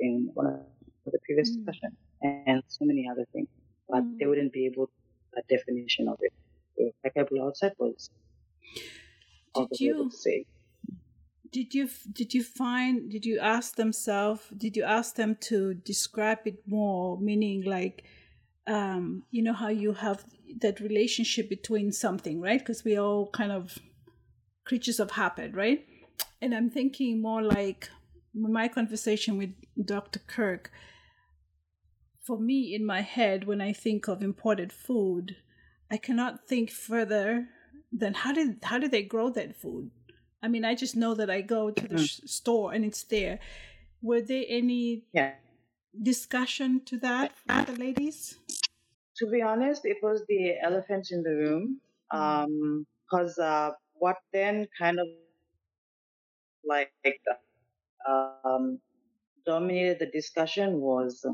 in 0.00 0.30
one 0.34 0.46
of 0.46 1.12
the 1.12 1.18
previous 1.26 1.50
Mm. 1.50 1.56
discussions 1.56 1.96
and 2.22 2.62
so 2.68 2.84
many 2.84 3.08
other 3.10 3.26
things, 3.32 3.48
but 3.88 4.04
Mm. 4.04 4.18
they 4.18 4.26
wouldn't 4.26 4.52
be 4.52 4.66
able 4.66 4.86
to 4.86 5.40
a 5.40 5.42
definition 5.48 6.08
of 6.08 6.18
it. 6.20 6.32
So 6.76 6.92
kakai 7.04 7.28
bula 7.28 7.46
outside 7.46 7.74
was 7.78 8.10
all 9.54 9.66
Did 9.68 9.80
they 9.80 9.86
were 9.88 9.94
able 9.94 10.04
you 10.04 10.10
say. 10.10 10.46
did 11.52 11.74
you 11.74 11.88
did 12.12 12.32
you 12.34 12.44
find 12.44 13.10
did 13.10 13.24
you 13.26 13.38
ask 13.38 13.76
themselves 13.76 14.42
did 14.56 14.76
you 14.76 14.84
ask 14.84 15.16
them 15.16 15.36
to 15.40 15.74
describe 15.74 16.38
it 16.46 16.58
more 16.66 17.18
meaning 17.18 17.62
like 17.64 18.04
um 18.66 19.24
you 19.30 19.42
know 19.42 19.52
how 19.52 19.68
you 19.68 19.92
have 19.94 20.24
that 20.60 20.80
relationship 20.80 21.48
between 21.48 21.90
something 21.92 22.40
right 22.40 22.60
because 22.60 22.84
we 22.84 22.96
all 22.96 23.28
kind 23.30 23.52
of 23.52 23.78
creatures 24.64 25.00
of 25.00 25.10
habit 25.12 25.54
right 25.54 25.86
and 26.40 26.54
i'm 26.54 26.70
thinking 26.70 27.20
more 27.20 27.42
like 27.42 27.88
my 28.34 28.68
conversation 28.68 29.36
with 29.36 29.50
dr 29.84 30.20
kirk 30.26 30.70
for 32.20 32.38
me 32.38 32.74
in 32.74 32.84
my 32.84 33.00
head 33.00 33.44
when 33.44 33.60
i 33.60 33.72
think 33.72 34.08
of 34.08 34.22
imported 34.22 34.72
food 34.72 35.36
i 35.90 35.96
cannot 35.96 36.46
think 36.46 36.70
further 36.70 37.48
than 37.92 38.14
how 38.14 38.32
did 38.32 38.58
how 38.62 38.78
did 38.78 38.90
they 38.90 39.02
grow 39.02 39.30
that 39.30 39.56
food 39.56 39.90
I 40.42 40.48
mean, 40.48 40.64
I 40.64 40.74
just 40.74 40.96
know 40.96 41.14
that 41.14 41.28
I 41.30 41.42
go 41.42 41.70
to 41.70 41.86
the 41.86 41.96
Mhm. 41.96 41.98
sh- 41.98 42.20
store 42.24 42.72
and 42.72 42.84
it's 42.84 43.02
there. 43.04 43.40
Were 44.02 44.22
there 44.22 44.44
any 44.48 45.04
Yeah. 45.12 45.34
discussion 46.02 46.80
to 46.86 46.98
that 46.98 47.36
for 47.36 47.62
the 47.64 47.72
ladies? 47.78 48.38
To 49.18 49.26
be 49.30 49.42
honest, 49.42 49.84
it 49.84 49.98
was 50.02 50.24
the 50.28 50.58
elephant 50.60 51.08
in 51.10 51.22
the 51.22 51.34
room. 51.36 51.80
Um, 52.10 52.86
cause, 53.10 53.38
uh, 53.38 53.72
what 53.94 54.16
then 54.32 54.66
kind 54.78 54.98
of 54.98 55.06
like, 56.64 56.92
um, 58.08 58.80
dominated 59.46 59.98
the 59.98 60.06
discussion 60.06 60.80
was 60.80 61.26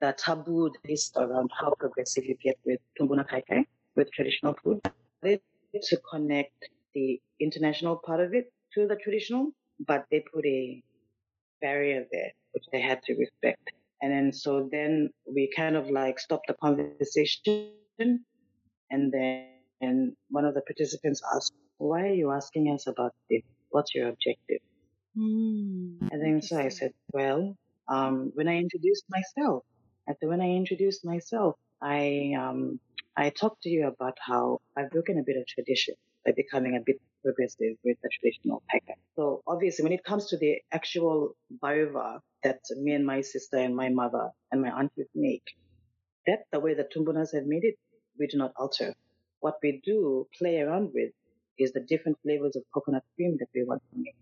the 0.00 0.14
taboo 0.18 0.70
based 0.82 1.16
around 1.16 1.50
how 1.58 1.72
progressive 1.78 2.24
you 2.24 2.36
get 2.42 2.58
with 2.64 2.80
tumbuna 2.98 3.26
kai 3.26 3.42
kai, 3.48 3.64
with 3.96 4.10
traditional 4.12 4.54
food. 4.62 4.80
They 5.22 5.40
to 5.82 5.96
connect 6.10 6.68
the 6.94 7.20
international 7.40 7.96
part 7.96 8.20
of 8.20 8.34
it 8.34 8.52
to 8.74 8.86
the 8.86 8.96
traditional, 8.96 9.50
but 9.86 10.06
they 10.10 10.20
put 10.20 10.44
a 10.46 10.82
barrier 11.60 12.06
there, 12.12 12.32
which 12.52 12.64
they 12.70 12.80
had 12.80 13.02
to 13.04 13.14
respect. 13.14 13.70
And 14.02 14.12
then 14.12 14.32
so 14.32 14.68
then 14.70 15.10
we 15.26 15.50
kind 15.56 15.76
of 15.76 15.90
like 15.90 16.18
stopped 16.18 16.46
the 16.48 16.54
conversation 16.54 18.24
and 18.90 19.12
then 19.12 19.48
and 19.80 20.16
one 20.30 20.44
of 20.44 20.54
the 20.54 20.62
participants 20.62 21.20
asked, 21.34 21.52
Why 21.78 22.02
are 22.02 22.14
you 22.14 22.30
asking 22.30 22.70
us 22.70 22.86
about 22.86 23.14
this? 23.30 23.42
What's 23.70 23.94
your 23.94 24.08
objective? 24.08 24.60
Mm, 25.16 26.08
And 26.10 26.22
then 26.22 26.42
so 26.42 26.58
I 26.58 26.68
said, 26.68 26.92
Well, 27.12 27.56
um, 27.88 28.30
when 28.34 28.48
I 28.48 28.56
introduced 28.58 29.04
myself, 29.08 29.64
I 30.08 30.12
said 30.14 30.28
when 30.28 30.40
I 30.40 30.50
introduced 30.50 31.04
myself, 31.04 31.56
I 31.82 32.34
um, 32.38 32.80
I 33.16 33.30
talked 33.30 33.62
to 33.62 33.68
you 33.70 33.86
about 33.88 34.16
how 34.20 34.60
I've 34.76 34.90
broken 34.90 35.18
a 35.18 35.22
bit 35.24 35.36
of 35.36 35.46
tradition 35.46 35.94
by 36.24 36.32
becoming 36.36 36.76
a 36.76 36.82
bit 36.84 36.98
progressive 37.24 37.76
with 37.84 37.96
the 38.02 38.10
traditional 38.16 38.62
packet. 38.70 38.96
So 39.16 39.42
obviously, 39.46 39.82
when 39.84 39.92
it 39.92 40.04
comes 40.04 40.26
to 40.28 40.36
the 40.38 40.58
actual 40.72 41.34
baiva 41.62 42.20
that 42.44 42.60
me 42.76 42.92
and 42.92 43.06
my 43.06 43.20
sister 43.22 43.56
and 43.58 43.74
my 43.76 43.88
mother 43.90 44.30
and 44.52 44.62
my 44.62 44.70
aunties 44.78 45.08
make, 45.14 45.44
that's 46.26 46.48
the 46.52 46.60
way 46.60 46.74
the 46.74 46.84
Tumbunas 46.84 47.34
have 47.34 47.46
made 47.46 47.64
it. 47.64 47.76
We 48.18 48.26
do 48.28 48.38
not 48.38 48.52
alter. 48.58 48.94
What 49.40 49.56
we 49.62 49.80
do 49.84 50.26
play 50.38 50.60
around 50.60 50.90
with 50.94 51.12
is 51.58 51.72
the 51.72 51.80
different 51.80 52.18
flavors 52.22 52.56
of 52.56 52.64
coconut 52.74 53.04
cream 53.16 53.36
that 53.40 53.48
we 53.54 53.64
want 53.64 53.82
to 53.92 53.98
make 53.98 54.16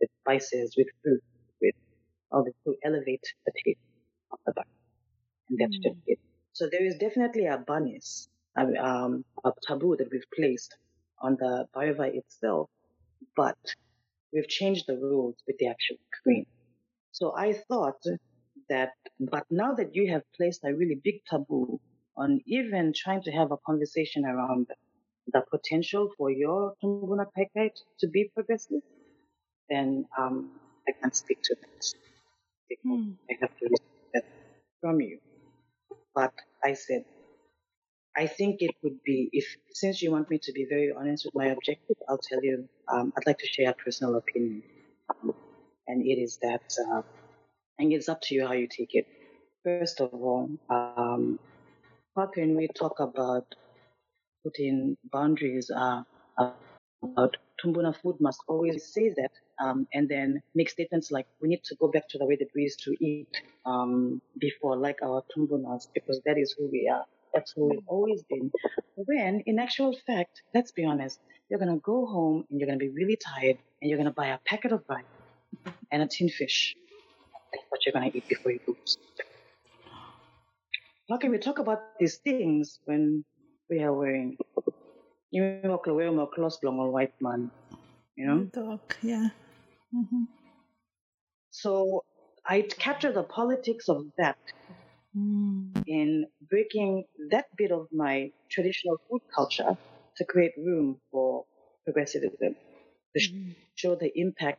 with 0.00 0.10
spices, 0.24 0.74
with 0.76 0.88
fruit, 1.02 1.22
with 1.60 1.74
all 2.32 2.44
this 2.44 2.54
to 2.66 2.76
elevate 2.84 3.24
the 3.46 3.52
taste 3.64 3.80
of 4.32 4.38
the 4.46 4.52
bun. 4.54 4.64
And 5.48 5.58
that's 5.58 5.78
Mm. 5.78 5.82
just 5.82 5.96
it. 6.06 6.18
So 6.52 6.68
there 6.70 6.84
is 6.84 6.96
definitely 6.98 7.46
a 7.46 7.58
bunnis, 7.58 8.28
um, 8.56 8.76
um, 8.76 9.24
a 9.44 9.52
taboo 9.66 9.96
that 9.96 10.08
we've 10.12 10.30
placed 10.36 10.76
on 11.20 11.36
the 11.38 11.66
baiva 11.74 12.14
itself, 12.14 12.68
but 13.36 13.58
we've 14.32 14.48
changed 14.48 14.86
the 14.88 14.96
rules 14.98 15.36
with 15.46 15.58
the 15.58 15.68
actual 15.68 15.96
cream. 16.22 16.44
So 17.12 17.34
I 17.36 17.52
thought 17.54 18.02
that, 18.68 18.92
but 19.20 19.44
now 19.50 19.74
that 19.74 19.94
you 19.94 20.10
have 20.12 20.22
placed 20.36 20.64
a 20.64 20.74
really 20.74 21.00
big 21.04 21.22
taboo 21.28 21.80
on 22.16 22.40
even 22.46 22.92
trying 22.94 23.22
to 23.24 23.32
have 23.32 23.52
a 23.52 23.58
conversation 23.66 24.24
around 24.26 24.68
the 25.32 25.42
potential 25.50 26.10
for 26.18 26.30
your 26.30 26.74
Tumbuna 26.82 27.26
Kaikai 27.36 27.70
to 28.00 28.08
be 28.08 28.30
progressive, 28.34 28.82
then 29.70 30.06
um, 30.18 30.50
I 30.88 30.92
can't 31.00 31.16
speak 31.16 31.38
to 31.44 31.56
that. 31.60 31.94
Because 32.68 33.00
Hmm. 33.00 33.12
I 33.30 33.34
have 33.40 33.50
to 33.58 33.66
receive 33.70 34.08
that 34.14 34.24
from 34.80 35.00
you. 35.00 35.18
But 36.14 36.32
I 36.64 36.74
said, 36.74 37.04
I 38.16 38.26
think 38.26 38.56
it 38.60 38.74
would 38.82 39.02
be, 39.04 39.28
if 39.32 39.46
since 39.72 40.02
you 40.02 40.10
want 40.12 40.30
me 40.30 40.38
to 40.42 40.52
be 40.52 40.66
very 40.68 40.92
honest 40.96 41.24
with 41.26 41.34
my 41.34 41.46
objective, 41.46 41.96
I'll 42.08 42.18
tell 42.18 42.42
you, 42.42 42.68
um, 42.92 43.12
I'd 43.16 43.26
like 43.26 43.38
to 43.38 43.46
share 43.46 43.70
a 43.70 43.74
personal 43.74 44.16
opinion. 44.16 44.62
And 45.88 46.02
it 46.06 46.18
is 46.20 46.38
that, 46.42 46.62
uh, 46.92 47.02
and 47.78 47.92
it's 47.92 48.08
up 48.08 48.20
to 48.22 48.34
you 48.34 48.46
how 48.46 48.52
you 48.54 48.68
take 48.68 48.94
it. 48.94 49.06
First 49.64 50.00
of 50.00 50.14
all, 50.14 50.48
um, 50.70 51.38
how 52.16 52.26
can 52.26 52.56
we 52.56 52.68
talk 52.68 53.00
about 53.00 53.54
putting 54.44 54.96
boundaries 55.12 55.70
uh, 55.74 56.02
about 57.02 57.36
Tumbuna 57.62 57.94
food 57.94 58.16
must 58.20 58.40
always 58.48 58.92
say 58.92 59.10
that 59.16 59.30
um, 59.62 59.86
and 59.92 60.08
then 60.08 60.40
make 60.54 60.70
statements 60.70 61.10
like 61.10 61.26
we 61.40 61.48
need 61.48 61.62
to 61.64 61.74
go 61.76 61.88
back 61.88 62.08
to 62.08 62.18
the 62.18 62.24
way 62.24 62.36
that 62.36 62.48
we 62.54 62.62
used 62.62 62.82
to 62.84 62.94
eat 63.04 63.28
um, 63.66 64.20
before, 64.38 64.76
like 64.76 64.98
our 65.02 65.22
Tumbunas, 65.30 65.88
because 65.94 66.20
that 66.24 66.38
is 66.38 66.54
who 66.56 66.68
we 66.70 66.90
are. 66.92 67.04
That's 67.34 67.52
who 67.52 67.68
we've 67.70 67.86
always 67.86 68.22
been. 68.24 68.50
When, 68.96 69.42
in 69.46 69.58
actual 69.58 69.96
fact, 70.06 70.42
let's 70.54 70.72
be 70.72 70.84
honest, 70.84 71.20
you're 71.48 71.60
going 71.60 71.72
to 71.74 71.80
go 71.80 72.06
home 72.06 72.44
and 72.50 72.58
you're 72.58 72.66
going 72.66 72.78
to 72.78 72.84
be 72.84 72.90
really 72.90 73.16
tired 73.16 73.58
and 73.80 73.88
you're 73.88 73.98
going 73.98 74.08
to 74.08 74.14
buy 74.14 74.28
a 74.28 74.38
packet 74.44 74.72
of 74.72 74.82
rice 74.88 75.04
and 75.92 76.02
a 76.02 76.06
tin 76.06 76.28
fish. 76.28 76.74
That's 77.52 77.64
what 77.68 77.84
you're 77.84 77.92
going 77.92 78.10
to 78.10 78.16
eat 78.16 78.28
before 78.28 78.52
you 78.52 78.60
go 78.66 78.72
to 78.72 78.80
sleep. 78.84 79.06
How 81.08 81.18
can 81.18 81.30
we 81.30 81.38
talk 81.38 81.58
about 81.58 81.98
these 81.98 82.16
things 82.18 82.78
when 82.84 83.24
we 83.68 83.82
are 83.82 83.92
wearing 83.92 84.36
you 85.32 85.44
know, 85.44 85.60
wear 85.64 85.90
more 86.12 86.28
clothes 86.30 86.58
long 86.62 86.78
or 86.78 86.90
white 86.90 87.14
man, 87.20 87.50
you 88.16 88.26
know? 88.26 88.46
Dog, 88.52 88.96
yeah. 89.02 89.30
hmm 89.92 90.24
So 91.50 92.04
I 92.46 92.62
capture 92.78 93.12
the 93.12 93.22
politics 93.24 93.88
of 93.88 94.06
that 94.18 94.38
Mm. 95.16 95.84
in 95.86 96.26
breaking 96.50 97.04
that 97.30 97.46
bit 97.56 97.70
of 97.72 97.88
my 97.92 98.32
traditional 98.50 98.98
food 99.08 99.20
culture 99.34 99.76
to 100.16 100.24
create 100.24 100.52
room 100.56 101.00
for 101.10 101.44
progressivism, 101.84 102.56
to 103.16 103.20
Mm. 103.22 103.54
show 103.76 103.94
the 103.94 104.10
impacts 104.18 104.54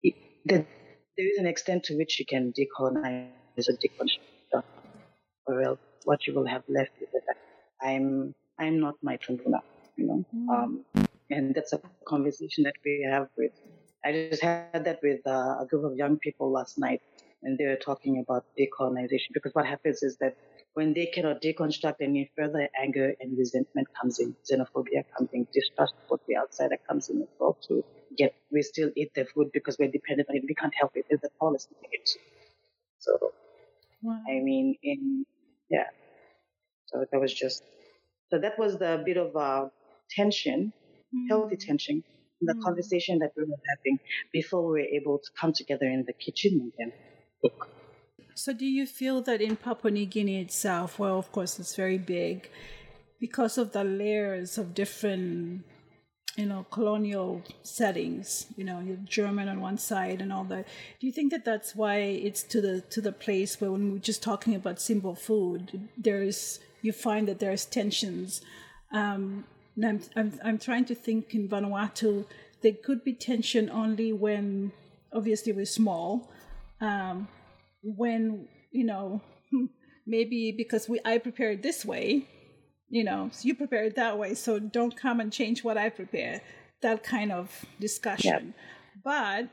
it, 0.03 0.15
that 0.47 0.67
there 1.17 1.27
is 1.27 1.39
an 1.39 1.47
extent 1.47 1.83
to 1.85 1.97
which 1.97 2.19
you 2.21 2.25
can 2.25 2.53
decolonize 2.53 3.29
or 3.59 3.77
deconstruct, 3.85 4.63
or 5.47 5.63
else 5.63 5.79
what 6.05 6.27
you 6.27 6.33
will 6.33 6.47
have 6.47 6.63
left 6.69 6.93
is 7.01 7.09
that 7.13 7.37
I'm 7.83 8.35
I'm 8.59 8.79
not 8.79 8.95
my 9.03 9.17
Tumbuna, 9.17 9.61
you 9.97 10.07
know. 10.07 10.25
Mm. 10.35 10.49
Um, 10.49 10.85
and 11.31 11.55
that's 11.55 11.73
a 11.73 11.81
conversation 12.07 12.65
that 12.65 12.75
we 12.85 13.07
have 13.11 13.29
with. 13.37 13.53
I 14.05 14.29
just 14.31 14.43
had 14.43 14.85
that 14.85 15.01
with 15.03 15.27
uh, 15.27 15.57
a 15.61 15.67
group 15.69 15.85
of 15.85 15.97
young 15.97 16.19
people 16.19 16.51
last 16.53 16.79
night, 16.79 17.01
and 17.43 17.59
they 17.59 17.67
were 17.67 17.77
talking 17.77 18.21
about 18.21 18.45
decolonization 18.59 19.33
because 19.35 19.53
what 19.55 19.67
happens 19.67 20.03
is 20.03 20.17
that 20.21 20.35
when 20.75 20.95
they 20.95 21.07
cannot 21.07 21.43
deconstruct 21.43 21.97
any 22.01 22.31
further, 22.37 22.69
anger 22.81 23.15
and 23.21 23.37
resentment 23.39 23.89
comes 24.01 24.19
in, 24.21 24.37
xenophobia 24.51 25.05
comes 25.17 25.31
in, 25.33 25.47
distrust 25.53 25.95
for 26.09 26.19
the 26.29 26.37
outsider 26.37 26.79
comes 26.89 27.09
in 27.11 27.23
as 27.23 27.29
well 27.39 27.59
too. 27.67 27.85
Yet 28.17 28.35
we 28.51 28.63
still 28.63 28.91
eat 28.97 29.13
the 29.15 29.27
food 29.27 29.51
because 29.53 29.77
we're 29.79 29.91
dependent 29.91 30.29
on 30.31 30.37
it. 30.37 30.45
We 30.49 30.55
can't 30.55 30.75
help 30.79 30.93
it. 30.95 31.07
It's 31.11 31.25
a 31.25 31.31
policy. 31.41 31.77
So 32.99 33.35
Wow. 34.03 34.21
I 34.29 34.41
mean, 34.41 34.77
in 34.83 35.27
yeah. 35.71 35.89
So 36.87 37.05
that 37.11 37.19
was 37.21 37.35
just 37.35 37.65
so 38.31 38.39
that 38.39 38.59
was 38.59 38.79
the 38.79 39.03
bit 39.05 39.17
of 39.19 39.35
uh, 39.37 39.69
tension, 40.11 40.73
healthy 41.29 41.57
tension, 41.57 42.05
in 42.41 42.47
the 42.47 42.55
Mm. 42.55 42.63
conversation 42.65 43.19
that 43.21 43.33
we 43.37 43.45
were 43.45 43.61
having 43.71 44.01
before 44.33 44.63
we 44.67 44.73
were 44.81 44.89
able 45.01 45.19
to 45.19 45.31
come 45.41 45.53
together 45.53 45.87
in 45.87 46.05
the 46.07 46.15
kitchen 46.15 46.53
and 46.61 46.73
then 46.79 46.93
cook. 47.43 47.69
So, 48.35 48.53
do 48.53 48.65
you 48.65 48.87
feel 48.87 49.21
that 49.23 49.41
in 49.41 49.57
Papua 49.57 49.91
New 49.91 50.07
Guinea 50.07 50.41
itself, 50.41 50.99
well, 50.99 51.19
of 51.19 51.31
course, 51.33 51.59
it's 51.61 51.77
very 51.77 51.99
big, 51.99 52.49
because 53.21 53.59
of 53.59 53.73
the 53.73 53.85
layers 53.85 54.59
of 54.59 54.75
different, 54.75 55.65
you 56.37 56.47
know, 56.47 56.67
colonial 56.71 57.43
settings, 57.63 58.47
you 58.57 58.65
know, 58.65 58.81
you're 58.81 58.97
German 59.05 59.49
on 59.49 59.61
one 59.61 59.79
side 59.79 60.21
and 60.21 60.33
all 60.33 60.45
that. 60.45 60.67
Do 60.99 61.07
you 61.07 61.13
think 61.13 61.31
that 61.31 61.45
that's 61.45 61.77
why 61.77 61.97
it's 61.99 62.43
to 62.45 62.61
the 62.61 62.81
to 62.81 63.01
the 63.01 63.13
place 63.13 63.61
where 63.61 63.71
when 63.71 63.93
we're 63.93 63.99
just 63.99 64.23
talking 64.23 64.55
about 64.55 64.81
simple 64.81 65.15
food, 65.15 65.89
there's 65.97 66.59
you 66.81 66.93
find 66.93 67.29
that 67.29 67.39
there's 67.39 67.65
tensions. 67.65 68.41
Um, 68.93 69.45
and 69.77 69.85
I'm, 69.87 70.01
I'm 70.17 70.41
I'm 70.43 70.59
trying 70.59 70.87
to 70.87 70.95
think 70.95 71.35
in 71.35 71.49
Vanuatu, 71.49 72.25
there 72.63 72.73
could 72.73 73.05
be 73.05 73.13
tension 73.13 73.71
only 73.71 74.13
when 74.13 74.73
obviously 75.13 75.53
we're 75.53 75.67
small. 75.67 76.31
Um, 76.83 77.29
when 77.83 78.49
you 78.73 78.85
know 78.85 79.23
maybe 80.07 80.53
because 80.57 80.89
we 80.89 81.01
I 81.05 81.19
prepare 81.19 81.53
it 81.53 81.63
this 81.63 81.85
way, 81.85 82.27
you 82.89 83.05
know, 83.05 83.31
so 83.33 83.47
you 83.47 83.55
prepare 83.55 83.85
it 83.85 83.97
that 83.97 84.19
way, 84.19 84.35
so 84.35 84.59
don't 84.59 84.97
come 84.97 85.21
and 85.21 85.33
change 85.33 85.65
what 85.65 85.79
I 85.79 85.89
prepare. 85.89 86.43
That 86.83 87.05
kind 87.05 87.31
of 87.31 87.65
discussion. 87.81 88.55
But 89.05 89.49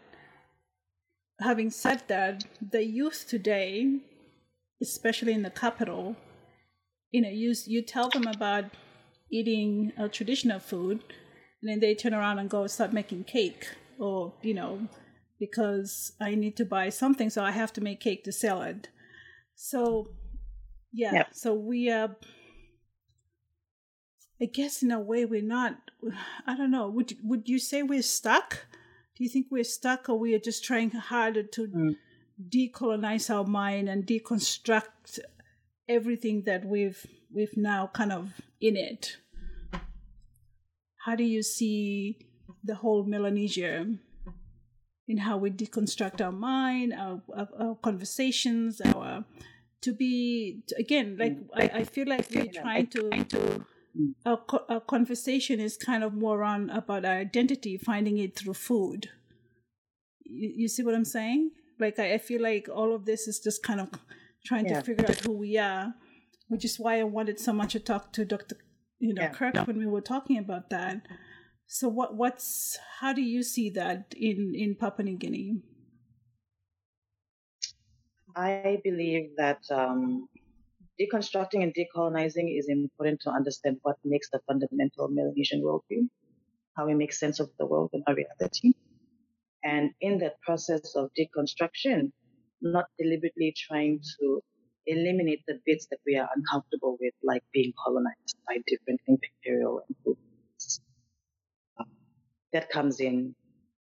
having 1.40 1.70
said 1.70 2.04
that, 2.08 2.44
the 2.60 2.84
youth 2.84 3.26
today, 3.30 4.00
especially 4.82 5.34
in 5.34 5.44
the 5.44 5.52
capital, 5.52 6.16
you 7.12 7.22
know, 7.22 7.30
you 7.30 7.54
you 7.66 7.82
tell 7.84 8.10
them 8.10 8.28
about 8.28 8.66
eating 9.32 9.94
a 9.98 10.10
traditional 10.10 10.60
food, 10.60 11.04
and 11.62 11.70
then 11.70 11.80
they 11.80 11.94
turn 11.94 12.14
around 12.14 12.40
and 12.40 12.50
go 12.50 12.66
start 12.68 12.92
making 12.92 13.26
cake, 13.26 13.68
or 14.00 14.34
you 14.42 14.56
know, 14.56 14.88
because 15.40 16.14
I 16.20 16.36
need 16.36 16.58
to 16.58 16.66
buy 16.66 16.90
something, 16.90 17.30
so 17.30 17.44
I 17.44 17.52
have 17.52 17.72
to 17.74 17.82
make 17.82 18.00
cake 18.00 18.24
to 18.26 18.32
sell 18.32 18.62
it. 18.62 18.90
So, 19.56 20.10
yeah, 20.92 21.14
Yep. 21.14 21.28
so 21.34 21.54
we 21.54 21.90
uh, 21.90 22.10
I 24.42 24.46
guess 24.46 24.82
in 24.84 24.92
a 24.92 25.00
way 25.00 25.26
we're 25.26 25.42
not. 25.42 25.92
I 26.48 26.56
don't 26.56 26.72
know. 26.72 26.90
Would 26.90 27.18
would 27.24 27.50
you 27.50 27.60
say 27.60 27.84
we're 27.84 28.02
stuck? 28.02 28.66
Do 29.16 29.24
you 29.24 29.30
think 29.30 29.48
we're 29.52 29.66
stuck, 29.66 30.08
or 30.10 30.18
we 30.18 30.34
are 30.34 30.40
just 30.40 30.64
trying 30.64 30.92
harder 30.92 31.44
to 31.44 31.68
Mm. 31.68 31.96
decolonize 32.50 33.30
our 33.34 33.44
mind 33.46 33.90
and 33.90 34.08
deconstruct 34.08 35.20
everything 35.90 36.44
that 36.44 36.64
we've 36.66 37.06
we've 37.34 37.58
now 37.58 37.88
kind 37.94 38.12
of 38.14 38.32
in 38.62 38.78
it? 38.78 39.18
How 41.06 41.16
do 41.16 41.24
you 41.24 41.44
see 41.44 42.18
the 42.64 42.76
whole 42.76 43.04
Melanesia 43.04 43.86
in 45.10 45.18
how 45.18 45.36
we 45.38 45.50
deconstruct 45.50 46.24
our 46.24 46.32
mind, 46.32 46.94
our, 46.94 47.22
our, 47.36 47.50
our 47.60 47.76
conversations, 47.76 48.80
our 48.80 49.26
to 49.82 49.94
be 49.94 50.62
again 50.78 51.18
like 51.18 51.38
I, 51.56 51.80
I 51.80 51.84
feel 51.84 52.08
like 52.08 52.28
we're 52.32 52.52
trying 52.52 52.88
to 52.88 53.66
our, 54.26 54.40
our 54.68 54.82
conversation 54.82 55.60
is 55.60 55.78
kind 55.78 56.04
of 56.04 56.14
more 56.14 56.44
on 56.44 56.70
about 56.70 57.06
our 57.06 57.18
identity 57.18 57.78
finding 57.78 58.18
it 58.18 58.36
through 58.36 58.56
food 58.56 59.10
you, 60.24 60.52
you 60.56 60.68
see 60.68 60.84
what 60.84 60.96
i'm 60.96 61.06
saying 61.06 61.52
like 61.80 61.98
I, 61.98 62.16
I, 62.16 62.18
feel 62.18 62.42
like 62.42 62.68
all 62.74 62.94
of 62.94 63.06
this 63.06 63.28
is 63.28 63.40
just 63.40 63.64
kind 63.64 63.80
of 63.80 63.90
trying 64.46 64.66
yeah. 64.66 64.80
to 64.80 64.86
figure 64.86 65.06
out 65.08 65.20
who 65.20 65.32
we 65.32 65.58
are 65.58 65.94
which 66.50 66.66
is 66.66 66.78
why 66.78 67.00
i 67.00 67.04
wanted 67.04 67.40
so 67.40 67.54
much 67.54 67.74
to 67.74 67.80
talk 67.80 68.12
to 68.14 68.26
dr 68.26 68.56
you 69.00 69.14
know 69.14 69.24
yeah. 69.24 69.30
kirk 69.30 69.56
yeah. 69.56 69.64
when 69.64 69.78
we 69.78 69.86
were 69.86 70.02
talking 70.02 70.38
about 70.38 70.70
that 70.70 71.02
so 71.70 71.88
what 71.88 72.16
what's 72.16 72.80
how 73.00 73.14
do 73.14 73.22
you 73.22 73.44
see 73.44 73.70
that 73.70 74.14
in 74.18 74.54
in 74.56 74.76
papua 74.76 75.06
new 75.06 75.18
guinea 75.18 75.62
I 78.36 78.80
believe 78.84 79.36
that 79.38 79.60
um, 79.70 80.30
deconstructing 81.00 81.64
and 81.64 81.74
decolonizing 81.74 82.58
is 82.58 82.68
important 82.70 83.22
to 83.22 83.32
understand 83.32 83.78
what 83.82 83.98
makes 84.06 84.30
the 84.30 84.40
fundamental 84.48 85.08
Melanesian 85.10 85.62
worldview, 85.62 86.08
how 86.78 86.86
we 86.86 86.94
make 86.94 87.12
sense 87.12 87.40
of 87.40 87.50
the 87.58 87.66
world 87.66 87.90
and 87.94 88.04
our 88.08 88.16
reality. 88.16 88.74
And 89.64 89.92
in 90.00 90.20
that 90.20 90.40
process 90.42 90.96
of 90.96 91.10
deconstruction, 91.20 92.12
not 92.62 92.86
deliberately 92.98 93.54
trying 93.68 94.00
to 94.20 94.42
eliminate 94.86 95.42
the 95.48 95.60
bits 95.66 95.88
that 95.90 96.00
we 96.06 96.18
are 96.18 96.30
uncomfortable 96.36 96.98
with, 97.00 97.14
like 97.24 97.44
being 97.54 97.74
colonized 97.84 98.38
by 98.48 98.58
different 98.68 99.02
imperial 99.08 99.82
influences. 99.90 100.29
That 102.54 102.70
comes 102.70 103.00
in 103.00 103.36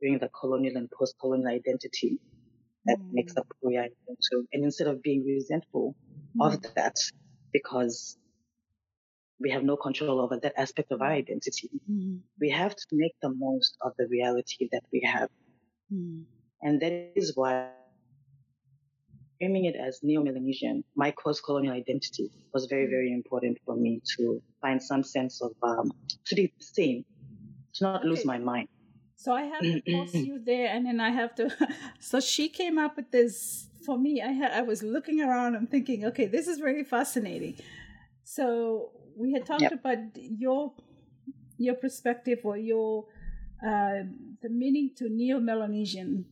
during 0.01 0.20
the 0.20 0.30
colonial 0.30 0.78
and 0.78 0.89
post-colonial 0.91 1.49
identity 1.49 2.20
that 2.86 2.97
mm. 2.99 3.13
makes 3.13 3.36
up 3.38 3.47
who 3.61 3.76
am. 3.76 3.89
So, 4.20 4.43
and 4.53 4.63
instead 4.63 4.88
of 4.88 5.01
being 5.01 5.24
resentful 5.26 5.95
mm. 6.38 6.45
of 6.45 6.61
that, 6.76 6.97
because 7.53 8.18
we 9.39 9.51
have 9.51 9.63
no 9.63 9.76
control 9.76 10.20
over 10.22 10.39
that 10.39 10.53
aspect 10.57 10.91
of 10.91 11.01
our 11.01 11.11
identity, 11.11 11.70
mm. 11.89 12.20
we 12.39 12.49
have 12.49 12.76
to 12.76 12.88
make 12.93 13.13
the 13.22 13.30
most 13.30 13.78
of 13.82 13.93
the 13.97 14.07
reality 14.07 14.70
that 14.72 14.84
we 14.91 15.01
have. 15.01 15.30
Mm. 15.93 16.24
And 16.61 16.82
that 16.82 17.11
is 17.16 17.36
why 17.36 17.70
framing 19.39 19.66
it 19.66 19.76
as 19.76 19.99
neo-Melanesian, 20.01 20.84
my 20.95 21.13
post-colonial 21.22 21.74
identity 21.74 22.32
was 22.53 22.68
very, 22.68 22.88
very 22.88 23.11
important 23.11 23.57
for 23.66 23.76
me 23.76 24.01
to 24.18 24.41
find 24.61 24.82
some 24.82 25.03
sense 25.03 25.41
of, 25.41 25.51
um, 25.61 25.91
to 26.26 26.36
be 26.36 26.53
sane, 26.59 27.03
to 27.76 27.84
not 27.84 28.01
okay. 28.01 28.09
lose 28.09 28.26
my 28.26 28.38
mind. 28.38 28.67
So 29.15 29.34
I 29.34 29.43
have 29.43 29.61
to 29.61 29.82
pause 29.91 30.13
you 30.30 30.41
there, 30.43 30.67
and 30.67 30.86
then 30.86 30.99
I 30.99 31.09
have 31.09 31.36
to. 31.36 31.49
so 31.99 32.19
she 32.19 32.49
came 32.49 32.78
up 32.78 32.95
with 32.95 33.11
this 33.11 33.67
for 33.86 33.97
me. 33.97 34.21
I 34.21 34.32
had 34.32 34.51
I 34.51 34.61
was 34.61 34.84
looking 34.84 35.21
around 35.21 35.55
and 35.55 35.69
thinking, 35.69 36.05
okay, 36.05 36.26
this 36.26 36.47
is 36.47 36.61
really 36.61 36.84
fascinating. 36.84 37.57
So 38.23 38.91
we 39.15 39.34
had 39.34 39.45
talked 39.45 39.61
yep. 39.61 39.73
about 39.73 39.97
your 40.15 40.73
your 41.57 41.76
perspective 41.76 42.39
or 42.43 42.57
your 42.57 43.05
uh, 43.65 44.03
the 44.41 44.49
meaning 44.49 44.91
to 44.97 45.09
neo 45.09 45.39
Melanesian. 45.39 46.26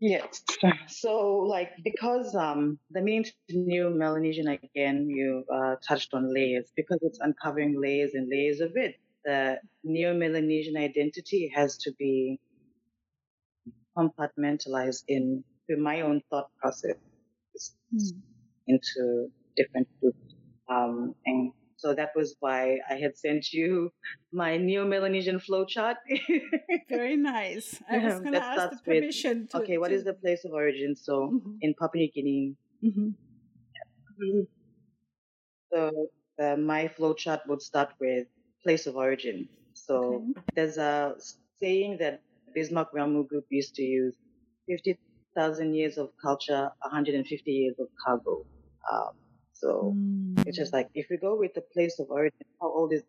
Yes. 0.00 0.42
So, 0.88 1.46
like, 1.48 1.70
because 1.82 2.34
um, 2.34 2.78
the 2.90 3.00
meaning 3.00 3.24
to 3.24 3.32
neo 3.56 3.90
Melanesian 3.90 4.48
again, 4.48 5.08
you 5.08 5.44
uh, 5.52 5.76
touched 5.86 6.14
on 6.14 6.32
layers 6.32 6.70
because 6.76 6.98
it's 7.02 7.18
uncovering 7.20 7.80
layers 7.80 8.12
and 8.14 8.28
layers 8.28 8.60
of 8.60 8.72
it 8.76 8.96
the 9.24 9.58
neo-Melanesian 9.82 10.76
identity 10.76 11.50
has 11.54 11.76
to 11.78 11.92
be 11.98 12.38
compartmentalized 13.96 15.04
in 15.08 15.44
through 15.66 15.82
my 15.82 16.02
own 16.02 16.20
thought 16.30 16.48
process 16.60 16.96
mm. 17.94 18.10
into 18.66 19.28
different 19.56 19.88
groups. 20.00 20.34
Um, 20.68 21.14
and 21.24 21.52
so 21.76 21.94
that 21.94 22.10
was 22.16 22.36
why 22.40 22.78
I 22.88 22.94
had 22.94 23.16
sent 23.16 23.52
you 23.52 23.92
my 24.32 24.56
neo-Melanesian 24.56 25.38
flowchart. 25.38 25.96
Very 26.88 27.16
nice. 27.16 27.80
I 27.90 27.98
was 27.98 28.20
going 28.20 28.32
to 28.32 28.44
ask 28.44 28.70
the 28.70 28.78
permission 28.84 29.42
with, 29.42 29.50
to, 29.50 29.58
Okay, 29.58 29.78
what 29.78 29.88
to... 29.88 29.94
is 29.94 30.04
the 30.04 30.14
place 30.14 30.44
of 30.44 30.52
origin? 30.52 30.96
So 30.96 31.30
mm-hmm. 31.34 31.56
in 31.60 31.74
Papua 31.74 32.02
New 32.02 32.10
Guinea. 32.10 32.56
Mm-hmm. 32.82 34.40
So 35.72 36.08
uh, 36.42 36.56
my 36.56 36.88
flowchart 36.88 37.40
would 37.48 37.62
start 37.62 37.90
with 38.00 38.26
place 38.64 38.86
of 38.86 38.96
origin. 38.96 39.48
So 39.74 39.96
okay. 39.96 40.40
there's 40.54 40.78
a 40.78 41.14
saying 41.60 41.98
that 42.00 42.22
Bismarck 42.54 42.92
Ramu 42.92 43.28
Group 43.28 43.46
used 43.50 43.74
to 43.76 43.82
use 43.82 44.14
50,000 44.68 45.74
years 45.74 45.98
of 45.98 46.10
culture, 46.20 46.70
150 46.80 47.50
years 47.50 47.76
of 47.78 47.88
cargo. 48.04 48.44
Um, 48.90 49.10
so 49.52 49.94
mm. 49.96 50.46
it's 50.46 50.56
just 50.56 50.72
like, 50.72 50.88
if 50.94 51.06
we 51.10 51.16
go 51.16 51.36
with 51.36 51.54
the 51.54 51.60
place 51.60 51.98
of 51.98 52.10
origin, 52.10 52.46
how 52.60 52.68
old 52.68 52.92
is 52.92 53.02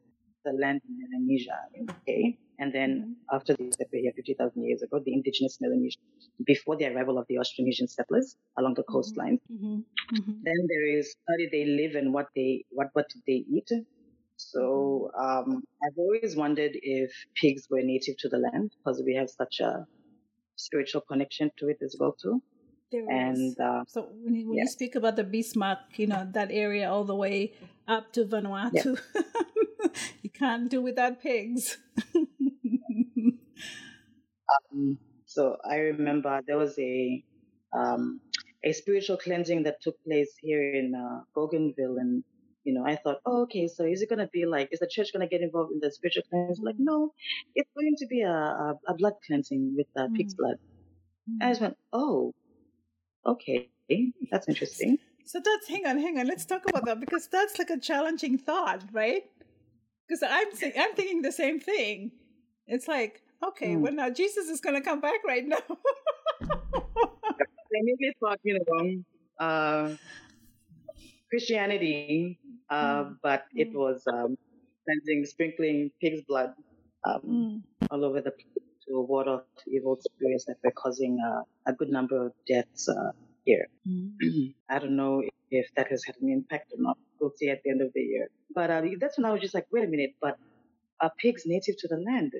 the 0.43 0.53
land 0.53 0.81
in 0.87 0.97
Melanesia? 0.99 1.57
Okay. 2.01 2.37
And 2.59 2.73
then 2.73 2.89
mm-hmm. 2.91 3.35
after 3.35 3.53
the 3.53 3.85
here 3.91 4.13
50,000 4.15 4.63
years 4.63 4.81
ago, 4.81 5.01
the 5.03 5.13
indigenous 5.13 5.57
Melanesians, 5.59 6.29
before 6.45 6.77
the 6.77 6.85
arrival 6.87 7.17
of 7.17 7.25
the 7.27 7.35
Austronesian 7.35 7.89
settlers 7.89 8.37
along 8.57 8.75
the 8.75 8.83
mm-hmm. 8.83 8.93
coastline, 8.93 9.39
mm-hmm. 9.51 9.79
Mm-hmm. 10.15 10.31
then 10.43 10.59
there 10.69 10.97
is 10.97 11.13
how 11.27 11.35
did 11.37 11.51
they 11.51 11.65
live 11.65 11.95
and 11.95 12.13
what 12.13 12.27
they, 12.35 12.63
what, 12.69 12.87
what 12.93 13.07
did 13.09 13.23
they 13.27 13.43
eat? 13.57 13.69
So 14.37 15.11
um, 15.17 15.63
I've 15.83 15.97
always 15.97 16.35
wondered 16.35 16.71
if 16.73 17.11
pigs 17.35 17.67
were 17.69 17.81
native 17.81 18.17
to 18.19 18.29
the 18.29 18.37
land 18.37 18.71
because 18.77 19.01
we 19.05 19.15
have 19.15 19.29
such 19.29 19.59
a 19.59 19.85
spiritual 20.55 21.01
connection 21.01 21.51
to 21.59 21.69
it 21.69 21.77
as 21.83 21.95
well 21.99 22.15
too. 22.21 22.41
There 22.91 23.05
and 23.09 23.59
uh, 23.59 23.83
so 23.87 24.09
when, 24.23 24.35
you, 24.35 24.49
when 24.49 24.57
you 24.59 24.67
speak 24.67 24.95
about 24.95 25.15
the 25.15 25.23
Bismarck, 25.23 25.79
you 25.97 26.07
know 26.07 26.27
that 26.33 26.49
area 26.51 26.89
all 26.91 27.03
the 27.03 27.15
way 27.15 27.53
up 27.87 28.13
to 28.13 28.25
Vanuatu, 28.25 28.99
you 30.21 30.29
can't 30.29 30.69
do 30.69 30.81
without 30.81 31.19
pigs. 31.21 31.77
um, 34.71 34.99
so 35.25 35.57
I 35.67 35.77
remember 35.77 36.41
there 36.45 36.57
was 36.57 36.77
a 36.77 37.23
um, 37.75 38.21
a 38.63 38.71
spiritual 38.71 39.17
cleansing 39.17 39.63
that 39.63 39.81
took 39.81 39.95
place 40.03 40.33
here 40.39 40.73
in 40.73 40.93
uh, 40.95 41.21
Bougainville 41.35 41.97
in 41.97 42.23
you 42.65 42.73
know, 42.73 42.83
I 42.85 42.95
thought, 42.95 43.21
oh, 43.25 43.43
okay, 43.43 43.67
so 43.67 43.85
is 43.85 44.01
it 44.01 44.09
going 44.09 44.19
to 44.19 44.27
be 44.33 44.45
like, 44.45 44.69
is 44.71 44.79
the 44.79 44.87
church 44.87 45.13
going 45.13 45.25
to 45.25 45.29
get 45.29 45.41
involved 45.41 45.71
in 45.71 45.79
the 45.79 45.91
spiritual 45.91 46.23
cleansing? 46.29 46.65
Like, 46.65 46.75
no, 46.79 47.13
it's 47.53 47.69
going 47.75 47.95
to 47.97 48.07
be 48.07 48.21
a, 48.21 48.31
a, 48.31 48.73
a 48.87 48.93
blood 48.95 49.13
cleansing 49.25 49.75
with 49.77 49.87
uh, 49.95 50.07
pig's 50.15 50.33
mm. 50.33 50.37
blood. 50.37 50.55
Mm. 51.29 51.45
I 51.45 51.49
just 51.51 51.61
went, 51.61 51.77
oh, 51.93 52.33
okay, 53.25 53.69
that's 54.31 54.49
interesting. 54.49 54.97
So 55.25 55.39
that's, 55.43 55.67
hang 55.67 55.85
on, 55.85 55.99
hang 55.99 56.17
on, 56.17 56.27
let's 56.27 56.45
talk 56.45 56.63
about 56.67 56.85
that 56.85 56.99
because 56.99 57.27
that's 57.27 57.59
like 57.59 57.69
a 57.69 57.79
challenging 57.79 58.37
thought, 58.37 58.83
right? 58.91 59.23
Because 60.07 60.23
I'm, 60.23 60.47
I'm 60.79 60.95
thinking 60.95 61.21
the 61.21 61.31
same 61.31 61.59
thing. 61.59 62.11
It's 62.67 62.87
like, 62.87 63.21
okay, 63.45 63.75
mm. 63.75 63.81
well, 63.81 63.93
now 63.93 64.09
Jesus 64.09 64.49
is 64.49 64.59
going 64.59 64.75
to 64.75 64.81
come 64.81 65.01
back 65.01 65.23
right 65.25 65.47
now. 65.47 65.57
I 66.41 67.79
immediately 67.79 68.15
thought, 68.19 68.39
you 68.43 68.59
know, 68.59 69.45
uh, 69.45 69.95
Christianity 71.29 72.39
uh, 72.69 73.03
mm. 73.03 73.17
but 73.21 73.45
it 73.53 73.71
mm. 73.71 73.75
was 73.75 74.03
um, 74.07 74.37
cleansing, 74.85 75.25
sprinkling 75.25 75.91
pig's 76.01 76.21
blood 76.27 76.53
um, 77.03 77.21
mm. 77.27 77.87
all 77.91 78.03
over 78.05 78.21
the 78.21 78.31
place 78.31 78.65
to 78.87 79.01
ward 79.01 79.27
off 79.27 79.41
evil 79.67 79.97
spirits 79.99 80.45
that 80.45 80.57
were 80.63 80.71
causing 80.71 81.17
uh, 81.25 81.41
a 81.65 81.73
good 81.73 81.89
number 81.89 82.27
of 82.27 82.33
deaths 82.47 82.87
uh, 82.89 83.11
here. 83.45 83.67
Mm. 83.87 84.53
I 84.69 84.79
don't 84.79 84.95
know 84.95 85.23
if 85.51 85.67
that 85.75 85.89
has 85.89 86.03
had 86.03 86.15
an 86.21 86.29
impact 86.29 86.71
or 86.73 86.81
not. 86.81 86.97
We'll 87.19 87.31
see 87.35 87.49
at 87.49 87.61
the 87.63 87.71
end 87.71 87.81
of 87.81 87.91
the 87.93 88.01
year. 88.01 88.27
But 88.53 88.69
uh, 88.69 88.81
that's 88.99 89.17
when 89.17 89.25
I 89.25 89.31
was 89.31 89.41
just 89.41 89.53
like, 89.53 89.67
wait 89.71 89.85
a 89.85 89.87
minute, 89.87 90.15
but 90.21 90.37
are 91.01 91.11
pigs 91.17 91.43
native 91.45 91.77
to 91.79 91.87
the 91.87 91.97
land? 91.97 92.33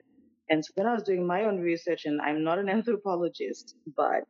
And 0.49 0.63
so 0.63 0.71
when 0.75 0.87
I 0.87 0.93
was 0.93 1.03
doing 1.03 1.25
my 1.25 1.45
own 1.45 1.59
research, 1.59 2.05
and 2.05 2.21
I'm 2.21 2.43
not 2.43 2.59
an 2.59 2.69
anthropologist, 2.77 3.75
but 3.95 4.23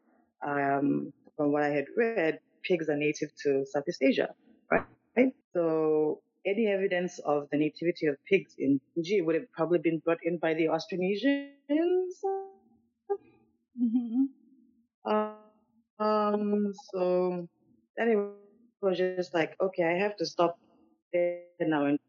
um, 0.46 1.12
from 1.36 1.52
what 1.52 1.64
I 1.64 1.70
had 1.70 1.86
read, 1.96 2.40
pigs 2.64 2.90
are 2.90 2.98
native 2.98 3.30
to 3.44 3.66
Southeast 3.66 4.02
Asia, 4.02 4.30
right? 4.72 4.86
Right? 5.16 5.34
So 5.54 6.22
any 6.46 6.68
evidence 6.68 7.20
of 7.20 7.48
the 7.52 7.58
nativity 7.58 8.08
of 8.08 8.18
pigs 8.26 8.56
in 8.60 8.80
Fiji 8.94 9.22
would 9.22 9.36
have 9.36 9.52
probably 9.52 9.80
been 9.80 10.00
brought 10.00 10.20
in 10.24 10.38
by 10.38 10.54
the 10.54 10.66
Austronesians. 10.66 12.22
Mm-hmm. 13.82 14.26
Um, 16.00 16.74
so 16.94 17.48
anyway, 18.00 18.30
it 18.82 18.86
was 18.86 18.98
just 18.98 19.34
like, 19.34 19.56
okay, 19.62 19.84
I 19.84 19.98
have 19.98 20.16
to 20.18 20.26
stop 20.26 20.58
there 21.14 21.42
now 21.60 21.86
and 21.86 22.00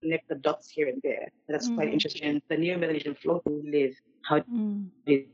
connect 0.00 0.28
the 0.28 0.34
dots 0.34 0.68
here 0.68 0.88
and 0.88 1.00
there. 1.02 1.30
That's 1.48 1.68
mm. 1.68 1.76
quite 1.76 1.92
interesting. 1.92 2.42
The 2.48 2.56
neo 2.56 2.78
Melanesian 2.78 3.14
flow 3.14 3.42
live, 3.46 3.94
how 4.22 4.40
mm. 4.40 4.88
did 5.06 5.26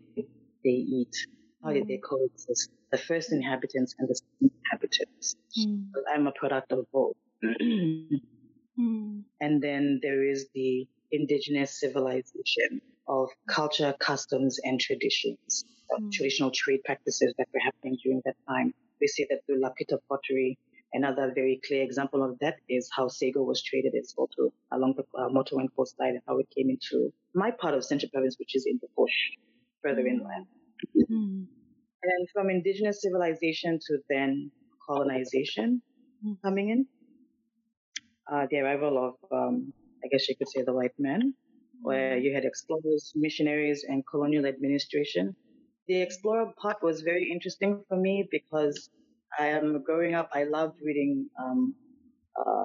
they 0.64 0.70
eat? 0.70 1.16
How 1.62 1.72
did 1.72 1.88
they 1.88 1.98
coexist? 1.98 2.70
The 2.92 2.98
first 2.98 3.32
inhabitants 3.32 3.94
and 3.98 4.08
the 4.08 4.14
second 4.14 4.50
inhabitants. 4.64 5.36
Mm. 5.58 5.90
I'm 6.12 6.26
a 6.26 6.32
product 6.32 6.72
of 6.72 6.86
both. 6.92 7.16
mm. 7.44 8.20
And 9.40 9.60
then 9.62 9.98
there 10.02 10.22
is 10.22 10.48
the 10.54 10.86
indigenous 11.10 11.80
civilization 11.80 12.80
of 13.08 13.30
culture, 13.48 13.94
customs, 13.98 14.60
and 14.62 14.78
traditions. 14.80 15.64
mm. 15.90 16.12
traditional 16.12 16.50
trade 16.52 16.84
practices 16.84 17.34
that 17.38 17.48
were 17.52 17.60
happening 17.60 17.98
during 18.02 18.22
that 18.24 18.36
time. 18.46 18.72
We 19.00 19.08
see 19.08 19.26
that 19.30 19.40
the 19.48 19.54
Lapita 19.54 19.98
pottery. 20.08 20.58
Another 20.94 21.32
very 21.34 21.60
clear 21.66 21.82
example 21.82 22.22
of 22.22 22.38
that 22.38 22.56
is 22.66 22.88
how 22.96 23.08
sago 23.08 23.42
was 23.42 23.62
traded 23.62 23.94
as 23.94 24.14
well 24.16 24.28
too, 24.34 24.50
along 24.72 24.94
the 24.96 25.04
uh, 25.18 25.28
Motowen 25.28 25.68
coastline 25.76 26.14
and 26.14 26.22
how 26.26 26.38
it 26.38 26.48
came 26.56 26.70
into 26.70 27.12
my 27.34 27.50
part 27.50 27.74
of 27.74 27.84
Central 27.84 28.10
Province, 28.10 28.36
which 28.38 28.56
is 28.56 28.64
in 28.64 28.78
the 28.80 28.88
bush, 28.96 29.12
further 29.82 30.02
mm. 30.02 30.12
inland. 30.12 30.46
Mm. 31.10 31.46
And 32.02 32.28
from 32.32 32.50
indigenous 32.50 33.02
civilization 33.02 33.78
to 33.86 33.98
then 34.08 34.50
colonization 34.86 35.82
mm. 36.24 36.36
coming 36.42 36.70
in, 36.70 36.86
uh, 38.30 38.46
the 38.50 38.58
arrival 38.58 38.98
of, 38.98 39.14
um, 39.32 39.72
I 40.04 40.08
guess 40.08 40.28
you 40.28 40.36
could 40.36 40.48
say, 40.48 40.62
the 40.62 40.72
white 40.72 40.94
man, 40.98 41.34
where 41.82 42.16
you 42.16 42.34
had 42.34 42.44
explorers, 42.44 43.12
missionaries, 43.14 43.84
and 43.88 44.06
colonial 44.06 44.46
administration. 44.46 45.34
The 45.86 46.02
explorer 46.02 46.52
part 46.60 46.82
was 46.82 47.00
very 47.00 47.30
interesting 47.32 47.82
for 47.88 47.96
me 47.96 48.28
because 48.30 48.90
I 49.38 49.46
am 49.46 49.82
growing 49.82 50.14
up. 50.14 50.28
I 50.34 50.44
loved 50.44 50.80
reading 50.84 51.28
um, 51.42 51.74
uh, 52.38 52.64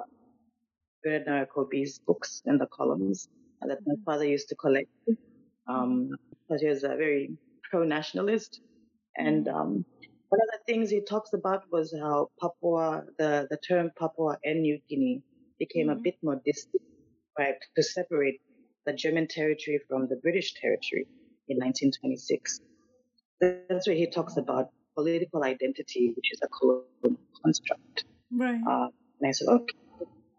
Bernard 1.02 1.26
Narokobi's 1.26 1.98
books 1.98 2.42
in 2.46 2.58
the 2.58 2.66
columns 2.66 3.28
that 3.62 3.78
my 3.86 3.94
father 4.04 4.24
used 4.24 4.48
to 4.48 4.54
collect. 4.56 4.88
Um, 5.66 6.10
but 6.48 6.60
he 6.60 6.68
was 6.68 6.84
a 6.84 6.88
very 6.88 7.30
pro-nationalist, 7.74 8.60
and 9.16 9.48
um, 9.48 9.84
one 10.28 10.40
of 10.44 10.48
the 10.54 10.62
things 10.66 10.90
he 10.90 11.00
talks 11.00 11.32
about 11.32 11.62
was 11.72 11.92
how 12.00 12.30
Papua, 12.40 13.04
the 13.18 13.48
the 13.50 13.56
term 13.56 13.90
Papua 13.98 14.38
and 14.44 14.62
New 14.62 14.78
Guinea, 14.88 15.22
became 15.58 15.88
mm-hmm. 15.88 15.98
a 15.98 16.06
bit 16.06 16.16
more 16.22 16.40
distant, 16.44 16.84
right, 17.36 17.56
to 17.74 17.82
separate 17.82 18.40
the 18.86 18.92
German 18.92 19.26
territory 19.26 19.80
from 19.88 20.06
the 20.06 20.16
British 20.24 20.54
territory 20.54 21.06
in 21.48 21.56
1926. 21.58 22.60
That's 23.40 23.88
where 23.88 23.96
he 23.96 24.08
talks 24.08 24.36
about 24.36 24.70
political 24.94 25.42
identity, 25.42 26.12
which 26.16 26.30
is 26.34 26.40
a 26.42 26.48
colonial 26.56 27.20
construct. 27.42 28.04
Right. 28.30 28.60
Uh, 28.70 28.88
and 29.18 29.28
I 29.28 29.32
said, 29.32 29.48
okay, 29.48 29.78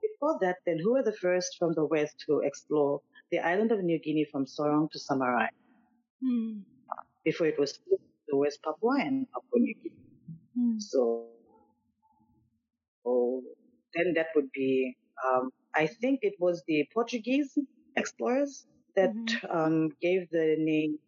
before 0.02 0.38
that, 0.42 0.58
then 0.66 0.80
who 0.80 0.94
were 0.94 1.04
the 1.04 1.20
first 1.26 1.58
from 1.60 1.74
the 1.74 1.86
West 1.86 2.16
to 2.28 2.40
explore 2.40 3.02
the 3.32 3.40
island 3.40 3.74
of 3.74 3.84
New 3.84 4.00
Guinea 4.00 4.26
from 4.32 4.46
Sorong 4.46 4.90
to 4.92 5.00
Samarai? 5.00 5.50
Mm. 6.24 6.64
Before 7.26 7.48
it 7.48 7.60
was 7.60 7.80
the 8.28 8.38
West 8.38 8.60
Papua 8.64 8.98
and 9.00 9.28
Papua 9.32 9.60
New 9.60 9.76
Guinea. 9.82 9.96
Mm. 10.58 10.82
So, 10.82 11.26
so, 13.04 13.42
then 13.94 14.14
that 14.16 14.28
would 14.36 14.52
be, 14.52 14.96
um, 15.26 15.50
I 15.76 15.88
think 15.88 16.20
it 16.22 16.36
was 16.40 16.64
the 16.68 16.88
Portuguese 16.94 17.58
explorers 17.98 18.68
that 18.96 19.14
mm-hmm. 19.14 19.58
um, 19.58 19.90
gave 20.02 20.30
the 20.30 20.56
name 20.58 21.00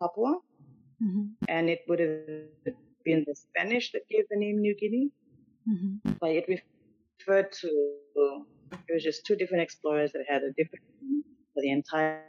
Papua, 0.00 0.38
mm-hmm. 1.02 1.26
and 1.48 1.70
it 1.70 1.80
would 1.88 2.00
have 2.00 2.74
been 3.04 3.24
the 3.26 3.34
Spanish 3.34 3.92
that 3.92 4.02
gave 4.08 4.24
the 4.30 4.36
name 4.36 4.60
New 4.60 4.74
Guinea, 4.74 5.10
mm-hmm. 5.68 6.12
but 6.20 6.30
it 6.30 6.44
referred 6.48 7.52
to 7.52 7.96
it 8.88 8.92
was 8.92 9.02
just 9.02 9.24
two 9.24 9.36
different 9.36 9.62
explorers 9.62 10.12
that 10.12 10.24
had 10.28 10.42
a 10.42 10.50
different 10.52 10.84
name 11.00 11.22
for 11.54 11.60
the 11.62 11.70
entire 11.70 12.22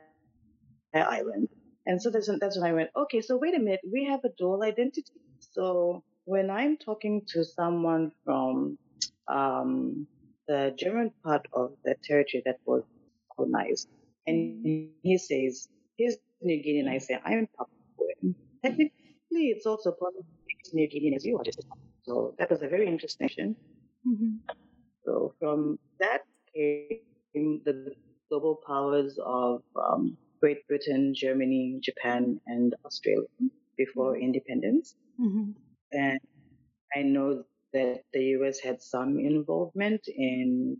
island. 0.93 1.49
And 1.88 2.02
so 2.02 2.12
that's, 2.12 2.30
that's 2.40 2.58
when 2.60 2.70
I 2.70 2.74
went, 2.74 2.90
okay, 2.96 3.22
so 3.22 3.38
wait 3.38 3.56
a 3.56 3.60
minute, 3.60 3.80
we 3.92 4.06
have 4.06 4.20
a 4.24 4.30
dual 4.38 4.62
identity. 4.62 5.14
So 5.40 6.04
when 6.26 6.50
I'm 6.50 6.78
talking 6.78 7.22
to 7.30 7.44
someone 7.44 8.12
from 8.24 8.78
um, 9.28 10.06
the 10.48 10.74
German 10.78 11.12
part 11.24 11.46
of 11.54 11.72
the 11.84 11.96
territory 12.04 12.42
that 12.46 12.58
was 12.66 12.84
colonized. 13.36 13.90
And 14.26 14.92
he 15.04 15.18
says, 15.18 15.70
here's 15.98 16.18
New 16.42 16.62
Guinea, 16.62 16.82
and 16.82 16.90
I 16.90 16.98
say, 16.98 17.20
I'm 17.24 17.48
Papuan. 17.58 18.36
Technically, 18.64 18.92
it's 19.32 19.66
also 19.66 19.92
part 19.92 20.14
of 20.20 20.26
New 20.74 20.88
Guinea 20.88 21.16
as 21.16 21.26
you 21.26 21.38
are. 21.38 21.44
So 22.04 22.36
that 22.40 22.50
was 22.50 22.62
a 22.62 22.68
very 22.68 22.88
interesting. 22.88 23.56
Mm-hmm. 24.08 24.54
So 25.06 25.34
from 25.40 25.80
that 26.00 26.22
came 26.54 27.62
the 27.64 27.94
global 28.30 28.60
powers 28.68 29.18
of 29.24 29.62
um, 29.76 30.18
Great 30.40 30.68
Britain, 30.68 31.14
Germany, 31.16 31.80
Japan, 31.82 32.40
and 32.48 32.76
Australia 32.86 33.28
before 33.78 34.14
mm-hmm. 34.14 34.24
independence. 34.24 34.96
Mm-hmm. 35.20 35.52
And 35.92 36.20
I 36.96 37.02
know 37.04 37.44
that 37.74 38.04
the 38.14 38.24
US 38.40 38.60
had 38.60 38.82
some 38.82 39.20
involvement 39.20 40.02
in 40.08 40.78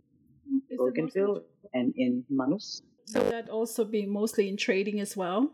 Bougainville 0.76 1.42
and 1.74 1.92
in 1.96 2.24
Manus. 2.28 2.82
So 3.06 3.20
that 3.30 3.48
also 3.48 3.84
be 3.84 4.06
mostly 4.06 4.48
in 4.48 4.56
trading 4.56 5.00
as 5.00 5.16
well? 5.16 5.50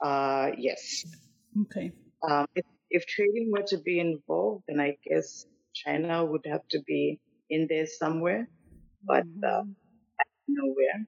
Uh, 0.00 0.50
yes. 0.58 1.06
Okay. 1.62 1.92
Um, 2.28 2.46
if, 2.54 2.64
if 2.90 3.06
trading 3.06 3.50
were 3.50 3.64
to 3.68 3.78
be 3.78 3.98
involved, 4.00 4.64
then 4.68 4.80
I 4.80 4.96
guess 5.04 5.46
China 5.74 6.24
would 6.24 6.44
have 6.46 6.66
to 6.70 6.80
be 6.86 7.20
in 7.50 7.66
there 7.68 7.86
somewhere, 7.86 8.48
but 9.04 9.24
mm-hmm. 9.24 9.44
uh, 9.44 9.62
nowhere. 10.48 11.06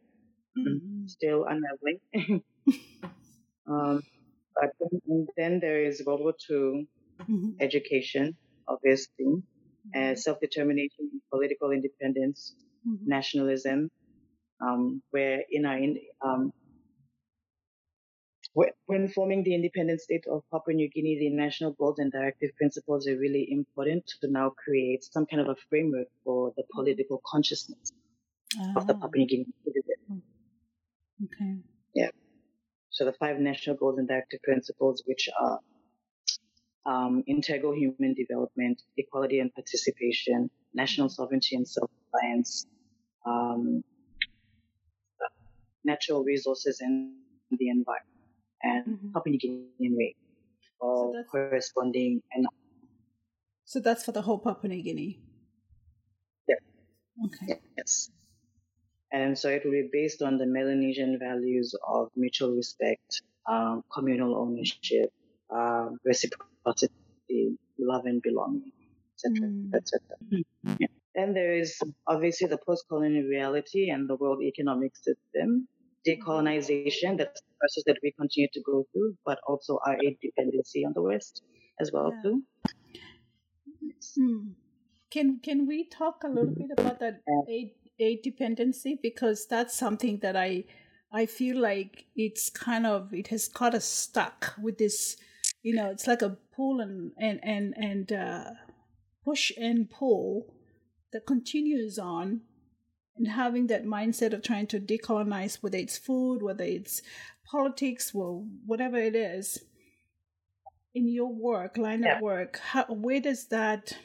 Mm-hmm. 0.58 1.06
Still 1.06 1.44
unraveling. 1.44 2.00
um, 3.66 4.02
but 4.54 4.70
then, 4.80 5.26
then, 5.36 5.60
there 5.60 5.82
is 5.84 6.02
World 6.04 6.20
War 6.20 6.34
II 6.50 6.86
mm-hmm. 7.20 7.50
education, 7.60 8.36
obviously, 8.66 9.42
uh, 9.96 10.14
self-determination, 10.14 11.22
political 11.32 11.70
independence, 11.70 12.54
mm-hmm. 12.86 13.08
nationalism, 13.08 13.90
um, 14.60 15.02
where 15.10 15.42
in 15.50 15.64
our 15.64 15.78
in, 15.78 15.98
um, 16.20 16.52
when 18.86 19.08
forming 19.08 19.44
the 19.44 19.54
independent 19.54 20.00
state 20.00 20.24
of 20.26 20.42
Papua 20.50 20.74
New 20.74 20.88
Guinea, 20.90 21.18
the 21.20 21.30
national 21.30 21.72
goals 21.72 22.00
and 22.00 22.10
directive 22.10 22.50
principles 22.56 23.06
are 23.06 23.16
really 23.16 23.46
important 23.50 24.04
to 24.20 24.28
now 24.28 24.50
create 24.50 25.04
some 25.04 25.24
kind 25.26 25.40
of 25.40 25.48
a 25.48 25.56
framework 25.68 26.08
for 26.24 26.52
the 26.56 26.64
political 26.74 27.22
consciousness 27.24 27.92
of 28.76 28.88
the 28.88 28.94
Papua 28.94 29.18
New 29.18 29.26
Guinea 29.26 29.46
citizen. 29.64 30.22
Okay. 31.24 31.56
Yeah. 31.94 32.10
So 32.90 33.04
the 33.04 33.12
five 33.12 33.38
national 33.38 33.76
goals 33.76 33.98
and 33.98 34.08
directive 34.08 34.42
principles, 34.42 35.02
which 35.06 35.28
are 35.40 35.60
um, 36.86 37.22
integral 37.26 37.74
human 37.74 38.14
development, 38.14 38.82
equality 38.96 39.40
and 39.40 39.52
participation, 39.54 40.50
national 40.74 41.08
sovereignty 41.08 41.56
and 41.56 41.68
self-reliance, 41.68 42.66
um, 43.26 43.82
natural 45.84 46.24
resources 46.24 46.80
and 46.80 47.14
the 47.50 47.68
environment, 47.68 48.06
and 48.62 48.86
mm-hmm. 48.86 49.12
Papua 49.12 49.30
New 49.32 49.38
Guinea 49.38 49.94
way, 49.96 50.14
all 50.80 51.12
so 51.14 51.24
corresponding 51.30 52.22
and. 52.32 52.46
So 53.64 53.78
that's 53.78 54.04
for 54.04 54.12
the 54.12 54.22
whole 54.22 54.38
Papua 54.38 54.74
New 54.74 54.82
Guinea. 54.82 55.20
Yeah. 56.48 56.56
Okay. 57.26 57.60
Yes. 57.76 58.10
And 59.12 59.36
so 59.38 59.48
it 59.48 59.62
will 59.64 59.72
be 59.72 59.88
based 59.92 60.22
on 60.22 60.38
the 60.38 60.46
Melanesian 60.46 61.18
values 61.18 61.74
of 61.86 62.10
mutual 62.16 62.52
respect, 62.52 63.22
um, 63.48 63.82
communal 63.92 64.36
ownership, 64.36 65.12
uh, 65.50 65.88
reciprocity, 66.04 66.92
love 67.78 68.06
and 68.06 68.22
belonging, 68.22 68.72
etc., 69.14 69.48
mm. 69.48 69.74
etc. 69.74 70.00
Yeah. 70.78 70.86
Then 71.14 71.34
there 71.34 71.54
is 71.54 71.76
obviously 72.06 72.46
the 72.46 72.58
post-colonial 72.58 73.24
reality 73.24 73.90
and 73.90 74.08
the 74.08 74.14
world 74.14 74.42
economic 74.42 74.94
system, 74.94 75.66
decolonization, 76.06 77.18
that's 77.18 77.40
the 77.40 77.54
process 77.58 77.82
that 77.86 77.98
we 78.02 78.12
continue 78.12 78.48
to 78.52 78.60
go 78.60 78.86
through, 78.92 79.16
but 79.26 79.40
also 79.46 79.80
our 79.84 79.96
aid 80.04 80.18
dependency 80.22 80.84
on 80.84 80.92
the 80.94 81.02
West 81.02 81.42
as 81.80 81.90
well 81.92 82.12
yeah. 82.14 82.22
too. 82.22 82.42
Mm. 84.18 84.52
Can 85.10 85.40
can 85.42 85.66
we 85.66 85.88
talk 85.88 86.22
a 86.24 86.28
little 86.28 86.54
bit 86.54 86.70
about 86.78 87.00
that 87.00 87.20
aid 87.48 87.72
aid 88.00 88.22
dependency 88.22 88.98
because 89.00 89.46
that's 89.46 89.76
something 89.76 90.18
that 90.20 90.36
I 90.36 90.64
I 91.12 91.26
feel 91.26 91.60
like 91.60 92.06
it's 92.14 92.50
kind 92.50 92.86
of 92.86 93.12
it 93.12 93.28
has 93.28 93.48
got 93.48 93.74
us 93.74 93.84
stuck 93.84 94.54
with 94.60 94.78
this 94.78 95.16
you 95.62 95.74
know 95.74 95.90
it's 95.90 96.06
like 96.06 96.22
a 96.22 96.36
pull 96.54 96.80
and 96.80 97.12
and 97.18 97.40
and 97.42 97.74
and 97.76 98.12
uh, 98.12 98.50
push 99.24 99.52
and 99.56 99.90
pull 99.90 100.54
that 101.12 101.26
continues 101.26 101.98
on 101.98 102.42
and 103.16 103.28
having 103.28 103.66
that 103.66 103.84
mindset 103.84 104.32
of 104.32 104.42
trying 104.42 104.66
to 104.68 104.80
decolonize 104.80 105.62
whether 105.62 105.78
it's 105.78 105.98
food 105.98 106.42
whether 106.42 106.64
it's 106.64 107.02
politics 107.44 108.14
well 108.14 108.46
whatever 108.64 108.96
it 108.96 109.16
is 109.16 109.58
in 110.94 111.08
your 111.08 111.32
work 111.32 111.76
line 111.76 112.02
yeah. 112.02 112.16
of 112.16 112.22
work 112.22 112.58
how, 112.58 112.84
where 112.84 113.20
does 113.20 113.48
that 113.48 113.96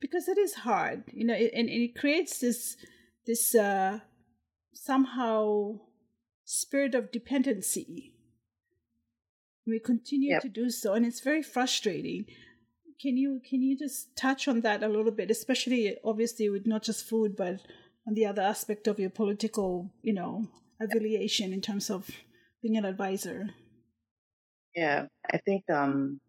because 0.00 0.28
it 0.28 0.38
is 0.38 0.54
hard 0.54 1.02
you 1.12 1.26
know 1.26 1.34
and, 1.34 1.68
and 1.68 1.68
it 1.68 1.96
creates 1.96 2.38
this 2.38 2.76
this 3.28 3.54
uh, 3.54 4.00
somehow 4.72 5.78
spirit 6.44 6.94
of 6.94 7.12
dependency 7.12 8.14
we 9.66 9.78
continue 9.78 10.30
yep. 10.30 10.42
to 10.42 10.48
do 10.48 10.70
so 10.70 10.94
and 10.94 11.04
it's 11.04 11.20
very 11.20 11.42
frustrating 11.42 12.24
can 13.00 13.16
you 13.18 13.40
can 13.48 13.62
you 13.62 13.76
just 13.78 14.16
touch 14.16 14.48
on 14.48 14.62
that 14.62 14.82
a 14.82 14.88
little 14.88 15.12
bit 15.12 15.30
especially 15.30 15.94
obviously 16.02 16.48
with 16.48 16.66
not 16.66 16.82
just 16.82 17.06
food 17.06 17.36
but 17.36 17.60
on 18.06 18.14
the 18.14 18.24
other 18.24 18.42
aspect 18.42 18.86
of 18.88 18.98
your 18.98 19.10
political 19.10 19.92
you 20.02 20.14
know 20.14 20.48
affiliation 20.80 21.52
in 21.52 21.60
terms 21.60 21.90
of 21.90 22.10
being 22.62 22.78
an 22.78 22.86
advisor 22.86 23.50
Yeah, 24.74 25.06
I 25.32 25.38
think, 25.38 25.64
um, 25.70 26.20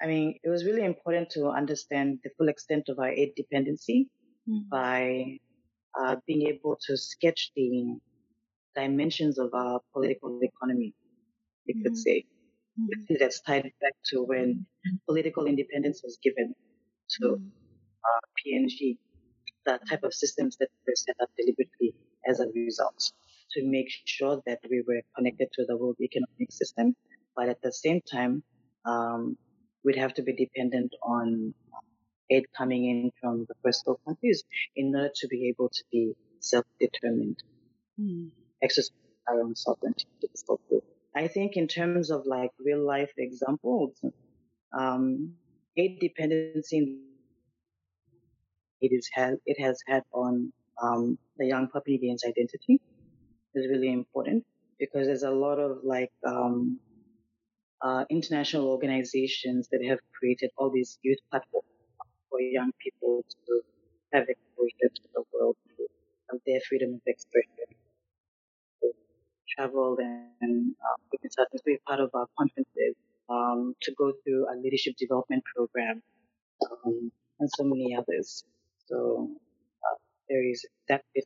I 0.00 0.06
mean, 0.06 0.38
it 0.44 0.48
was 0.48 0.64
really 0.64 0.84
important 0.84 1.30
to 1.30 1.48
understand 1.48 2.20
the 2.22 2.30
full 2.38 2.48
extent 2.48 2.88
of 2.88 2.98
our 2.98 3.08
aid 3.08 3.32
dependency 3.34 4.10
mm. 4.48 4.68
by 4.70 5.38
uh, 5.98 6.16
being 6.26 6.48
able 6.48 6.78
to 6.86 6.96
sketch 6.96 7.50
the 7.56 7.98
dimensions 8.74 9.38
of 9.38 9.52
our 9.54 9.80
political 9.92 10.38
economy, 10.42 10.94
you 11.66 11.74
mm. 11.74 11.82
could 11.82 11.96
say. 11.96 12.24
Mm. 12.80 13.18
That's 13.18 13.40
tied 13.40 13.70
back 13.80 13.94
to 14.10 14.22
when 14.22 14.66
political 15.06 15.46
independence 15.46 16.02
was 16.02 16.18
given 16.22 16.54
to 17.20 17.26
mm. 17.26 17.50
uh, 18.04 18.20
PNG, 18.38 18.98
the 19.66 19.78
type 19.88 20.04
of 20.04 20.14
systems 20.14 20.56
that 20.58 20.68
were 20.86 20.94
set 20.94 21.16
up 21.20 21.30
deliberately 21.36 21.94
as 22.28 22.40
a 22.40 22.46
result 22.54 23.12
to 23.52 23.64
make 23.64 23.88
sure 24.04 24.42
that 24.46 24.60
we 24.70 24.82
were 24.86 25.02
connected 25.16 25.48
to 25.54 25.64
the 25.66 25.76
world 25.76 25.96
economic 26.00 26.52
system, 26.52 26.94
but 27.34 27.48
at 27.48 27.60
the 27.62 27.72
same 27.72 28.00
time, 28.02 28.42
um, 28.84 29.36
we'd 29.84 29.96
have 29.96 30.14
to 30.14 30.22
be 30.22 30.34
dependent 30.34 30.92
on 31.02 31.54
aid 32.30 32.44
coming 32.56 32.84
in 32.86 33.12
from 33.20 33.46
the 33.48 33.54
first 33.62 33.86
world 33.86 34.00
countries 34.04 34.44
in 34.76 34.94
order 34.94 35.10
to 35.14 35.28
be 35.28 35.48
able 35.48 35.68
to 35.68 35.84
be 35.90 36.14
self-determined, 36.40 37.42
mm. 38.00 38.30
exercise 38.62 38.92
our 39.28 39.40
own 39.40 39.54
sovereignty. 39.54 40.06
I 41.14 41.28
think 41.28 41.56
in 41.56 41.68
terms 41.68 42.10
of 42.10 42.26
like 42.26 42.50
real 42.58 42.84
life 42.84 43.12
examples, 43.16 44.00
um, 44.72 45.34
aid 45.76 45.98
dependency 46.00 46.98
it 48.80 48.92
is 48.92 49.08
had 49.12 49.38
it 49.46 49.60
has 49.60 49.80
had 49.86 50.02
on 50.12 50.52
um, 50.80 51.18
the 51.36 51.46
young 51.46 51.68
Papua 51.68 51.98
New 51.98 52.16
identity 52.26 52.80
is 53.54 53.66
really 53.68 53.92
important 53.92 54.44
because 54.78 55.06
there's 55.06 55.24
a 55.24 55.30
lot 55.30 55.58
of 55.58 55.78
like 55.82 56.12
um, 56.24 56.78
uh, 57.82 58.04
international 58.10 58.68
organizations 58.68 59.68
that 59.72 59.84
have 59.84 59.98
created 60.16 60.50
all 60.56 60.70
these 60.70 60.98
youth 61.02 61.18
platforms 61.30 61.66
for 62.30 62.40
young 62.40 62.72
people 62.82 63.24
to 63.46 63.60
have 64.12 64.28
exposure 64.28 64.90
to 64.94 65.02
the 65.14 65.22
world 65.32 65.56
of 66.30 66.40
their 66.46 66.60
freedom 66.68 66.94
of 66.94 67.00
expression. 67.06 67.68
To 68.82 68.92
travel 69.56 69.96
and 70.40 70.74
uh, 70.76 70.96
we 71.12 71.18
can 71.18 71.30
start 71.30 71.48
to 71.52 71.60
be 71.64 71.78
part 71.86 72.00
of 72.00 72.10
our 72.14 72.26
conferences, 72.38 72.94
um, 73.28 73.74
to 73.82 73.92
go 73.96 74.12
through 74.24 74.46
a 74.52 74.54
leadership 74.56 74.96
development 74.96 75.42
program, 75.54 76.02
um, 76.70 77.10
and 77.40 77.48
so 77.56 77.64
many 77.64 77.94
others. 77.96 78.44
So 78.86 79.30
uh, 79.82 79.96
there 80.28 80.44
is 80.44 80.66
that 80.88 81.02
bit 81.14 81.24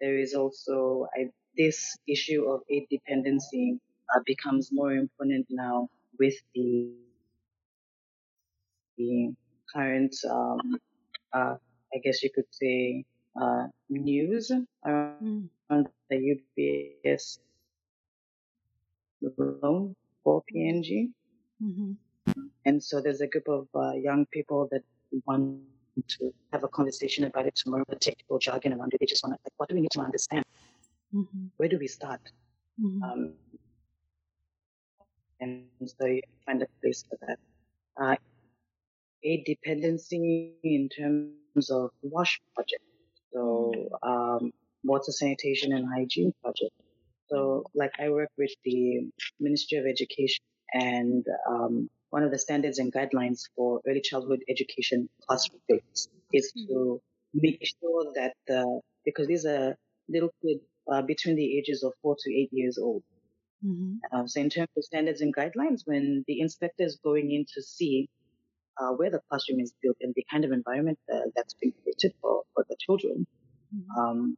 There 0.00 0.18
is 0.18 0.34
also 0.34 1.08
I, 1.16 1.30
this 1.56 1.96
issue 2.06 2.44
of 2.50 2.60
aid 2.70 2.86
dependency 2.90 3.80
uh, 4.14 4.20
becomes 4.26 4.70
more 4.72 4.92
important 4.92 5.46
now 5.50 5.88
with 6.18 6.34
the, 6.54 6.90
the 8.98 9.34
current, 9.72 10.14
um, 10.30 10.78
uh, 11.32 11.56
I 11.94 11.98
guess 12.02 12.22
you 12.22 12.30
could 12.34 12.46
say, 12.50 13.04
uh, 13.40 13.66
news 13.88 14.50
around 14.84 15.48
mm. 15.70 15.84
the 16.10 16.38
UBS 16.58 17.38
loan 19.38 19.94
for 20.22 20.42
PNG. 20.52 21.10
Mm-hmm. 21.62 21.92
And 22.64 22.82
so 22.82 23.00
there's 23.00 23.20
a 23.20 23.26
group 23.26 23.48
of 23.48 23.68
uh, 23.74 23.92
young 23.92 24.26
people 24.26 24.68
that 24.72 24.82
want 25.26 25.60
to 26.08 26.34
have 26.52 26.64
a 26.64 26.68
conversation 26.68 27.24
about 27.24 27.46
it 27.46 27.54
tomorrow, 27.54 27.84
the 27.88 27.96
technical 27.96 28.38
jargon 28.38 28.72
around 28.72 28.92
it. 28.92 29.00
They 29.00 29.06
just 29.06 29.22
want 29.24 29.34
to, 29.34 29.40
like, 29.44 29.52
what 29.56 29.68
do 29.68 29.74
we 29.74 29.80
need 29.82 29.92
to 29.92 30.00
understand? 30.00 30.44
Mm-hmm. 31.14 31.46
Where 31.56 31.68
do 31.68 31.78
we 31.78 31.86
start? 31.86 32.20
Mm-hmm. 32.80 33.02
Um, 33.02 33.32
and 35.40 35.64
so 35.86 36.06
you 36.06 36.22
find 36.44 36.62
a 36.62 36.66
place 36.82 37.04
for 37.08 37.18
that. 37.26 37.38
Uh, 37.96 38.16
aid 39.26 39.44
dependency 39.44 40.52
in 40.62 40.88
terms 40.88 41.70
of 41.70 41.90
wash 42.02 42.40
project, 42.54 42.82
so 43.32 43.88
um, 44.02 44.52
water 44.84 45.12
sanitation 45.12 45.72
and 45.72 45.86
hygiene 45.92 46.32
project. 46.42 46.72
So, 47.28 47.64
like 47.74 47.92
I 47.98 48.08
work 48.10 48.30
with 48.38 48.52
the 48.64 49.08
Ministry 49.40 49.78
of 49.78 49.86
Education, 49.86 50.44
and 50.72 51.26
um, 51.48 51.90
one 52.10 52.22
of 52.22 52.30
the 52.30 52.38
standards 52.38 52.78
and 52.78 52.92
guidelines 52.92 53.42
for 53.56 53.80
early 53.86 54.00
childhood 54.00 54.42
education 54.48 55.08
classroom 55.26 55.60
is 56.32 56.52
mm-hmm. 56.56 56.72
to 56.72 57.00
make 57.34 57.60
sure 57.80 58.12
that 58.14 58.34
the 58.46 58.80
because 59.04 59.26
these 59.26 59.44
are 59.44 59.76
little 60.08 60.30
kids 60.42 60.62
uh, 60.90 61.02
between 61.02 61.36
the 61.36 61.58
ages 61.58 61.82
of 61.82 61.92
four 62.02 62.16
to 62.18 62.32
eight 62.32 62.50
years 62.52 62.78
old. 62.78 63.02
Mm-hmm. 63.64 63.94
Uh, 64.12 64.26
so 64.26 64.40
in 64.40 64.50
terms 64.50 64.68
of 64.76 64.84
standards 64.84 65.20
and 65.20 65.34
guidelines, 65.34 65.82
when 65.84 66.24
the 66.26 66.40
inspector 66.40 66.84
is 66.84 66.98
going 67.02 67.32
in 67.32 67.44
to 67.54 67.62
see 67.62 68.08
uh, 68.78 68.90
where 68.90 69.10
the 69.10 69.20
classroom 69.28 69.60
is 69.60 69.72
built 69.82 69.96
and 70.00 70.14
the 70.14 70.24
kind 70.30 70.44
of 70.44 70.52
environment 70.52 70.98
uh, 71.12 71.20
that's 71.34 71.54
been 71.54 71.72
created 71.82 72.12
for, 72.20 72.42
for 72.54 72.64
the 72.68 72.76
children, 72.78 73.26
mm-hmm. 73.74 74.00
um, 74.00 74.36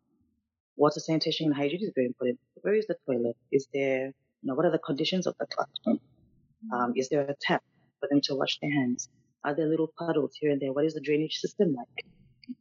water 0.77 1.01
sanitation 1.01 1.47
and 1.47 1.55
hygiene 1.55 1.83
is 1.83 1.93
very 1.95 2.07
important. 2.07 2.39
Where 2.63 2.75
is 2.75 2.87
the 2.87 2.97
toilet? 3.07 3.37
Is 3.51 3.69
there, 3.75 4.07
you 4.07 4.45
know, 4.45 4.55
what 4.55 4.65
are 4.65 4.71
the 4.71 4.79
conditions 4.79 5.27
of 5.27 5.35
the 5.39 5.47
classroom? 5.47 5.99
Mm-hmm. 5.99 6.73
Um, 6.73 6.93
is 6.97 7.09
there 7.09 7.23
a 7.23 7.35
tap 7.41 7.63
for 8.01 8.09
them 8.09 8.21
to 8.25 8.35
wash 8.35 8.59
their 8.61 8.73
hands? 8.73 9.09
Are 9.45 9.55
there 9.55 9.67
little 9.67 9.93
puddles 9.99 10.33
here 10.39 10.51
and 10.51 10.61
there? 10.61 10.73
What 10.73 10.85
is 10.85 10.95
the 10.95 11.01
drainage 11.01 11.39
system 11.39 11.75
like? 11.75 12.07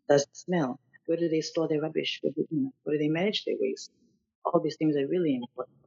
Does 0.09 0.23
it 0.23 0.35
smell? 0.35 0.79
Where 1.05 1.17
do 1.17 1.29
they 1.29 1.41
store 1.41 1.67
their 1.67 1.81
rubbish? 1.81 2.19
Where 2.21 2.33
do, 2.33 2.45
you 2.49 2.63
know, 2.63 2.71
where 2.83 2.97
do 2.97 2.99
they 2.99 3.09
manage 3.09 3.45
their 3.45 3.55
waste? 3.59 3.91
All 4.45 4.59
these 4.59 4.75
things 4.77 4.95
are 4.95 5.07
really 5.07 5.35
important. 5.35 5.77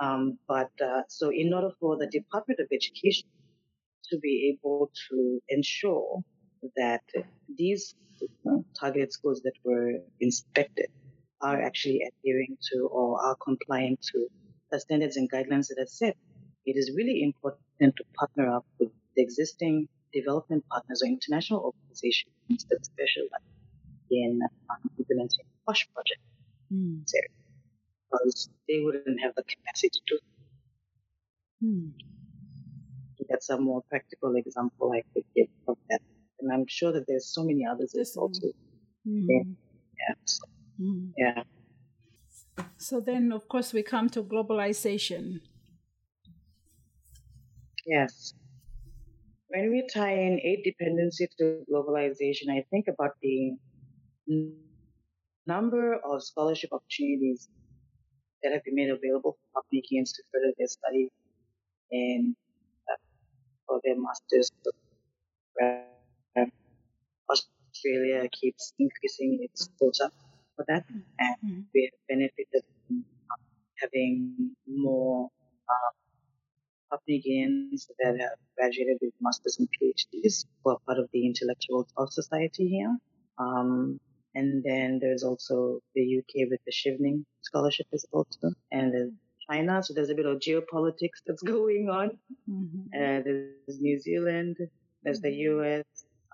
Um, 0.00 0.38
but 0.48 0.70
uh, 0.84 1.02
so, 1.08 1.30
in 1.30 1.52
order 1.52 1.70
for 1.78 1.96
the 1.96 2.06
Department 2.06 2.58
of 2.60 2.66
Education 2.72 3.28
to 4.12 4.18
be 4.18 4.52
able 4.52 4.90
to 5.08 5.40
ensure 5.48 6.22
that 6.76 7.02
these 7.56 7.94
targeted 8.78 9.12
schools 9.12 9.40
that 9.42 9.54
were 9.64 9.92
inspected 10.20 10.88
are 11.40 11.60
actually 11.60 12.02
adhering 12.08 12.56
to 12.70 12.86
or 12.86 13.20
are 13.20 13.36
complying 13.42 13.96
to 14.12 14.28
the 14.70 14.78
standards 14.78 15.16
and 15.16 15.30
guidelines 15.32 15.68
that 15.68 15.78
are 15.80 15.86
set, 15.86 16.16
it 16.66 16.76
is 16.76 16.92
really 16.94 17.22
important 17.22 17.96
to 17.96 18.04
partner 18.14 18.54
up 18.54 18.64
with 18.78 18.90
the 19.16 19.22
existing 19.22 19.88
development 20.12 20.62
partners 20.70 21.02
or 21.02 21.08
international 21.08 21.60
organizations 21.60 22.66
that 22.70 22.84
specialize 22.84 23.48
in 24.10 24.40
um, 24.70 24.76
implementing 24.98 25.44
WASH 25.66 25.88
projects. 25.94 26.22
Mm. 26.72 27.04
Because 28.10 28.50
they 28.68 28.80
wouldn't 28.84 29.20
have 29.22 29.34
the 29.34 29.42
capacity 29.42 30.00
to. 30.06 30.18
Mm. 31.64 31.92
That's 33.32 33.48
a 33.48 33.58
more 33.58 33.82
practical 33.88 34.34
example 34.36 34.92
I 34.92 35.02
could 35.14 35.24
give 35.34 35.48
of 35.66 35.78
that. 35.88 36.02
And 36.40 36.52
I'm 36.52 36.66
sure 36.68 36.92
that 36.92 37.04
there's 37.08 37.28
so 37.36 37.42
many 37.42 37.64
others 37.64 37.94
as 37.94 38.12
well 38.14 38.28
too. 38.28 38.52
Mm. 39.08 39.26
Yeah. 39.28 39.44
Yeah. 40.00 40.14
So, 40.24 40.44
mm. 40.80 41.12
yeah. 41.16 41.42
So 42.76 43.00
then, 43.00 43.32
of 43.32 43.48
course, 43.48 43.72
we 43.72 43.82
come 43.82 44.10
to 44.10 44.22
globalization. 44.22 45.40
Yes. 47.86 48.34
When 49.48 49.70
we 49.70 49.86
tie 49.92 50.12
in 50.12 50.38
aid 50.40 50.60
dependency 50.62 51.26
to 51.38 51.64
globalization, 51.72 52.50
I 52.50 52.64
think 52.70 52.86
about 52.88 53.12
the 53.22 53.56
number 55.46 55.94
of 56.04 56.22
scholarship 56.22 56.70
opportunities 56.72 57.48
that 58.42 58.52
have 58.52 58.64
been 58.64 58.74
made 58.74 58.90
available 58.90 59.38
for 59.52 59.62
applicants 59.62 60.12
to 60.12 60.22
further 60.32 60.52
their 60.58 60.68
study 60.68 61.08
in 61.90 62.36
for 63.72 63.80
their 63.84 63.96
masters. 63.96 64.50
Australia 67.28 68.28
keeps 68.28 68.74
increasing 68.78 69.38
its 69.40 69.70
quota 69.78 70.10
for 70.54 70.64
that, 70.68 70.84
and 71.18 71.36
mm-hmm. 71.44 71.60
we 71.74 71.90
have 71.90 72.00
benefited 72.06 72.62
from 72.86 73.04
having 73.80 74.54
more 74.66 75.30
uh, 75.68 75.92
Papua 76.90 77.56
that 77.98 78.20
have 78.20 78.38
graduated 78.56 78.98
with 79.00 79.14
masters 79.22 79.58
and 79.58 79.68
PhDs 79.72 80.44
who 80.62 80.70
are 80.70 80.78
part 80.86 80.98
of 80.98 81.08
the 81.12 81.24
intellectuals 81.26 81.88
of 81.96 82.12
society 82.12 82.68
here. 82.68 82.94
Um, 83.38 83.98
and 84.34 84.62
then 84.62 84.98
there's 85.00 85.24
also 85.24 85.80
the 85.94 86.18
UK 86.18 86.50
with 86.50 86.60
the 86.66 86.72
Chevening 86.72 87.24
scholarship 87.40 87.86
as 87.94 88.04
well 88.12 88.26
too. 88.40 88.52
And 88.70 88.92
there's 88.92 89.12
China, 89.52 89.82
so 89.82 89.94
there's 89.94 90.10
a 90.10 90.14
bit 90.14 90.26
of 90.26 90.38
geopolitics 90.38 91.18
that's 91.26 91.42
going 91.42 91.88
on. 91.90 92.18
Mm-hmm. 92.50 92.86
Uh, 92.94 93.20
there's 93.24 93.80
New 93.80 93.98
Zealand, 93.98 94.56
there's 95.02 95.20
the 95.20 95.28
mm-hmm. 95.28 95.64
US. 95.64 95.84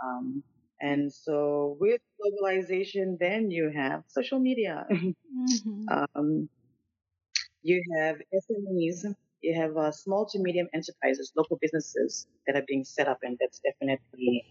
Um, 0.03 0.43
and 0.81 1.13
so 1.13 1.77
with 1.81 2.01
globalization, 2.19 3.19
then 3.19 3.51
you 3.51 3.71
have 3.75 4.05
social 4.07 4.39
media. 4.39 4.87
mm-hmm. 4.91 5.89
um, 6.15 6.49
you 7.63 7.83
have 7.99 8.17
SMEs, 8.33 9.15
you 9.43 9.61
have 9.61 9.77
uh, 9.77 9.91
small 9.91 10.27
to 10.27 10.39
medium 10.39 10.69
enterprises, 10.73 11.33
local 11.37 11.59
businesses 11.61 12.27
that 12.47 12.57
are 12.57 12.65
being 12.69 12.85
set 12.85 13.09
up, 13.09 13.19
and 13.23 13.37
that's 13.41 13.61
definitely 13.61 14.45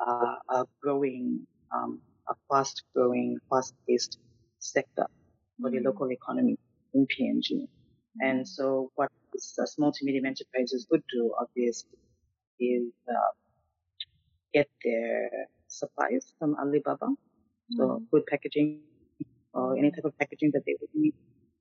uh, 0.00 0.36
a 0.50 0.64
growing 0.82 1.46
um, 1.74 2.00
a 2.28 2.34
fast 2.48 2.82
growing, 2.94 3.38
fast 3.50 3.74
paced 3.86 4.18
sector 4.58 5.06
for 5.60 5.70
the 5.70 5.78
mm. 5.78 5.84
local 5.84 6.10
economy 6.10 6.58
in 6.94 7.06
PNG. 7.06 7.68
And 8.20 8.46
so 8.46 8.90
what 8.94 9.10
uh, 9.34 9.66
small 9.66 9.92
to 9.92 10.04
medium 10.04 10.26
enterprises 10.26 10.86
would 10.90 11.02
do, 11.12 11.34
obviously, 11.40 11.98
is 12.60 12.92
uh, 13.08 13.32
get 14.52 14.68
their 14.84 15.30
supplies 15.68 16.32
from 16.38 16.56
Alibaba. 16.56 17.06
Mm-hmm. 17.06 17.76
So 17.76 18.02
food 18.10 18.24
packaging 18.26 18.80
or 19.52 19.76
any 19.76 19.90
type 19.90 20.04
of 20.04 20.18
packaging 20.18 20.50
that 20.54 20.62
they 20.66 20.76
would 20.80 20.90
need. 20.94 21.14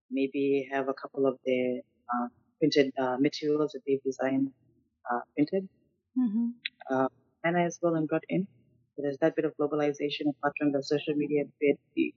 Maybe 0.09 0.67
have 0.71 0.87
a 0.87 0.93
couple 0.93 1.25
of 1.25 1.37
their 1.45 1.81
uh, 2.13 2.27
printed 2.59 2.93
uh, 2.97 3.17
materials 3.19 3.71
that 3.73 3.81
they've 3.85 4.03
designed 4.03 4.51
uh, 5.11 5.19
printed. 5.35 5.67
Mm-hmm. 6.17 6.47
Uh, 6.89 7.07
and 7.43 7.57
as 7.57 7.79
well 7.81 7.95
and 7.95 8.07
got 8.09 8.23
in. 8.29 8.47
So 8.95 9.03
there's 9.03 9.17
that 9.19 9.35
bit 9.35 9.45
of 9.45 9.53
globalization 9.59 10.29
apart 10.29 10.53
from 10.57 10.71
the 10.71 10.81
social 10.81 11.13
media 11.13 11.43
bit, 11.59 11.77
the 11.95 12.13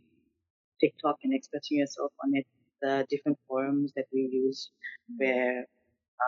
TikTok 0.80 1.16
and 1.24 1.34
expressing 1.34 1.78
yourself 1.78 2.12
on 2.24 2.30
it, 2.34 2.46
the 2.82 3.06
different 3.10 3.38
forums 3.48 3.92
that 3.96 4.06
we 4.12 4.28
use 4.32 4.70
where, 5.16 5.66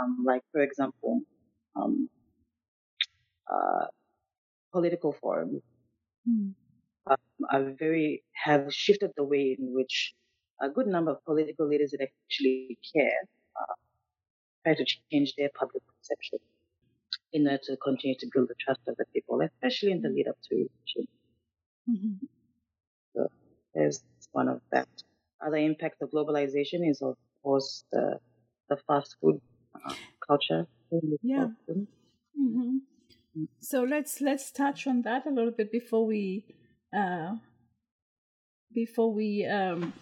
um, 0.00 0.24
like 0.26 0.42
for 0.52 0.62
example, 0.62 1.20
um, 1.76 2.08
uh, 3.52 3.86
political 4.72 5.12
forums 5.12 5.62
mm. 6.28 6.52
uh, 7.06 7.16
are 7.50 7.72
very 7.78 8.22
have 8.44 8.72
shifted 8.72 9.10
the 9.16 9.24
way 9.24 9.56
in 9.58 9.74
which 9.74 10.14
a 10.60 10.68
good 10.68 10.86
number 10.86 11.10
of 11.10 11.24
political 11.24 11.66
leaders 11.68 11.90
that 11.90 12.02
actually 12.02 12.78
care 12.94 13.20
uh, 13.60 13.74
try 14.64 14.74
to 14.74 14.84
change 15.10 15.34
their 15.36 15.50
public 15.54 15.82
perception 15.98 16.38
in 17.32 17.46
order 17.46 17.58
to 17.64 17.76
continue 17.78 18.16
to 18.18 18.28
build 18.32 18.48
the 18.48 18.54
trust 18.60 18.80
of 18.86 18.96
the 18.96 19.04
people, 19.12 19.40
especially 19.40 19.92
in 19.92 20.02
the 20.02 20.08
lead 20.08 20.28
up 20.28 20.36
to 20.48 20.54
election. 20.54 21.08
Mm-hmm. 21.90 22.26
So 23.14 23.28
there's 23.74 24.02
one 24.32 24.48
of 24.48 24.60
that. 24.70 24.88
Other 25.44 25.56
impact 25.56 26.02
of 26.02 26.10
globalization 26.10 26.88
is 26.88 27.02
of 27.02 27.16
course 27.42 27.84
the 27.92 28.18
the 28.68 28.76
fast 28.86 29.16
food 29.20 29.40
uh, 29.74 29.94
culture. 30.26 30.66
Yeah. 31.22 31.48
Mm-hmm. 31.68 32.78
So 33.60 33.82
let's 33.82 34.20
let's 34.20 34.50
touch 34.50 34.86
on 34.86 35.02
that 35.02 35.26
a 35.26 35.30
little 35.30 35.52
bit 35.52 35.72
before 35.72 36.06
we 36.06 36.44
uh, 36.96 37.36
before 38.74 39.12
we 39.12 39.46
um, 39.46 39.92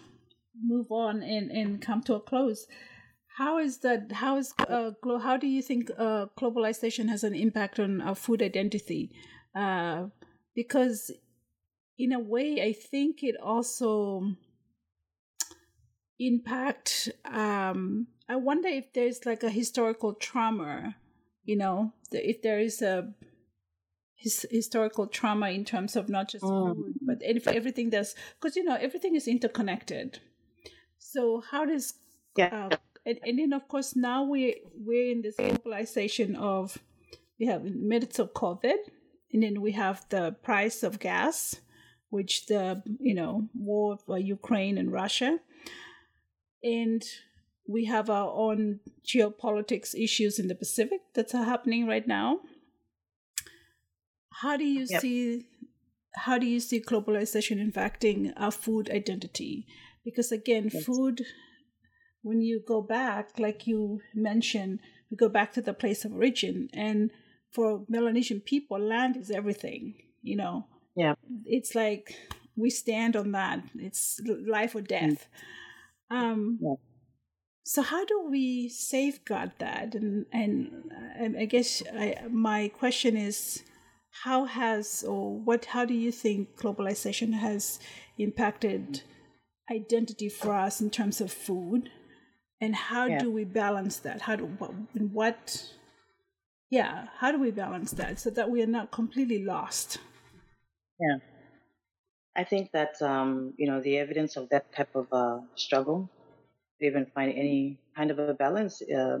move 0.61 0.91
on 0.91 1.23
and, 1.23 1.51
and 1.51 1.81
come 1.81 2.01
to 2.03 2.15
a 2.15 2.19
close. 2.19 2.67
How 3.37 3.59
is 3.59 3.79
that? 3.79 4.11
How 4.11 4.37
is 4.37 4.53
uh, 4.67 4.91
how 5.21 5.37
do 5.37 5.47
you 5.47 5.61
think 5.61 5.89
uh, 5.97 6.25
globalization 6.37 7.07
has 7.09 7.23
an 7.23 7.33
impact 7.33 7.79
on 7.79 8.01
our 8.01 8.15
food 8.15 8.41
identity? 8.41 9.11
Uh, 9.55 10.07
because 10.53 11.11
in 11.97 12.11
a 12.11 12.19
way, 12.19 12.61
I 12.61 12.73
think 12.73 13.23
it 13.23 13.35
also 13.41 14.35
impact. 16.27 17.09
Um, 17.25 18.07
I 18.29 18.35
wonder 18.35 18.69
if 18.69 18.93
there's 18.93 19.25
like 19.25 19.43
a 19.43 19.49
historical 19.49 20.13
trauma 20.13 20.95
you 21.43 21.55
know 21.55 21.93
if 22.11 22.41
there 22.41 22.59
is 22.59 22.81
a 22.81 23.13
his, 24.15 24.45
historical 24.51 25.07
trauma 25.07 25.49
in 25.49 25.65
terms 25.65 25.95
of 25.95 26.09
not 26.09 26.29
just 26.29 26.43
mm. 26.43 26.75
food 26.75 26.93
but 27.01 27.17
if 27.21 27.47
everything 27.47 27.89
does 27.89 28.15
because 28.39 28.55
you 28.55 28.63
know 28.63 28.75
everything 28.75 29.15
is 29.15 29.27
interconnected 29.27 30.19
so 30.97 31.41
how 31.51 31.65
does 31.65 31.95
yeah 32.37 32.69
uh, 32.71 32.77
and, 33.05 33.19
and 33.23 33.39
then 33.39 33.53
of 33.53 33.67
course 33.67 33.95
now 33.95 34.23
we 34.23 34.61
we're 34.75 35.11
in 35.11 35.21
this 35.21 35.35
globalization 35.37 36.35
of 36.35 36.77
we 37.39 37.47
have 37.47 37.65
in 37.65 37.87
midst 37.87 38.19
of 38.19 38.33
covid 38.33 38.77
and 39.33 39.43
then 39.43 39.61
we 39.61 39.71
have 39.71 40.05
the 40.09 40.35
price 40.43 40.83
of 40.83 40.99
gas 40.99 41.55
which 42.09 42.45
the 42.45 42.83
you 42.99 43.15
know 43.15 43.47
war 43.55 43.97
for 44.05 44.19
ukraine 44.19 44.77
and 44.77 44.91
russia 44.91 45.39
and 46.63 47.03
we 47.67 47.85
have 47.85 48.09
our 48.09 48.31
own 48.31 48.79
geopolitics 49.05 49.95
issues 49.95 50.39
in 50.39 50.47
the 50.47 50.55
Pacific 50.55 51.01
that's 51.13 51.31
happening 51.31 51.87
right 51.87 52.07
now. 52.07 52.39
How 54.41 54.57
do 54.57 54.65
you 54.65 54.85
yep. 54.89 55.01
see 55.01 55.45
how 56.13 56.37
do 56.37 56.45
you 56.45 56.59
see 56.59 56.81
globalization 56.81 57.57
impacting 57.65 58.33
our 58.35 58.51
food 58.51 58.89
identity? 58.89 59.65
Because 60.03 60.31
again, 60.31 60.69
yes. 60.73 60.83
food 60.83 61.21
when 62.21 62.41
you 62.41 62.61
go 62.67 62.81
back, 62.81 63.39
like 63.39 63.65
you 63.65 64.01
mentioned, 64.13 64.79
we 65.09 65.17
go 65.17 65.29
back 65.29 65.53
to 65.53 65.61
the 65.61 65.73
place 65.73 66.05
of 66.05 66.13
origin 66.13 66.69
and 66.73 67.11
for 67.51 67.83
Melanesian 67.87 68.39
people, 68.39 68.79
land 68.79 69.17
is 69.17 69.29
everything, 69.29 69.95
you 70.21 70.35
know. 70.35 70.65
Yeah. 70.95 71.15
It's 71.45 71.75
like 71.75 72.15
we 72.55 72.69
stand 72.69 73.15
on 73.15 73.31
that. 73.31 73.63
It's 73.75 74.19
life 74.45 74.75
or 74.75 74.81
death. 74.81 75.09
Mm. 75.09 75.27
Um 76.11 76.59
yeah. 76.61 76.75
so 77.63 77.81
how 77.81 78.05
do 78.05 78.27
we 78.29 78.69
safeguard 78.69 79.53
that? 79.59 79.95
And 79.95 80.25
and, 80.31 80.91
and 81.17 81.37
i 81.37 81.45
guess 81.45 81.81
I, 81.93 82.17
my 82.29 82.67
question 82.67 83.17
is 83.17 83.63
how 84.23 84.45
has 84.45 85.03
or 85.03 85.39
what 85.39 85.65
how 85.65 85.85
do 85.85 85.93
you 85.93 86.11
think 86.11 86.57
globalization 86.57 87.33
has 87.33 87.79
impacted 88.17 89.01
identity 89.71 90.29
for 90.29 90.53
us 90.53 90.81
in 90.81 90.89
terms 90.89 91.21
of 91.21 91.31
food? 91.31 91.89
And 92.59 92.75
how 92.75 93.05
yeah. 93.05 93.19
do 93.19 93.31
we 93.31 93.43
balance 93.43 93.97
that? 93.99 94.21
How 94.21 94.35
do 94.35 94.45
what, 94.45 94.73
what 94.93 95.65
yeah 96.69 97.07
how 97.17 97.31
do 97.31 97.39
we 97.39 97.51
balance 97.51 97.91
that 97.91 98.19
so 98.19 98.29
that 98.29 98.49
we 98.49 98.61
are 98.61 98.67
not 98.67 98.91
completely 98.91 99.43
lost? 99.43 99.97
Yeah 100.99 101.30
i 102.35 102.43
think 102.43 102.71
that 102.71 102.93
um, 103.01 103.53
you 103.57 103.67
know 103.67 103.81
the 103.81 103.97
evidence 103.97 104.35
of 104.37 104.49
that 104.49 104.65
type 104.75 104.93
of 104.95 105.07
uh, 105.11 105.39
struggle 105.55 106.09
to 106.79 106.85
even 106.87 107.05
find 107.15 107.31
any 107.37 107.77
kind 107.95 108.11
of 108.11 108.19
a 108.19 108.27
balance. 108.27 108.73
Uh, 108.81 109.11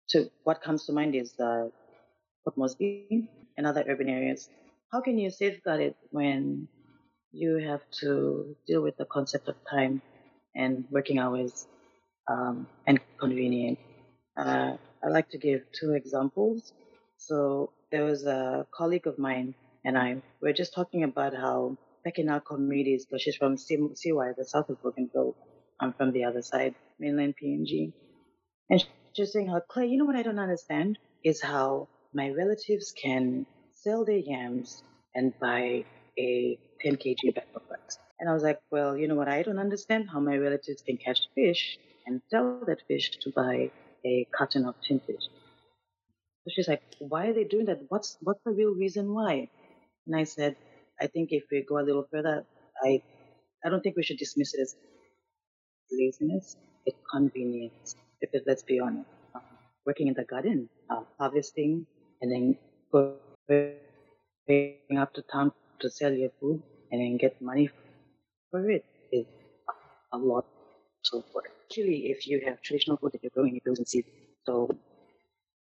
so 0.00 0.24
what 0.44 0.62
comes 0.62 0.84
to 0.86 0.92
mind 0.92 1.14
is 1.14 1.32
uh, 1.40 1.68
Port 2.44 2.56
Moresby 2.56 3.28
and 3.56 3.66
other 3.66 3.84
urban 3.88 4.08
areas. 4.08 4.48
How 4.92 5.00
can 5.00 5.18
you 5.18 5.30
safeguard 5.30 5.80
it 5.80 5.96
when 6.10 6.68
you 7.32 7.56
have 7.56 7.82
to 8.00 8.56
deal 8.66 8.82
with 8.82 8.96
the 8.96 9.06
concept 9.06 9.48
of 9.48 9.56
time 9.70 10.02
and 10.54 10.84
working 10.90 11.18
hours 11.18 11.66
um, 12.28 12.66
and 12.86 13.00
convenience? 13.18 13.78
Uh, 14.36 14.76
I 15.04 15.08
like 15.08 15.28
to 15.30 15.38
give 15.38 15.62
two 15.78 15.92
examples. 15.92 16.72
So 17.16 17.70
there 17.90 18.04
was 18.04 18.24
a 18.26 18.66
colleague 18.74 19.06
of 19.06 19.18
mine 19.18 19.54
and 19.84 19.98
I 19.98 20.14
we 20.40 20.48
were 20.48 20.52
just 20.52 20.74
talking 20.74 21.04
about 21.04 21.34
how 21.34 21.76
back 22.04 22.18
in 22.18 22.28
our 22.28 22.40
communities, 22.40 23.06
so 23.10 23.18
she's 23.18 23.36
from 23.36 23.56
Siwai, 23.56 24.34
the 24.36 24.44
south 24.44 24.70
of 24.70 24.82
Bougainville, 24.82 25.34
I'm 25.80 25.92
from 25.92 26.12
the 26.12 26.24
other 26.24 26.42
side, 26.42 26.74
mainland 26.98 27.34
PNG. 27.42 27.92
And 28.70 28.84
she's 29.14 29.32
saying 29.32 29.48
how, 29.48 29.60
Clay, 29.60 29.86
you 29.86 29.98
know 29.98 30.04
what 30.04 30.16
I 30.16 30.22
don't 30.22 30.38
understand 30.38 30.98
is 31.24 31.42
how 31.42 31.88
my 32.12 32.30
relatives 32.30 32.92
can 32.92 33.46
sell 33.72 34.04
their 34.04 34.18
yams 34.18 34.82
and 35.14 35.32
buy 35.40 35.84
a 36.18 36.58
10 36.80 36.96
kg 36.96 37.34
bag 37.34 37.46
of 37.54 37.62
rice. 37.70 37.98
And 38.18 38.28
I 38.28 38.34
was 38.34 38.42
like, 38.42 38.60
well, 38.70 38.96
you 38.96 39.08
know 39.08 39.14
what? 39.14 39.28
I 39.28 39.42
don't 39.42 39.58
understand 39.58 40.08
how 40.10 40.20
my 40.20 40.36
relatives 40.36 40.82
can 40.82 40.96
catch 40.98 41.20
fish 41.34 41.78
and 42.06 42.20
sell 42.30 42.62
that 42.66 42.82
fish 42.88 43.10
to 43.22 43.30
buy 43.30 43.70
a 44.04 44.26
carton 44.36 44.66
of 44.66 44.74
tin 44.86 45.00
fish. 45.00 45.28
So 46.44 46.50
she's 46.54 46.68
like, 46.68 46.82
why 46.98 47.28
are 47.28 47.32
they 47.34 47.44
doing 47.44 47.66
that? 47.66 47.80
What's 47.88 48.16
what's 48.22 48.40
the 48.44 48.52
real 48.52 48.74
reason 48.74 49.12
why? 49.12 49.48
And 50.10 50.18
I 50.18 50.24
said, 50.24 50.56
I 51.00 51.06
think 51.06 51.28
if 51.30 51.44
we 51.52 51.62
go 51.62 51.78
a 51.78 51.86
little 51.86 52.04
further, 52.10 52.44
I 52.82 53.00
I 53.64 53.68
don't 53.70 53.80
think 53.80 53.96
we 53.96 54.02
should 54.02 54.18
dismiss 54.18 54.54
it 54.54 54.62
as 54.62 54.74
laziness, 55.92 56.56
it's 56.86 56.98
convenience. 57.10 57.94
Because 58.20 58.42
let's 58.46 58.62
be 58.64 58.80
honest, 58.80 59.08
uh, 59.34 59.40
working 59.86 60.08
in 60.08 60.14
the 60.14 60.24
garden, 60.24 60.68
uh, 60.90 61.02
harvesting, 61.18 61.86
and 62.20 62.32
then 62.32 62.56
going 62.92 63.16
up 64.98 65.12
to 65.14 65.22
town 65.32 65.52
to 65.80 65.90
sell 65.90 66.12
your 66.12 66.30
food 66.40 66.62
and 66.90 67.00
then 67.00 67.16
get 67.16 67.40
money 67.40 67.70
for 68.50 68.68
it 68.68 68.84
is 69.12 69.26
a 70.12 70.18
lot 70.18 70.44
of 71.12 71.22
work. 71.34 71.50
Actually, 71.66 72.10
if 72.10 72.26
you 72.26 72.40
have 72.46 72.60
traditional 72.62 72.96
food 72.96 73.12
that 73.12 73.22
you're 73.22 73.30
growing 73.34 73.60
in 73.64 73.64
and 73.64 73.88
seed, 73.88 74.04
so 74.44 74.68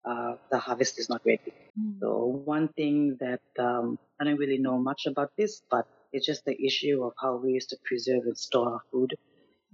uh, 0.05 0.35
the 0.49 0.57
harvest 0.57 0.99
is 0.99 1.09
not 1.09 1.21
ready. 1.25 1.53
Mm. 1.79 1.99
So 1.99 2.41
one 2.45 2.67
thing 2.69 3.17
that 3.19 3.41
um, 3.59 3.97
I 4.21 4.23
don't 4.23 4.37
really 4.37 4.59
know 4.59 4.77
much 4.77 5.07
about 5.07 5.31
this, 5.35 5.63
but 5.71 5.87
it's 6.13 6.27
just 6.27 6.45
the 6.45 6.55
issue 6.63 7.03
of 7.03 7.13
how 7.19 7.37
we 7.37 7.53
used 7.53 7.69
to 7.69 7.77
preserve 7.83 8.23
and 8.25 8.37
store 8.37 8.73
our 8.73 8.81
food 8.91 9.17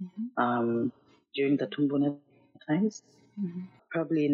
mm-hmm. 0.02 0.42
um, 0.42 0.92
during 1.34 1.58
the 1.58 1.66
Tumbuna 1.66 2.16
times. 2.66 3.02
Mm-hmm. 3.38 3.60
Probably 3.90 4.28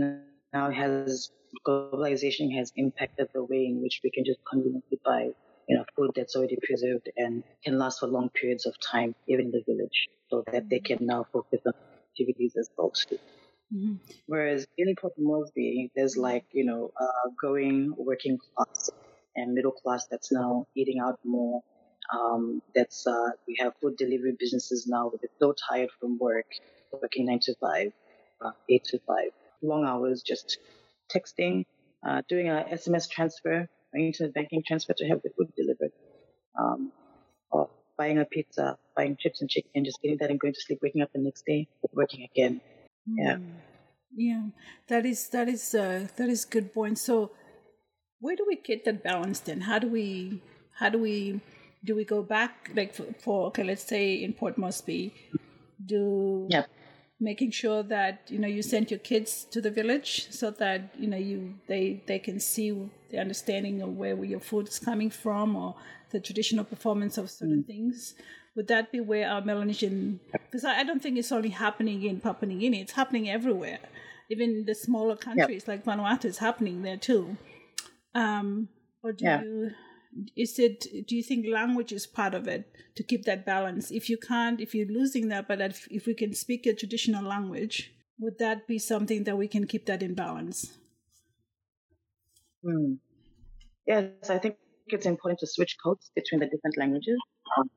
now 0.52 0.70
has 0.70 1.30
globalization 1.66 2.56
has 2.56 2.72
impacted 2.76 3.28
the 3.34 3.42
way 3.42 3.66
in 3.66 3.82
which 3.82 4.00
we 4.04 4.10
can 4.10 4.24
just 4.24 4.40
conveniently 4.50 4.98
buy 5.04 5.30
you 5.68 5.76
know 5.76 5.84
food 5.96 6.10
that's 6.16 6.34
already 6.34 6.58
preserved 6.66 7.08
and 7.16 7.44
can 7.64 7.78
last 7.78 8.00
for 8.00 8.06
long 8.06 8.28
periods 8.30 8.66
of 8.66 8.74
time, 8.80 9.14
even 9.26 9.46
in 9.46 9.50
the 9.50 9.62
village, 9.66 10.08
so 10.30 10.44
that 10.52 10.68
they 10.68 10.78
can 10.78 10.98
now 11.00 11.26
focus 11.32 11.60
on 11.66 11.72
activities 12.10 12.54
as 12.56 12.70
well 12.76 12.90
too. 12.90 13.18
Mm-hmm. 13.74 13.94
Whereas 14.26 14.66
in 14.78 14.94
Port 14.94 15.14
Moresby, 15.18 15.90
there's 15.96 16.16
like, 16.16 16.44
you 16.52 16.64
know, 16.64 16.92
uh, 17.00 17.30
growing 17.36 17.94
working 17.96 18.38
class 18.38 18.90
and 19.36 19.54
middle 19.54 19.72
class 19.72 20.06
that's 20.10 20.30
now 20.32 20.66
eating 20.74 21.00
out 21.00 21.18
more 21.24 21.62
um, 22.12 22.62
that's 22.74 23.06
uh, 23.06 23.30
we 23.46 23.56
have 23.60 23.72
food 23.80 23.96
delivery 23.96 24.34
businesses 24.38 24.86
now. 24.86 25.10
They're 25.20 25.30
so 25.38 25.54
tired 25.68 25.90
from 26.00 26.18
work, 26.18 26.46
working 26.92 27.26
nine 27.26 27.40
to 27.42 27.54
five, 27.60 27.92
eight 28.68 28.84
to 28.86 28.98
five. 29.06 29.30
Long 29.62 29.84
hours, 29.84 30.22
just 30.22 30.58
texting, 31.14 31.64
uh, 32.06 32.22
doing 32.28 32.48
a 32.50 32.66
SMS 32.70 33.08
transfer, 33.08 33.68
internet 33.96 34.34
banking 34.34 34.62
transfer 34.66 34.92
to 34.94 35.08
have 35.08 35.22
the 35.22 35.30
food 35.30 35.52
delivered, 35.56 35.92
um, 36.58 36.92
or 37.50 37.70
buying 37.96 38.18
a 38.18 38.24
pizza, 38.26 38.76
buying 38.94 39.16
chips 39.18 39.40
and 39.40 39.48
chicken, 39.48 39.84
just 39.84 40.02
getting 40.02 40.18
that 40.18 40.30
and 40.30 40.38
going 40.38 40.52
to 40.52 40.60
sleep, 40.60 40.80
waking 40.82 41.00
up 41.00 41.10
the 41.14 41.20
next 41.20 41.46
day, 41.46 41.66
working 41.92 42.28
again. 42.30 42.60
Yeah. 43.06 43.36
Mm. 43.36 43.52
Yeah, 44.16 44.42
that 44.86 45.06
is 45.06 45.28
that 45.30 45.48
is 45.48 45.74
uh, 45.74 46.06
that 46.16 46.28
is 46.28 46.44
good 46.44 46.72
point. 46.72 46.98
So, 46.98 47.32
where 48.24 48.36
do 48.36 48.44
we 48.48 48.56
get 48.56 48.86
that 48.86 49.02
balance 49.02 49.40
then? 49.40 49.60
How 49.60 49.78
do 49.78 49.88
we 49.88 50.40
how 50.80 50.88
do 50.88 50.98
we 50.98 51.40
do 51.84 51.94
we 51.94 52.04
go 52.04 52.22
back 52.22 52.70
like 52.74 52.94
for, 52.94 53.06
for 53.22 53.46
okay, 53.48 53.64
let's 53.70 53.84
say 53.84 54.14
in 54.14 54.32
Port 54.32 54.56
Moresby, 54.56 55.12
do 55.84 56.46
yeah. 56.48 56.64
making 57.20 57.50
sure 57.50 57.82
that 57.82 58.22
you 58.28 58.38
know 58.38 58.48
you 58.48 58.62
send 58.62 58.90
your 58.90 59.02
kids 59.10 59.44
to 59.50 59.60
the 59.60 59.70
village 59.70 60.28
so 60.30 60.50
that 60.62 60.80
you 60.98 61.06
know 61.06 61.18
you 61.30 61.54
they 61.66 62.02
they 62.06 62.18
can 62.18 62.40
see 62.40 62.68
the 63.10 63.18
understanding 63.18 63.82
of 63.82 63.90
where 64.00 64.16
your 64.24 64.40
food 64.40 64.68
is 64.68 64.78
coming 64.78 65.10
from 65.10 65.54
or 65.54 65.74
the 66.12 66.20
traditional 66.20 66.64
performance 66.64 67.18
of 67.18 67.30
certain 67.30 67.62
mm. 67.62 67.66
things 67.66 68.14
would 68.56 68.68
that 68.68 68.92
be 68.92 69.00
where 69.00 69.28
our 69.28 69.42
Melanesian? 69.42 70.20
Because 70.30 70.64
I, 70.64 70.84
don't 70.84 71.02
think 71.02 71.18
it's 71.18 71.32
only 71.32 71.48
happening 71.48 72.04
in 72.04 72.20
Papua 72.20 72.48
New 72.48 72.60
Guinea; 72.60 72.82
it's 72.82 72.92
happening 72.92 73.28
everywhere. 73.28 73.80
Even 74.30 74.64
the 74.64 74.76
smaller 74.76 75.16
countries 75.16 75.64
yep. 75.66 75.68
like 75.68 75.84
Vanuatu 75.84 76.26
is 76.26 76.38
happening 76.38 76.82
there 76.82 76.96
too. 76.96 77.36
Um, 78.14 78.68
or 79.02 79.12
do 79.12 79.24
yeah. 79.24 79.42
you? 79.42 79.70
Is 80.36 80.58
it? 80.58 80.86
Do 81.08 81.16
you 81.16 81.22
think 81.22 81.46
language 81.48 81.92
is 81.92 82.06
part 82.06 82.34
of 82.34 82.46
it 82.46 82.72
to 82.94 83.02
keep 83.02 83.24
that 83.24 83.44
balance? 83.44 83.90
If 83.90 84.08
you 84.08 84.16
can't, 84.16 84.60
if 84.60 84.74
you're 84.74 84.86
losing 84.86 85.28
that, 85.28 85.48
but 85.48 85.60
if, 85.60 85.88
if 85.90 86.06
we 86.06 86.14
can 86.14 86.32
speak 86.34 86.66
a 86.66 86.74
traditional 86.74 87.24
language, 87.24 87.92
would 88.20 88.38
that 88.38 88.68
be 88.68 88.78
something 88.78 89.24
that 89.24 89.36
we 89.36 89.48
can 89.48 89.66
keep 89.66 89.86
that 89.86 90.02
in 90.02 90.14
balance? 90.14 90.78
Hmm. 92.62 92.94
Yes, 93.86 94.30
I 94.30 94.38
think 94.38 94.56
it's 94.86 95.06
important 95.06 95.40
to 95.40 95.46
switch 95.46 95.76
codes 95.82 96.10
between 96.14 96.40
the 96.40 96.46
different 96.46 96.78
languages. 96.78 97.18
Um, 97.58 97.70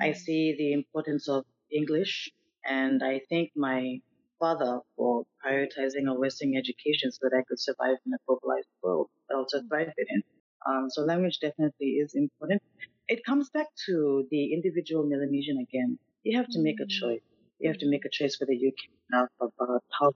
I 0.00 0.12
see 0.12 0.54
the 0.56 0.72
importance 0.72 1.28
of 1.28 1.44
English, 1.72 2.30
and 2.64 3.02
I 3.02 3.20
thank 3.28 3.50
my 3.56 3.98
father 4.38 4.80
for 4.96 5.24
prioritizing 5.44 6.08
a 6.08 6.14
Western 6.14 6.56
education 6.56 7.10
so 7.10 7.18
that 7.22 7.36
I 7.36 7.42
could 7.48 7.58
survive 7.58 7.96
in 8.06 8.12
a 8.12 8.18
globalized 8.28 8.70
world, 8.82 9.08
also 9.38 9.62
thrive 9.68 9.92
in. 9.96 10.22
Um, 10.68 10.90
so 10.90 11.02
language 11.02 11.38
definitely 11.40 11.90
is 12.02 12.14
important. 12.14 12.62
It 13.08 13.24
comes 13.24 13.48
back 13.50 13.68
to 13.86 14.26
the 14.30 14.52
individual 14.52 15.04
Melanesian 15.06 15.58
again. 15.66 15.98
You 16.24 16.36
have 16.38 16.48
to 16.54 16.60
make 16.60 16.80
a 16.80 16.84
mm. 16.84 16.90
choice. 17.00 17.24
You 17.60 17.70
have 17.70 17.78
to 17.78 17.88
make 17.88 18.04
a 18.04 18.10
choice 18.10 18.38
whether 18.40 18.52
you 18.52 18.72
can 18.80 18.92
have 19.12 19.28
about 19.40 19.82
how 19.98 20.12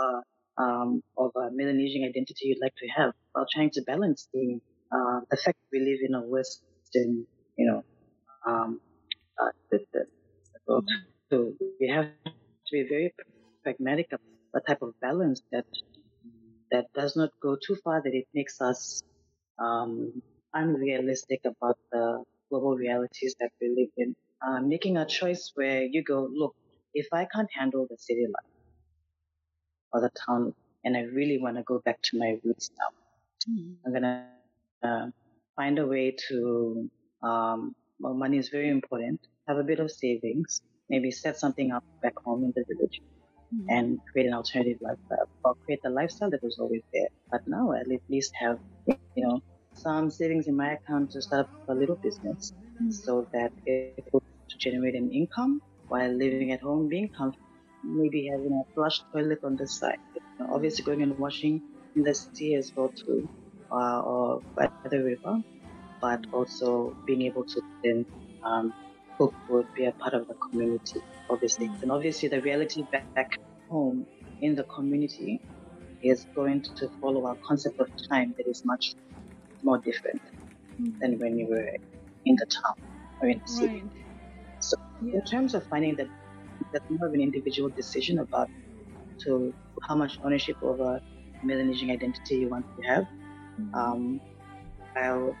uh, 0.00 0.20
um, 0.62 1.02
of 1.16 1.30
a 1.36 1.50
Melanesian 1.50 2.04
identity 2.04 2.48
you'd 2.48 2.60
like 2.60 2.76
to 2.76 2.88
have 2.88 3.12
while 3.32 3.46
trying 3.52 3.70
to 3.70 3.82
balance 3.82 4.28
the 4.32 4.60
uh, 4.94 5.20
the 5.30 5.36
fact 5.36 5.58
we 5.72 5.80
live 5.80 6.00
in 6.06 6.14
a 6.14 6.22
Western, 6.22 7.26
you 7.56 7.66
know, 7.66 7.82
um, 8.46 8.80
uh, 9.40 9.50
system. 9.70 10.06
So, 10.66 10.82
so 11.30 11.52
we 11.80 11.88
have 11.88 12.06
to 12.24 12.70
be 12.70 12.86
very 12.88 13.12
pragmatic 13.62 14.08
about 14.08 14.20
the 14.52 14.60
type 14.60 14.82
of 14.82 14.94
balance 15.00 15.42
that 15.50 15.64
that 16.74 16.92
does 16.92 17.14
not 17.14 17.30
go 17.40 17.56
too 17.66 17.76
far 17.84 18.02
that 18.02 18.14
it 18.20 18.26
makes 18.34 18.60
us 18.60 19.02
um, 19.64 20.22
unrealistic 20.52 21.40
about 21.44 21.78
the 21.92 22.22
global 22.50 22.74
realities 22.76 23.36
that 23.40 23.50
we 23.60 23.68
live 23.78 23.92
in. 23.96 24.14
Uh, 24.46 24.60
making 24.60 24.96
a 24.96 25.06
choice 25.06 25.52
where 25.54 25.82
you 25.82 26.02
go, 26.02 26.28
look, 26.40 26.54
if 26.92 27.06
I 27.12 27.26
can't 27.32 27.48
handle 27.58 27.86
the 27.88 27.96
city 27.96 28.26
life 28.26 28.52
or 29.92 30.00
the 30.00 30.10
town, 30.26 30.52
and 30.84 30.96
I 30.96 31.02
really 31.18 31.38
want 31.38 31.56
to 31.56 31.62
go 31.62 31.78
back 31.78 32.02
to 32.08 32.18
my 32.18 32.38
roots 32.44 32.70
now, 32.78 32.90
mm-hmm. 33.48 33.72
I'm 33.86 33.92
gonna 33.94 34.26
uh, 34.82 35.06
find 35.56 35.78
a 35.78 35.86
way 35.86 36.16
to 36.28 36.90
um, 37.22 37.74
well, 38.00 38.14
money 38.14 38.38
is 38.38 38.48
very 38.48 38.68
important. 38.68 39.20
Have 39.48 39.58
a 39.58 39.62
bit 39.62 39.80
of 39.80 39.90
savings, 39.90 40.60
maybe 40.90 41.10
set 41.10 41.38
something 41.38 41.70
up 41.72 41.84
back 42.02 42.16
home 42.24 42.44
in 42.44 42.52
the 42.56 42.64
village 42.68 43.00
mm-hmm. 43.54 43.70
and 43.70 43.98
create 44.10 44.26
an 44.26 44.34
alternative 44.34 44.78
lifestyle 44.80 45.28
or 45.44 45.54
create 45.64 45.82
the 45.82 45.90
lifestyle 45.90 46.30
that 46.30 46.42
was 46.42 46.58
always 46.58 46.82
there. 46.92 47.08
But 47.30 47.46
now 47.46 47.72
at 47.72 47.86
least 48.08 48.32
have, 48.40 48.58
you 48.86 49.24
know, 49.26 49.42
some 49.72 50.10
savings 50.10 50.46
in 50.46 50.56
my 50.56 50.72
account 50.72 51.10
to 51.12 51.22
start 51.22 51.48
a 51.68 51.74
little 51.74 51.96
business 51.96 52.52
mm-hmm. 52.52 52.90
so 52.90 53.26
that 53.32 53.52
it 53.66 54.08
will 54.12 54.22
generate 54.58 54.94
an 54.94 55.10
income 55.10 55.62
while 55.88 56.10
living 56.10 56.52
at 56.52 56.60
home, 56.60 56.88
being 56.88 57.08
comfortable, 57.08 57.48
maybe 57.82 58.28
having 58.30 58.52
a 58.52 58.74
flush 58.74 59.02
toilet 59.12 59.40
on 59.44 59.56
the 59.56 59.66
side. 59.66 59.98
You 60.14 60.22
know, 60.38 60.54
obviously 60.54 60.84
going 60.84 61.02
and 61.02 61.18
washing 61.18 61.62
in 61.96 62.02
the 62.02 62.14
city 62.14 62.54
as 62.54 62.72
well 62.74 62.88
too, 62.88 63.28
uh, 63.70 64.00
or 64.00 64.42
by 64.56 64.70
the 64.88 65.02
river 65.02 65.42
but 66.04 66.26
also 66.32 66.94
being 67.06 67.22
able 67.22 67.44
to 67.44 67.62
then 67.82 68.04
um, 68.42 68.74
cook 69.16 69.34
would 69.48 69.72
be 69.74 69.86
a 69.86 69.92
part 69.92 70.12
of 70.12 70.28
the 70.28 70.34
community, 70.34 71.00
obviously. 71.30 71.70
And 71.80 71.90
obviously, 71.90 72.28
the 72.28 72.40
reality 72.42 72.82
back 72.92 73.38
home 73.74 74.06
in 74.40 74.54
the 74.54 74.64
community 74.76 75.40
is 76.02 76.26
going 76.34 76.60
to 76.80 76.84
follow 77.00 77.22
a 77.32 77.34
concept 77.48 77.80
of 77.84 77.88
time 78.10 78.34
that 78.36 78.46
is 78.54 78.64
much 78.72 78.94
more 79.62 79.78
different 79.78 80.22
mm-hmm. 80.24 80.98
than 81.00 81.18
when 81.18 81.38
you 81.38 81.46
were 81.54 81.70
in 82.30 82.36
the 82.42 82.46
town 82.46 82.76
or 83.20 83.28
in 83.28 83.38
the 83.44 83.50
city. 83.60 83.80
Right. 83.80 84.64
So, 84.68 84.76
yeah. 85.02 85.14
in 85.18 85.24
terms 85.24 85.54
of 85.54 85.66
finding 85.72 85.96
that 85.96 86.08
that's 86.72 86.88
more 86.90 87.08
of 87.08 87.14
an 87.14 87.22
individual 87.28 87.70
decision 87.80 88.18
about 88.26 88.48
to 89.24 89.52
how 89.86 89.96
much 90.02 90.18
ownership 90.24 90.56
over 90.62 91.00
Melanesian 91.42 91.90
identity 91.90 92.36
you 92.42 92.48
want 92.48 92.66
to 92.76 92.82
have. 92.90 93.04
Mm-hmm. 93.04 93.74
Um, 93.80 94.20
I'll 94.96 95.36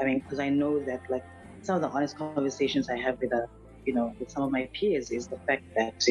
I 0.00 0.04
mean, 0.04 0.20
because 0.20 0.38
I 0.38 0.48
know 0.48 0.72
that 0.88 1.02
like 1.10 1.24
some 1.62 1.76
of 1.76 1.82
the 1.82 1.88
honest 1.88 2.16
conversations 2.16 2.88
I 2.88 2.96
have 2.96 3.20
with, 3.20 3.32
uh, 3.34 3.46
you 3.84 3.92
know, 3.92 4.14
with 4.18 4.30
some 4.30 4.42
of 4.42 4.50
my 4.50 4.68
peers 4.72 5.10
is 5.10 5.28
the 5.28 5.38
fact 5.46 5.64
that 5.76 6.02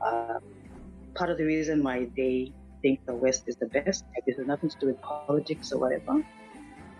uh, 0.00 0.38
part 1.14 1.30
of 1.30 1.38
the 1.38 1.44
reason 1.44 1.82
why 1.82 2.08
they 2.16 2.52
think 2.82 3.00
the 3.06 3.14
West 3.14 3.44
is 3.46 3.56
the 3.56 3.66
best, 3.66 4.04
this 4.26 4.36
has 4.36 4.46
nothing 4.46 4.70
to 4.70 4.76
do 4.80 4.86
with 4.86 5.00
politics 5.02 5.72
or 5.72 5.80
whatever, 5.80 6.22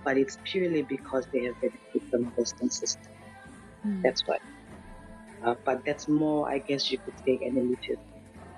but 0.05 0.16
it's 0.16 0.39
purely 0.45 0.82
because 0.82 1.27
they 1.32 1.45
have 1.45 1.55
benefited 1.61 2.03
from 2.11 2.24
the 2.24 2.31
Western 2.37 2.70
system. 2.70 3.12
Mm. 3.87 4.03
That's 4.03 4.23
why. 4.27 4.39
Uh, 5.45 5.55
but 5.65 5.82
that's 5.87 6.09
more, 6.09 6.49
I 6.49 6.59
guess 6.59 6.91
you 6.91 6.99
could 6.99 7.15
say, 7.27 7.39
an 7.47 7.57
elitist 7.57 7.99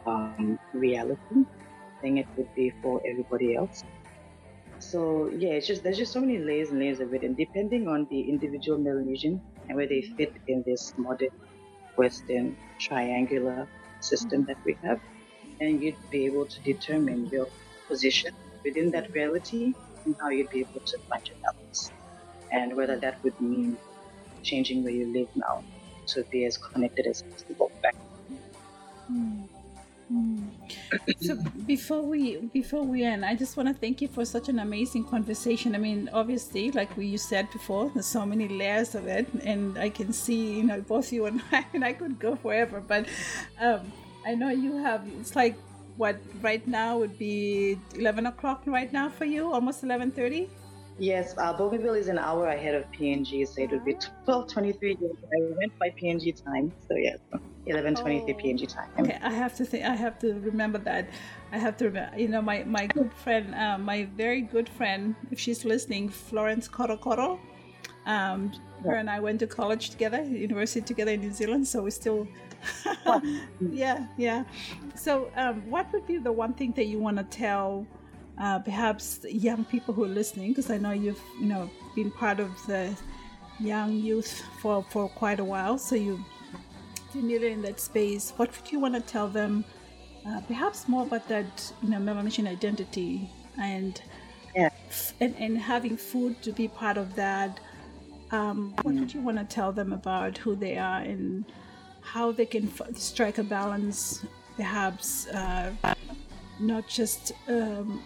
um, 0.07 0.59
reality. 0.73 1.19
I 1.31 2.01
think 2.01 2.19
it 2.19 2.27
would 2.37 2.53
be 2.57 2.73
for 2.83 3.01
everybody 3.09 3.55
else. 3.55 3.85
So 4.81 5.31
yeah, 5.39 5.51
it's 5.51 5.69
just 5.69 5.85
there's 5.85 5.97
just 5.97 6.13
so 6.13 6.21
many 6.21 6.39
layers 6.39 6.71
and 6.71 6.81
layers 6.81 6.99
of 6.99 7.15
it, 7.15 7.23
and 7.23 7.37
depending 7.37 7.87
on 7.87 8.09
the 8.11 8.21
individual 8.21 8.79
Melanesian 8.79 9.41
and 9.69 9.77
where 9.77 9.87
they 9.87 10.03
fit 10.03 10.33
in 10.49 10.65
this 10.67 10.93
modern 10.99 11.31
Western 11.97 12.57
triangular 12.81 13.69
system 14.01 14.45
that 14.47 14.57
we 14.67 14.77
have, 14.83 15.01
and 15.61 15.83
you'd 15.83 16.11
be 16.11 16.27
able 16.27 16.47
to 16.47 16.61
determine 16.61 17.27
your 17.29 17.49
position 17.89 18.35
within 18.65 18.91
that 18.91 19.13
reality 19.13 19.75
and 20.05 20.17
how 20.21 20.29
you'd 20.29 20.51
be 20.51 20.61
able 20.61 20.81
to 20.81 20.99
find 21.09 21.27
your 21.29 21.37
balance, 21.43 21.91
and 22.51 22.77
whether 22.77 22.97
that 22.99 23.23
would 23.23 23.39
mean 23.41 23.77
changing 24.43 24.83
where 24.83 24.93
you 24.93 25.07
live 25.13 25.29
now 25.37 25.63
to 26.07 26.25
be 26.25 26.45
as 26.45 26.59
connected 26.59 27.07
as 27.07 27.23
possible 27.23 27.71
back. 27.83 27.95
Mm. 29.11 29.49
Mm. 30.13 30.51
So 31.21 31.37
before 31.67 32.03
we 32.03 32.37
before 32.53 32.83
we 32.83 33.05
end, 33.05 33.25
I 33.25 33.35
just 33.35 33.57
want 33.57 33.69
to 33.69 33.75
thank 33.75 34.03
you 34.03 34.09
for 34.09 34.25
such 34.25 34.49
an 34.49 34.59
amazing 34.59 35.05
conversation. 35.05 35.75
I 35.75 35.79
mean, 35.79 36.11
obviously, 36.13 36.71
like 36.71 36.97
we 36.97 37.07
you 37.07 37.19
said 37.19 37.51
before, 37.51 37.91
there's 37.95 38.07
so 38.07 38.27
many 38.27 38.49
layers 38.49 38.95
of 38.95 39.07
it, 39.07 39.27
and 39.45 39.79
I 39.79 39.89
can 39.89 40.13
see, 40.13 40.59
you 40.59 40.65
know, 40.65 40.81
both 40.81 41.13
you 41.13 41.27
and 41.27 41.41
I, 41.53 41.65
and 41.73 41.85
I 41.85 41.93
could 41.93 42.19
go 42.19 42.37
forever. 42.37 42.83
But 42.87 43.07
um, 43.61 43.93
I 44.27 44.35
know 44.35 44.51
you 44.51 44.77
have. 44.77 45.07
It's 45.21 45.35
like 45.37 45.57
what 45.97 46.17
right 46.41 46.67
now 46.67 46.99
would 46.99 47.19
be 47.19 47.79
11 47.95 48.27
o'clock 48.27 48.63
right 48.67 48.93
now 48.93 49.09
for 49.09 49.25
you, 49.25 49.53
almost 49.53 49.83
11:30. 49.83 50.49
Yes, 50.99 51.35
uh, 51.39 51.53
Bougainville 51.57 51.95
is 51.95 52.09
an 52.09 52.19
hour 52.19 52.49
ahead 52.49 52.75
of 52.75 52.85
PNG, 52.93 53.47
so 53.49 53.63
it 53.63 53.71
would 53.71 53.85
be 53.85 53.95
12:23. 54.27 54.97
I 55.01 55.39
went 55.59 55.79
by 55.79 55.91
PNG 55.91 56.33
time, 56.45 56.73
so 56.89 56.95
yes. 56.97 57.19
11:23 57.67 58.35
oh, 58.35 58.39
PNG 58.43 58.67
time. 58.67 58.91
Okay, 58.99 59.19
I 59.23 59.31
have 59.31 59.55
to 59.57 59.65
think. 59.65 59.85
I 59.85 59.95
have 59.95 60.19
to 60.19 60.35
remember 60.41 60.79
that. 60.79 61.09
I 61.53 61.59
have 61.59 61.77
to 61.79 61.85
remember. 61.87 62.19
You 62.19 62.29
know, 62.29 62.43
my 62.43 62.65
my 62.65 62.87
good 62.87 63.13
friend, 63.15 63.55
uh, 63.55 63.79
my 63.79 64.05
very 64.17 64.43
good 64.43 64.69
friend, 64.69 65.15
if 65.31 65.39
she's 65.39 65.65
listening, 65.65 66.09
Florence 66.09 66.69
Korokoro. 66.69 67.39
Um. 68.07 68.53
Her 68.85 68.97
and 68.97 69.09
I 69.09 69.21
went 69.21 69.39
to 69.41 69.47
college 69.47 69.91
together, 69.91 70.23
university 70.23 70.81
together 70.81 71.13
in 71.13 71.21
New 71.21 71.33
Zealand. 71.33 71.69
So 71.69 71.83
we 71.83 71.91
still, 71.91 72.27
yeah, 73.61 74.07
yeah. 74.17 74.45
So, 74.95 75.31
um, 75.37 75.69
what 75.71 75.93
would 75.93 76.07
be 76.07 76.19
the 76.19 76.33
one 76.33 76.53
thing 76.55 76.73
that 76.73 76.87
you 76.87 76.99
want 76.99 77.17
to 77.19 77.25
tell? 77.25 77.87
Uh, 78.39 78.59
perhaps 78.59 79.21
young 79.29 79.65
people 79.67 79.93
who 79.93 80.05
are 80.05 80.09
listening, 80.09 80.49
because 80.51 80.71
I 80.71 80.79
know 80.79 80.93
you've 80.93 81.21
you 81.39 81.47
know 81.47 81.71
been 81.95 82.11
part 82.11 82.41
of 82.41 82.51
the 82.67 82.97
young 83.61 83.93
youth 83.93 84.43
for, 84.61 84.83
for 84.91 85.09
quite 85.11 85.39
a 85.39 85.45
while, 85.45 85.79
so 85.79 85.95
you 85.95 86.25
familiar 87.13 87.49
in 87.49 87.63
that 87.63 87.79
space, 87.79 88.33
what 88.37 88.51
would 88.57 88.73
you 88.73 88.81
want 88.81 88.95
to 88.95 89.01
tell 89.01 89.29
them 89.29 89.65
uh, 90.27 90.41
perhaps 90.43 90.89
more 90.89 91.03
about 91.03 91.29
that, 91.29 91.73
you 91.83 91.91
know, 91.91 91.99
Melanesian 91.99 92.47
identity 92.47 93.29
and, 93.61 94.01
yeah. 94.55 94.71
and 95.21 95.35
and 95.37 95.59
having 95.59 95.97
food 95.97 96.41
to 96.43 96.53
be 96.53 96.69
part 96.69 96.97
of 96.97 97.15
that. 97.17 97.59
Um, 98.31 98.75
what 98.83 98.95
would 98.95 99.13
you 99.13 99.21
want 99.21 99.39
to 99.39 99.45
tell 99.45 99.73
them 99.73 99.93
about 99.93 100.39
who 100.39 100.55
they 100.57 100.79
are 100.79 101.01
and 101.01 101.45
how 102.03 102.33
they 102.33 102.47
can 102.47 102.69
f- 102.69 102.97
strike 102.97 103.39
a 103.39 103.43
balance, 103.43 104.25
perhaps 104.57 105.27
uh, 105.29 105.73
not 106.61 106.87
just 106.89 107.33
um, 107.49 108.03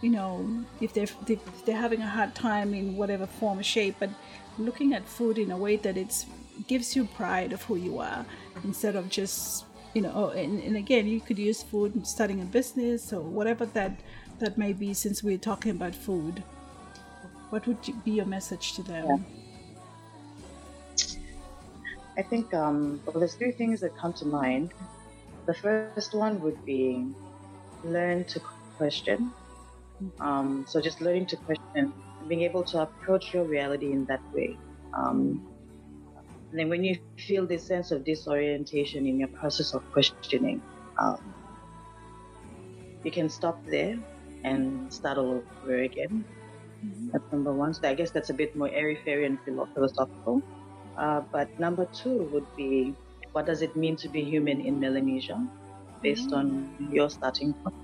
you 0.00 0.10
know 0.10 0.64
if 0.80 0.92
they're 0.92 1.08
if 1.26 1.64
they're 1.64 1.76
having 1.76 2.02
a 2.02 2.06
hard 2.06 2.34
time 2.34 2.74
in 2.74 2.96
whatever 2.96 3.26
form 3.26 3.58
or 3.58 3.62
shape, 3.62 3.96
but 3.98 4.10
looking 4.58 4.94
at 4.94 5.04
food 5.06 5.38
in 5.38 5.50
a 5.50 5.56
way 5.56 5.76
that 5.76 5.96
it 5.96 6.24
gives 6.68 6.94
you 6.94 7.04
pride 7.04 7.52
of 7.52 7.62
who 7.62 7.76
you 7.76 7.98
are 7.98 8.24
instead 8.62 8.94
of 8.94 9.08
just 9.08 9.64
you 9.94 10.02
know 10.02 10.12
oh, 10.14 10.28
and, 10.30 10.62
and 10.62 10.76
again 10.76 11.06
you 11.06 11.20
could 11.20 11.38
use 11.38 11.62
food 11.62 12.06
starting 12.06 12.40
a 12.40 12.44
business 12.44 13.12
or 13.12 13.20
whatever 13.20 13.66
that 13.66 13.98
that 14.38 14.56
may 14.56 14.72
be 14.72 14.94
since 14.94 15.22
we're 15.22 15.38
talking 15.38 15.72
about 15.72 15.94
food 15.94 16.42
what 17.50 17.66
would 17.66 17.78
be 18.04 18.12
your 18.12 18.26
message 18.26 18.74
to 18.74 18.82
them 18.82 19.06
yeah. 19.06 19.43
I 22.18 22.22
think 22.22 22.52
um, 22.54 23.00
well 23.06 23.18
there's 23.18 23.34
three 23.34 23.52
things 23.52 23.80
that 23.80 23.96
come 23.96 24.12
to 24.12 24.26
mind 24.26 24.72
the 25.46 25.54
first 25.54 26.14
one 26.14 26.40
would 26.40 26.64
be 26.64 27.06
learn 27.84 28.24
to 28.24 28.40
question 28.76 29.32
um, 30.20 30.64
so 30.66 30.80
just 30.80 31.00
learning 31.00 31.26
to 31.26 31.36
question 31.36 31.92
being 32.28 32.42
able 32.42 32.64
to 32.64 32.80
approach 32.82 33.32
your 33.34 33.44
reality 33.44 33.92
in 33.92 34.04
that 34.06 34.22
way 34.32 34.56
um, 34.94 35.46
and 36.54 36.60
then 36.60 36.68
when 36.68 36.84
you 36.84 36.96
feel 37.18 37.48
this 37.48 37.66
sense 37.66 37.90
of 37.90 38.04
disorientation 38.04 39.08
in 39.08 39.18
your 39.18 39.26
process 39.26 39.74
of 39.74 39.82
questioning, 39.90 40.62
um, 41.00 41.34
you 43.02 43.10
can 43.10 43.28
stop 43.28 43.58
there 43.66 43.98
and 44.44 44.92
start 44.94 45.18
all 45.18 45.42
over 45.64 45.82
again. 45.82 46.24
Mm-hmm. 46.86 47.08
That's 47.10 47.24
number 47.32 47.52
one. 47.52 47.74
So 47.74 47.88
I 47.88 47.94
guess 47.94 48.12
that's 48.12 48.30
a 48.30 48.34
bit 48.34 48.54
more 48.54 48.68
airy 48.68 49.00
fairy 49.04 49.26
and 49.26 49.36
philosophical. 49.74 50.42
Uh, 50.96 51.20
but 51.32 51.48
number 51.58 51.86
two 51.86 52.28
would 52.32 52.46
be 52.56 52.94
what 53.32 53.46
does 53.46 53.62
it 53.62 53.74
mean 53.74 53.96
to 53.96 54.08
be 54.08 54.22
human 54.22 54.60
in 54.60 54.78
Melanesia 54.78 55.44
based 56.02 56.32
on 56.32 56.88
your 56.92 57.10
starting 57.10 57.52
point? 57.52 57.83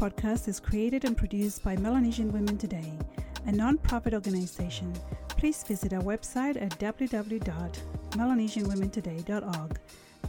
Podcast 0.00 0.48
is 0.48 0.58
created 0.58 1.04
and 1.04 1.14
produced 1.14 1.62
by 1.62 1.76
Melanesian 1.76 2.32
Women 2.32 2.56
Today, 2.56 2.90
a 3.44 3.52
non-profit 3.52 4.14
organization. 4.14 4.90
Please 5.28 5.62
visit 5.62 5.92
our 5.92 6.00
website 6.00 6.56
at 6.56 6.70
www.melanesianwomentoday.org. 6.78 9.78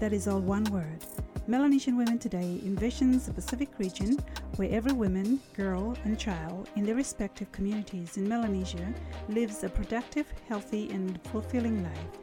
That 0.02 0.12
is 0.12 0.28
all 0.28 0.42
one 0.42 0.66
word. 0.66 1.06
Melanesian 1.48 1.96
Women 1.96 2.20
Today 2.20 2.60
envisions 2.66 3.30
a 3.30 3.34
Pacific 3.34 3.70
region 3.78 4.20
where 4.58 4.70
every 4.72 4.92
woman, 4.92 5.40
girl, 5.56 5.96
and 6.04 6.20
child 6.20 6.68
in 6.76 6.84
their 6.84 6.96
respective 6.96 7.50
communities 7.54 8.18
in 8.18 8.28
Melanesia 8.28 8.94
lives 9.30 9.64
a 9.64 9.70
productive, 9.70 10.28
healthy, 10.50 10.90
and 10.90 11.18
fulfilling 11.32 11.82
life. 11.82 12.18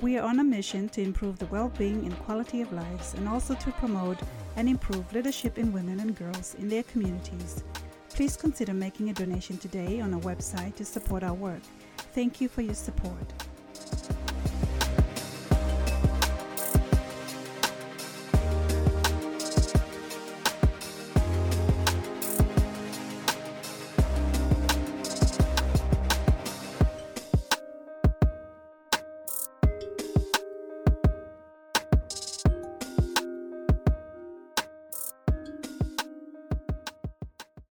We 0.00 0.16
are 0.16 0.26
on 0.26 0.40
a 0.40 0.44
mission 0.44 0.88
to 0.90 1.02
improve 1.02 1.38
the 1.38 1.46
well 1.46 1.70
being 1.76 2.06
and 2.06 2.18
quality 2.20 2.62
of 2.62 2.72
lives 2.72 3.12
and 3.12 3.28
also 3.28 3.54
to 3.56 3.70
promote 3.72 4.16
and 4.56 4.68
improve 4.68 5.12
leadership 5.12 5.58
in 5.58 5.72
women 5.72 6.00
and 6.00 6.16
girls 6.16 6.54
in 6.56 6.68
their 6.68 6.82
communities. 6.84 7.64
Please 8.10 8.36
consider 8.36 8.72
making 8.72 9.10
a 9.10 9.12
donation 9.12 9.58
today 9.58 10.00
on 10.00 10.14
our 10.14 10.20
website 10.20 10.76
to 10.76 10.84
support 10.84 11.22
our 11.22 11.34
work. 11.34 11.62
Thank 12.14 12.40
you 12.40 12.48
for 12.48 12.62
your 12.62 12.74
support. 12.74 13.32